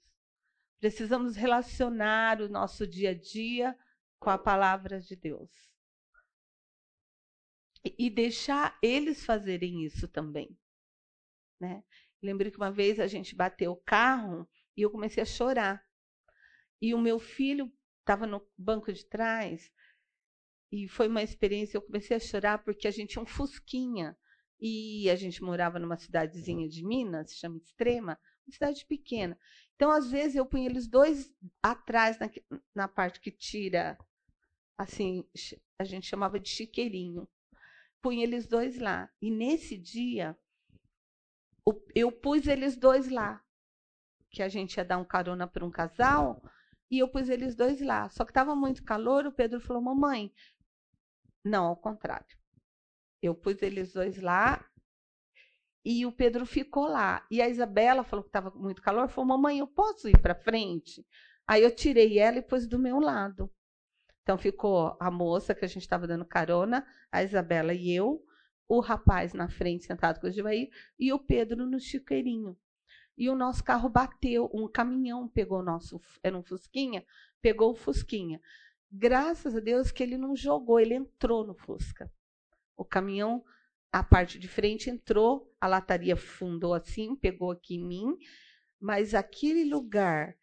Precisamos 0.78 1.36
relacionar 1.36 2.42
o 2.42 2.48
nosso 2.48 2.86
dia 2.86 3.10
a 3.10 3.14
dia 3.14 3.78
com 4.18 4.28
a 4.28 4.36
palavra 4.36 5.00
de 5.00 5.16
Deus. 5.16 5.73
E 7.84 8.08
deixar 8.08 8.78
eles 8.82 9.24
fazerem 9.24 9.84
isso 9.84 10.08
também. 10.08 10.56
Né? 11.60 11.84
Lembrei 12.22 12.50
que 12.50 12.56
uma 12.56 12.72
vez 12.72 12.98
a 12.98 13.06
gente 13.06 13.36
bateu 13.36 13.72
o 13.72 13.82
carro 13.84 14.48
e 14.76 14.82
eu 14.82 14.90
comecei 14.90 15.22
a 15.22 15.26
chorar. 15.26 15.84
E 16.80 16.94
o 16.94 16.98
meu 16.98 17.18
filho 17.18 17.70
estava 18.00 18.26
no 18.26 18.46
banco 18.56 18.92
de 18.92 19.04
trás 19.04 19.70
e 20.72 20.88
foi 20.88 21.08
uma 21.08 21.22
experiência. 21.22 21.76
Eu 21.76 21.82
comecei 21.82 22.16
a 22.16 22.20
chorar 22.20 22.64
porque 22.64 22.88
a 22.88 22.90
gente 22.90 23.10
tinha 23.10 23.22
um 23.22 23.26
Fusquinha 23.26 24.16
e 24.60 25.08
a 25.10 25.16
gente 25.16 25.42
morava 25.42 25.78
numa 25.78 25.96
cidadezinha 25.96 26.68
de 26.68 26.84
Minas, 26.84 27.30
se 27.30 27.36
chama 27.36 27.58
Extrema, 27.58 28.18
uma 28.46 28.52
cidade 28.52 28.84
pequena. 28.86 29.38
Então, 29.74 29.90
às 29.90 30.10
vezes, 30.10 30.36
eu 30.36 30.46
punho 30.46 30.68
eles 30.68 30.88
dois 30.88 31.32
atrás 31.62 32.18
na, 32.18 32.30
na 32.74 32.88
parte 32.88 33.20
que 33.20 33.30
tira, 33.30 33.98
assim, 34.78 35.28
a 35.78 35.84
gente 35.84 36.06
chamava 36.06 36.40
de 36.40 36.48
chiqueirinho. 36.48 37.28
Punha 38.04 38.22
eles 38.22 38.46
dois 38.46 38.78
lá. 38.78 39.10
E 39.18 39.30
nesse 39.30 39.78
dia, 39.78 40.38
eu 41.94 42.12
pus 42.12 42.46
eles 42.46 42.76
dois 42.76 43.08
lá. 43.08 43.42
Que 44.30 44.42
a 44.42 44.48
gente 44.50 44.76
ia 44.76 44.84
dar 44.84 44.98
um 44.98 45.04
carona 45.06 45.46
para 45.46 45.64
um 45.64 45.70
casal, 45.70 46.42
e 46.90 46.98
eu 46.98 47.08
pus 47.08 47.30
eles 47.30 47.54
dois 47.54 47.80
lá. 47.80 48.10
Só 48.10 48.26
que 48.26 48.30
estava 48.30 48.54
muito 48.54 48.84
calor, 48.84 49.24
o 49.24 49.32
Pedro 49.32 49.58
falou, 49.58 49.80
mamãe. 49.80 50.30
Não, 51.42 51.64
ao 51.64 51.76
contrário. 51.78 52.36
Eu 53.22 53.34
pus 53.34 53.62
eles 53.62 53.94
dois 53.94 54.20
lá 54.20 54.62
e 55.82 56.04
o 56.04 56.12
Pedro 56.12 56.44
ficou 56.44 56.86
lá. 56.86 57.26
E 57.30 57.40
a 57.40 57.48
Isabela 57.48 58.04
falou 58.04 58.22
que 58.22 58.28
estava 58.28 58.50
muito 58.50 58.82
calor, 58.82 59.08
falou: 59.08 59.28
"Mamãe, 59.28 59.60
eu 59.60 59.66
posso 59.66 60.10
ir 60.10 60.20
para 60.20 60.34
frente?" 60.34 61.06
Aí 61.46 61.62
eu 61.62 61.74
tirei 61.74 62.18
ela 62.18 62.36
e 62.36 62.42
pus 62.42 62.66
do 62.66 62.78
meu 62.78 63.00
lado. 63.00 63.50
Então 64.24 64.38
ficou 64.38 64.96
a 64.98 65.10
moça 65.10 65.54
que 65.54 65.66
a 65.66 65.68
gente 65.68 65.82
estava 65.82 66.06
dando 66.06 66.24
carona, 66.24 66.86
a 67.12 67.22
Isabela 67.22 67.74
e 67.74 67.94
eu, 67.94 68.24
o 68.66 68.80
rapaz 68.80 69.34
na 69.34 69.50
frente 69.50 69.84
sentado 69.84 70.18
com 70.18 70.26
o 70.26 70.30
Givaí 70.30 70.70
e 70.98 71.12
o 71.12 71.18
Pedro 71.18 71.66
no 71.66 71.78
chiqueirinho. 71.78 72.56
E 73.18 73.28
o 73.28 73.36
nosso 73.36 73.62
carro 73.62 73.86
bateu, 73.90 74.50
um 74.52 74.66
caminhão 74.66 75.28
pegou 75.28 75.60
o 75.60 75.62
nosso, 75.62 76.00
era 76.22 76.36
um 76.36 76.42
Fusquinha, 76.42 77.04
pegou 77.42 77.72
o 77.72 77.76
Fusquinha. 77.76 78.40
Graças 78.90 79.54
a 79.54 79.60
Deus 79.60 79.92
que 79.92 80.02
ele 80.02 80.16
não 80.16 80.34
jogou, 80.34 80.80
ele 80.80 80.94
entrou 80.94 81.46
no 81.46 81.54
Fusca. 81.54 82.10
O 82.74 82.84
caminhão 82.84 83.44
a 83.92 84.02
parte 84.02 84.38
de 84.40 84.48
frente 84.48 84.90
entrou, 84.90 85.54
a 85.60 85.68
lataria 85.68 86.16
fundou 86.16 86.72
assim, 86.72 87.14
pegou 87.14 87.52
aqui 87.52 87.76
em 87.76 87.86
mim, 87.86 88.18
mas 88.80 89.14
aquele 89.14 89.64
lugar 89.64 90.34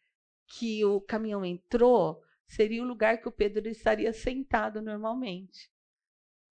que 0.47 0.85
o 0.85 1.01
caminhão 1.01 1.43
entrou 1.43 2.21
seria 2.51 2.83
o 2.83 2.85
lugar 2.85 3.21
que 3.21 3.29
o 3.29 3.31
Pedro 3.31 3.67
estaria 3.69 4.11
sentado 4.11 4.81
normalmente. 4.81 5.71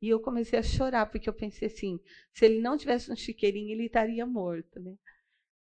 E 0.01 0.09
eu 0.09 0.19
comecei 0.19 0.59
a 0.59 0.63
chorar, 0.63 1.07
porque 1.07 1.29
eu 1.29 1.35
pensei 1.35 1.69
assim: 1.69 2.01
se 2.33 2.47
ele 2.47 2.61
não 2.61 2.77
tivesse 2.77 3.13
um 3.13 3.17
chiqueirinho, 3.17 3.71
ele 3.71 3.85
estaria 3.85 4.25
morto. 4.25 4.81
Né? 4.81 4.97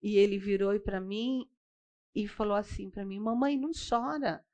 E 0.02 0.18
ele 0.18 0.38
virou 0.38 0.78
para 0.78 1.00
mim 1.00 1.48
e 2.14 2.28
falou 2.28 2.54
assim 2.54 2.90
para 2.90 3.04
mim: 3.04 3.18
Mamãe, 3.18 3.56
não 3.56 3.70
chora. 3.72 4.44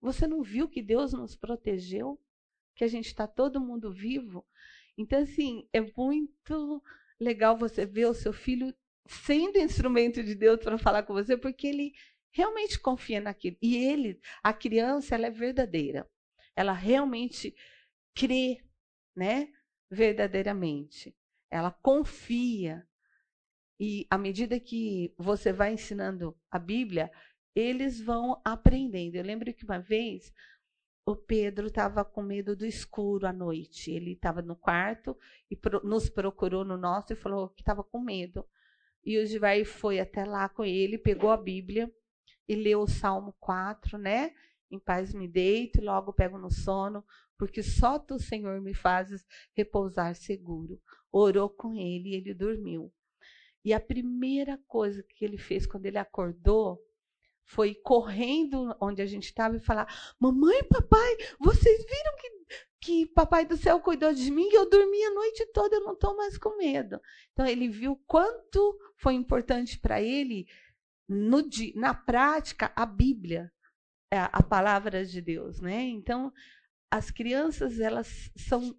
Você 0.00 0.26
não 0.26 0.40
viu 0.40 0.68
que 0.68 0.80
Deus 0.80 1.12
nos 1.12 1.34
protegeu? 1.34 2.20
Que 2.76 2.84
a 2.84 2.88
gente 2.88 3.06
está 3.06 3.26
todo 3.26 3.60
mundo 3.60 3.92
vivo? 3.92 4.46
Então, 4.96 5.20
assim, 5.20 5.68
é 5.72 5.80
muito 5.80 6.80
legal 7.18 7.56
você 7.56 7.84
ver 7.84 8.06
o 8.06 8.14
seu 8.14 8.32
filho 8.32 8.72
sendo 9.06 9.58
instrumento 9.58 10.22
de 10.22 10.34
Deus 10.34 10.60
para 10.60 10.78
falar 10.78 11.02
com 11.02 11.12
você, 11.12 11.36
porque 11.36 11.66
ele 11.66 11.92
realmente 12.34 12.80
confia 12.80 13.20
naquilo. 13.20 13.56
E 13.62 13.76
ele, 13.76 14.20
a 14.42 14.52
criança, 14.52 15.14
ela 15.14 15.28
é 15.28 15.30
verdadeira. 15.30 16.10
Ela 16.56 16.72
realmente 16.72 17.54
crê, 18.12 18.60
né? 19.14 19.52
Verdadeiramente. 19.88 21.16
Ela 21.48 21.70
confia. 21.70 22.86
E 23.78 24.04
à 24.10 24.18
medida 24.18 24.58
que 24.58 25.14
você 25.16 25.52
vai 25.52 25.74
ensinando 25.74 26.36
a 26.50 26.58
Bíblia, 26.58 27.10
eles 27.54 28.00
vão 28.00 28.40
aprendendo. 28.44 29.14
Eu 29.14 29.22
lembro 29.22 29.54
que 29.54 29.64
uma 29.64 29.78
vez 29.78 30.32
o 31.06 31.14
Pedro 31.14 31.68
estava 31.68 32.04
com 32.04 32.20
medo 32.20 32.56
do 32.56 32.66
escuro 32.66 33.28
à 33.28 33.32
noite. 33.32 33.92
Ele 33.92 34.12
estava 34.12 34.42
no 34.42 34.56
quarto 34.56 35.16
e 35.48 35.54
pro, 35.54 35.86
nos 35.86 36.08
procurou 36.08 36.64
no 36.64 36.76
nosso 36.76 37.12
e 37.12 37.16
falou 37.16 37.50
que 37.50 37.62
estava 37.62 37.84
com 37.84 38.00
medo. 38.00 38.44
E 39.04 39.18
o 39.18 39.26
Givair 39.26 39.66
foi 39.66 40.00
até 40.00 40.24
lá 40.24 40.48
com 40.48 40.64
ele, 40.64 40.98
pegou 40.98 41.30
a 41.30 41.36
Bíblia 41.36 41.92
e 42.48 42.54
leu 42.54 42.80
o 42.80 42.88
Salmo 42.88 43.34
4, 43.40 43.98
né? 43.98 44.32
Em 44.70 44.78
paz 44.78 45.12
me 45.14 45.28
deito 45.28 45.80
e 45.80 45.84
logo 45.84 46.12
pego 46.12 46.38
no 46.38 46.50
sono, 46.50 47.04
porque 47.38 47.62
só 47.62 47.98
tu, 47.98 48.18
Senhor, 48.18 48.60
me 48.60 48.74
fazes 48.74 49.26
repousar 49.54 50.14
seguro. 50.14 50.80
Orou 51.12 51.48
com 51.48 51.74
ele 51.74 52.10
e 52.10 52.14
ele 52.14 52.34
dormiu. 52.34 52.92
E 53.64 53.72
a 53.72 53.80
primeira 53.80 54.58
coisa 54.66 55.02
que 55.02 55.24
ele 55.24 55.38
fez 55.38 55.66
quando 55.66 55.86
ele 55.86 55.98
acordou 55.98 56.82
foi 57.44 57.74
correndo 57.74 58.74
onde 58.80 59.00
a 59.00 59.06
gente 59.06 59.24
estava 59.24 59.56
e 59.56 59.60
falar: 59.60 59.86
Mamãe, 60.18 60.62
papai, 60.64 61.16
vocês 61.38 61.84
viram 61.84 62.16
que, 62.16 62.46
que 62.80 63.06
papai 63.06 63.46
do 63.46 63.56
céu 63.56 63.80
cuidou 63.80 64.12
de 64.12 64.30
mim 64.30 64.48
eu 64.52 64.68
dormi 64.68 65.02
a 65.04 65.14
noite 65.14 65.46
toda, 65.52 65.76
eu 65.76 65.80
não 65.82 65.94
estou 65.94 66.16
mais 66.16 66.36
com 66.36 66.56
medo. 66.56 67.00
Então 67.32 67.46
ele 67.46 67.68
viu 67.68 68.00
quanto 68.06 68.78
foi 68.96 69.14
importante 69.14 69.78
para 69.78 70.00
ele, 70.00 70.46
no, 71.08 71.42
na 71.74 71.94
prática, 71.94 72.72
a 72.74 72.86
Bíblia, 72.86 73.52
é, 74.10 74.18
a 74.18 74.42
palavra 74.42 75.04
de 75.04 75.20
Deus. 75.20 75.60
Né? 75.60 75.82
Então, 75.82 76.32
as 76.90 77.10
crianças 77.10 77.80
elas 77.80 78.30
são, 78.36 78.78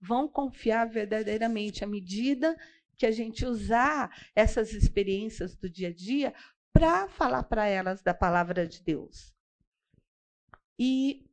vão 0.00 0.28
confiar 0.28 0.88
verdadeiramente 0.88 1.84
à 1.84 1.86
medida 1.86 2.56
que 2.96 3.06
a 3.06 3.10
gente 3.10 3.44
usar 3.44 4.10
essas 4.34 4.72
experiências 4.72 5.56
do 5.56 5.68
dia 5.68 5.88
a 5.88 5.94
dia 5.94 6.34
para 6.72 7.08
falar 7.08 7.44
para 7.44 7.66
elas 7.66 8.02
da 8.02 8.14
palavra 8.14 8.66
de 8.66 8.82
Deus. 8.82 9.32
E 10.78 11.28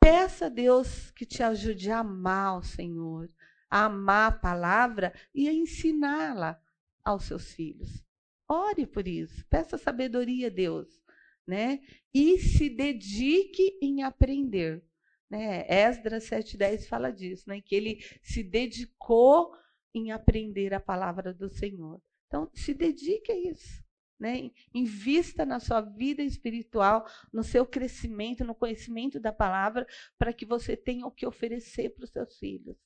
peça 0.00 0.46
a 0.46 0.48
Deus 0.48 1.10
que 1.12 1.24
te 1.24 1.42
ajude 1.42 1.90
a 1.90 2.00
amar 2.00 2.58
o 2.58 2.62
Senhor, 2.62 3.30
a 3.70 3.84
amar 3.84 4.32
a 4.32 4.38
palavra 4.38 5.14
e 5.34 5.48
a 5.48 5.52
ensiná-la 5.52 6.60
aos 7.04 7.24
seus 7.24 7.52
filhos. 7.52 8.04
Ore 8.50 8.84
por 8.84 9.06
isso, 9.06 9.46
peça 9.46 9.78
sabedoria 9.78 10.48
a 10.48 10.50
Deus, 10.50 11.00
né? 11.46 11.80
E 12.12 12.36
se 12.36 12.68
dedique 12.68 13.78
em 13.80 14.02
aprender. 14.02 14.84
Né? 15.30 15.64
Esdras 15.68 16.28
7,10 16.28 16.88
fala 16.88 17.12
disso, 17.12 17.48
né? 17.48 17.60
que 17.60 17.76
ele 17.76 18.00
se 18.20 18.42
dedicou 18.42 19.56
em 19.94 20.10
aprender 20.10 20.74
a 20.74 20.80
palavra 20.80 21.32
do 21.32 21.48
Senhor. 21.48 22.02
Então, 22.26 22.50
se 22.52 22.74
dedique 22.74 23.30
a 23.30 23.38
isso. 23.38 23.84
Né? 24.18 24.50
Invista 24.74 25.46
na 25.46 25.60
sua 25.60 25.80
vida 25.80 26.20
espiritual, 26.20 27.06
no 27.32 27.44
seu 27.44 27.64
crescimento, 27.64 28.44
no 28.44 28.54
conhecimento 28.54 29.20
da 29.20 29.32
palavra, 29.32 29.86
para 30.18 30.32
que 30.32 30.44
você 30.44 30.76
tenha 30.76 31.06
o 31.06 31.12
que 31.12 31.24
oferecer 31.24 31.90
para 31.90 32.04
os 32.04 32.10
seus 32.10 32.36
filhos. 32.36 32.76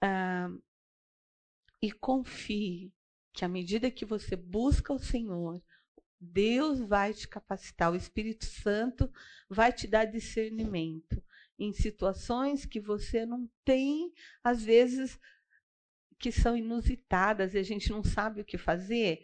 Ah, 0.00 0.48
e 1.82 1.92
confie 1.92 2.92
que 3.38 3.44
à 3.44 3.48
medida 3.48 3.88
que 3.88 4.04
você 4.04 4.34
busca 4.34 4.92
o 4.92 4.98
Senhor, 4.98 5.62
Deus 6.20 6.80
vai 6.80 7.14
te 7.14 7.28
capacitar, 7.28 7.92
o 7.92 7.94
Espírito 7.94 8.44
Santo 8.44 9.08
vai 9.48 9.72
te 9.72 9.86
dar 9.86 10.06
discernimento 10.06 11.22
em 11.56 11.72
situações 11.72 12.66
que 12.66 12.80
você 12.80 13.24
não 13.24 13.48
tem, 13.64 14.12
às 14.42 14.64
vezes, 14.64 15.20
que 16.18 16.32
são 16.32 16.56
inusitadas 16.56 17.54
e 17.54 17.58
a 17.58 17.62
gente 17.62 17.90
não 17.90 18.02
sabe 18.02 18.40
o 18.40 18.44
que 18.44 18.58
fazer. 18.58 19.22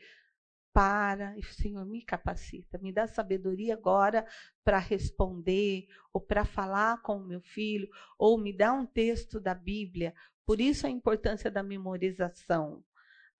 Para, 0.72 1.36
e 1.36 1.42
Senhor, 1.42 1.84
me 1.84 2.00
capacita, 2.00 2.78
me 2.78 2.92
dá 2.92 3.08
sabedoria 3.08 3.74
agora 3.74 4.24
para 4.62 4.78
responder, 4.78 5.88
ou 6.12 6.20
para 6.20 6.44
falar 6.44 7.02
com 7.02 7.16
o 7.16 7.26
meu 7.26 7.40
filho, 7.40 7.88
ou 8.16 8.38
me 8.38 8.56
dá 8.56 8.72
um 8.72 8.86
texto 8.86 9.40
da 9.40 9.54
Bíblia. 9.54 10.14
Por 10.46 10.60
isso 10.60 10.86
a 10.86 10.90
importância 10.90 11.50
da 11.50 11.64
memorização. 11.64 12.84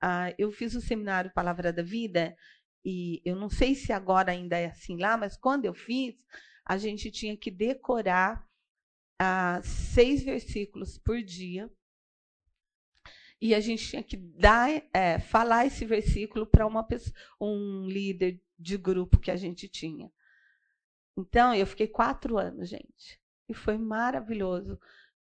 Ah, 0.06 0.34
eu 0.36 0.52
fiz 0.52 0.74
o 0.74 0.82
seminário 0.82 1.32
Palavra 1.32 1.72
da 1.72 1.82
Vida, 1.82 2.36
e 2.84 3.22
eu 3.24 3.34
não 3.34 3.48
sei 3.48 3.74
se 3.74 3.90
agora 3.90 4.32
ainda 4.32 4.58
é 4.58 4.66
assim 4.66 4.98
lá, 4.98 5.16
mas 5.16 5.34
quando 5.34 5.64
eu 5.64 5.72
fiz, 5.72 6.14
a 6.62 6.76
gente 6.76 7.10
tinha 7.10 7.34
que 7.34 7.50
decorar 7.50 8.46
ah, 9.18 9.62
seis 9.64 10.22
versículos 10.22 10.98
por 10.98 11.22
dia. 11.22 11.72
E 13.40 13.54
a 13.54 13.60
gente 13.60 13.88
tinha 13.88 14.02
que 14.02 14.18
dar, 14.18 14.68
é, 14.92 15.18
falar 15.18 15.64
esse 15.64 15.86
versículo 15.86 16.46
para 16.46 16.66
uma 16.66 16.86
um 17.40 17.88
líder 17.88 18.38
de 18.58 18.76
grupo 18.76 19.18
que 19.18 19.30
a 19.30 19.36
gente 19.36 19.66
tinha. 19.68 20.12
Então, 21.16 21.54
eu 21.54 21.66
fiquei 21.66 21.88
quatro 21.88 22.36
anos, 22.36 22.68
gente. 22.68 23.18
E 23.48 23.54
foi 23.54 23.78
maravilhoso. 23.78 24.78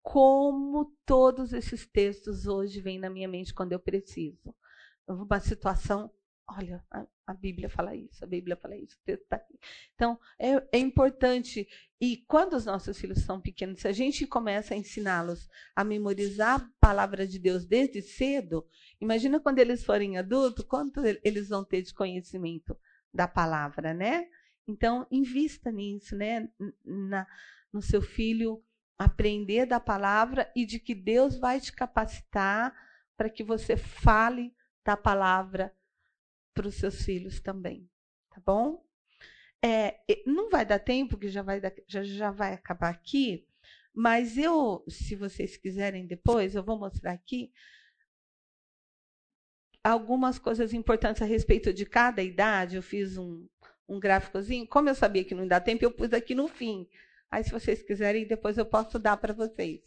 Como 0.02 0.95
todos 1.06 1.52
esses 1.52 1.85
textos 1.85 2.48
hoje 2.48 2.80
vêm 2.80 2.98
na 2.98 3.10
minha 3.10 3.27
mente 3.27 3.53
quando 3.53 3.73
eu 3.73 3.80
preciso. 3.80 4.56
Uma 5.14 5.40
situação 5.40 6.12
Olha, 6.58 6.84
a, 6.92 7.06
a, 7.28 7.34
Bíblia 7.34 7.70
fala 7.70 7.96
isso, 7.96 8.24
a 8.24 8.28
Bíblia 8.28 8.58
fala 8.58 8.76
isso, 8.76 8.98
o 8.98 9.06
texto 9.06 9.24
está 9.24 9.38
aqui. 9.38 9.58
Então, 9.96 10.20
é, 10.38 10.56
é, 10.74 10.80
importante. 10.80 11.66
E 12.00 12.18
quando 12.28 12.54
os 12.54 12.66
nossos 12.66 13.00
filhos 13.00 13.22
são 13.22 13.40
pequenos, 13.40 13.80
se 13.80 13.88
a 13.88 13.94
gente 13.94 14.28
começa 14.28 14.74
a 14.74 14.78
ensiná-los 14.78 15.48
a 15.74 15.84
memorizar 15.84 16.60
a 16.60 16.70
palavra 16.80 17.26
de 17.26 17.40
Deus 17.40 17.66
desde 17.66 18.02
cedo, 18.02 18.68
imagina 19.00 19.40
quando 19.40 19.60
eles 19.60 19.84
forem 19.84 20.18
adultos, 20.18 20.66
quanto 20.66 21.02
eles 21.24 21.50
vão 21.50 21.64
ter 21.64 21.84
de 21.84 21.94
conhecimento 21.94 22.78
da 23.14 23.28
palavra, 23.28 23.94
né? 23.94 24.28
Então, 24.68 25.08
invista 25.10 25.72
nisso, 25.72 26.18
né? 26.18 26.50
Na, 26.84 27.26
no 27.72 27.82
seu 27.82 28.02
filho 28.02 28.62
aprender 28.98 29.66
da 29.66 29.80
palavra 29.80 30.52
e 30.56 30.66
de 30.66 30.80
que 30.80 30.94
Deus 30.94 31.38
vai 31.40 31.62
te 31.62 31.72
capacitar 31.72 32.74
para 33.16 33.30
que 33.30 33.44
você 33.44 33.78
fale 33.78 34.54
da 34.84 34.98
palavra 34.98 35.76
para 36.53 36.68
os 36.68 36.76
seus 36.76 37.03
filhos 37.03 37.40
também, 37.40 37.90
tá 38.30 38.41
bom? 38.45 38.86
É, 39.64 39.99
não 40.26 40.49
vai 40.49 40.66
dar 40.66 40.80
tempo, 40.80 41.18
que 41.18 41.30
já 41.30 41.41
vai, 41.41 41.62
já, 41.88 42.03
já 42.03 42.32
vai 42.32 42.53
acabar 42.53 42.90
aqui, 42.90 43.48
mas 43.94 44.38
eu, 44.38 44.84
se 44.88 45.16
vocês 45.16 45.58
quiserem 45.58 46.08
depois, 46.08 46.56
eu 46.56 46.64
vou 46.64 46.80
mostrar 46.80 47.12
aqui 47.12 47.52
algumas 49.84 50.38
coisas 50.40 50.74
importantes 50.74 51.22
a 51.22 51.26
respeito 51.26 51.74
de 51.74 51.86
cada 51.86 52.22
idade. 52.22 52.76
Eu 52.76 52.84
fiz 52.84 53.18
um, 53.18 53.48
um 53.88 53.99
gráficozinho. 53.99 54.68
Como 54.68 54.90
eu 54.90 54.95
sabia 54.95 55.26
que 55.26 55.36
não 55.36 55.48
dá 55.48 55.60
tempo, 55.60 55.84
eu 55.84 55.91
pus 55.91 56.14
aqui 56.14 56.34
no 56.36 56.48
fim. 56.48 56.88
Aí, 57.30 57.44
se 57.44 57.52
vocês 57.52 57.82
quiserem, 57.84 58.28
depois 58.28 58.58
eu 58.58 58.66
posso 58.66 58.99
dar 58.99 59.18
para 59.18 59.34
vocês. 59.34 59.82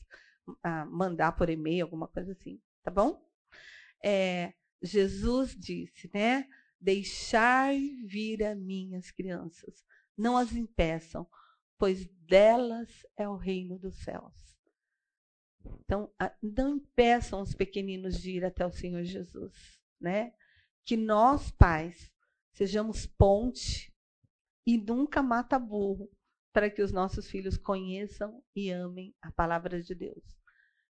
Ah, 0.62 0.84
mandar 0.84 1.32
por 1.32 1.48
e-mail, 1.48 1.84
alguma 1.84 2.08
coisa 2.08 2.32
assim. 2.32 2.60
Tá 2.82 2.90
bom? 2.90 3.22
É, 4.02 4.52
Jesus 4.82 5.56
disse, 5.56 6.10
né? 6.12 6.48
Deixai 6.80 7.80
vir 8.04 8.44
a 8.44 8.54
minhas 8.54 9.10
crianças, 9.10 9.84
não 10.16 10.36
as 10.36 10.52
impeçam, 10.52 11.26
pois 11.78 12.06
delas 12.26 12.88
é 13.16 13.28
o 13.28 13.36
reino 13.36 13.78
dos 13.78 13.96
céus. 14.02 14.34
Então, 15.84 16.12
não 16.42 16.76
impeçam 16.76 17.40
os 17.40 17.54
pequeninos 17.54 18.20
de 18.20 18.32
ir 18.32 18.44
até 18.44 18.66
o 18.66 18.72
Senhor 18.72 19.02
Jesus, 19.02 19.80
né? 20.00 20.34
Que 20.84 20.96
nós, 20.96 21.50
pais, 21.50 22.12
sejamos 22.52 23.06
ponte 23.06 23.92
e 24.66 24.76
nunca 24.76 25.22
mata 25.22 25.58
burro 25.58 26.10
para 26.52 26.70
que 26.70 26.82
os 26.82 26.92
nossos 26.92 27.28
filhos 27.28 27.56
conheçam 27.56 28.42
e 28.54 28.70
amem 28.70 29.14
a 29.20 29.32
palavra 29.32 29.82
de 29.82 29.94
Deus. 29.94 30.24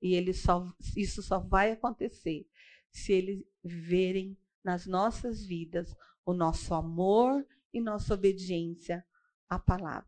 E 0.01 0.13
ele 0.13 0.33
só, 0.33 0.71
isso 0.95 1.23
só 1.23 1.39
vai 1.39 1.71
acontecer 1.71 2.45
se 2.91 3.13
eles 3.13 3.43
verem 3.63 4.37
nas 4.63 4.85
nossas 4.85 5.45
vidas 5.45 5.95
o 6.25 6.33
nosso 6.33 6.73
amor 6.73 7.45
e 7.73 7.79
nossa 7.79 8.13
obediência 8.13 9.05
à 9.49 9.57
palavra. 9.57 10.07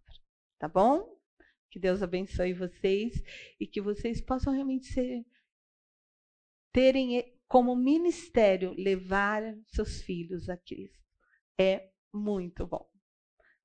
Tá 0.57 0.67
bom? 0.67 1.17
Que 1.69 1.79
Deus 1.79 2.01
abençoe 2.01 2.53
vocês 2.53 3.23
e 3.59 3.67
que 3.67 3.79
vocês 3.79 4.19
possam 4.19 4.51
realmente 4.51 4.87
ser, 4.87 5.25
terem 6.73 7.37
como 7.47 7.75
ministério, 7.75 8.73
levar 8.73 9.41
seus 9.67 10.01
filhos 10.01 10.49
a 10.49 10.57
Cristo. 10.57 10.99
É 11.57 11.89
muito 12.13 12.65
bom. 12.65 12.89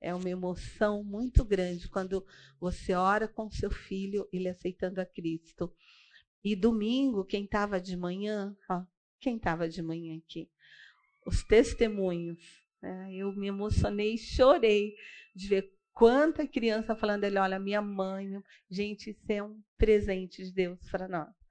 É 0.01 0.15
uma 0.15 0.29
emoção 0.29 1.03
muito 1.03 1.45
grande 1.45 1.89
quando 1.89 2.27
você 2.61 2.93
ora 2.93 3.27
com 3.27 3.51
seu 3.51 3.71
filho, 3.71 4.29
ele 4.33 4.49
aceitando 4.49 5.01
a 5.01 5.07
Cristo. 5.07 5.75
E 6.43 6.55
domingo, 6.55 7.25
quem 7.25 7.45
estava 7.45 7.81
de 7.81 7.97
manhã, 7.97 8.55
ó, 8.71 8.85
quem 9.25 9.37
estava 9.37 9.67
de 9.67 9.81
manhã 9.83 10.19
aqui? 10.19 10.51
Os 11.27 11.43
testemunhos. 11.43 12.39
Né? 12.83 13.15
Eu 13.15 13.33
me 13.33 13.49
emocionei, 13.49 14.19
chorei 14.19 14.95
de 15.35 15.49
ver 15.49 15.73
quanta 15.95 16.47
criança 16.47 16.95
falando 16.95 17.25
ele, 17.25 17.39
olha, 17.39 17.59
minha 17.59 17.81
mãe, 17.81 18.29
gente, 18.71 19.11
isso 19.11 19.25
é 19.33 19.43
um 19.43 19.59
presente 19.79 20.45
de 20.45 20.53
Deus 20.53 20.79
para 20.91 21.09
nós. 21.09 21.44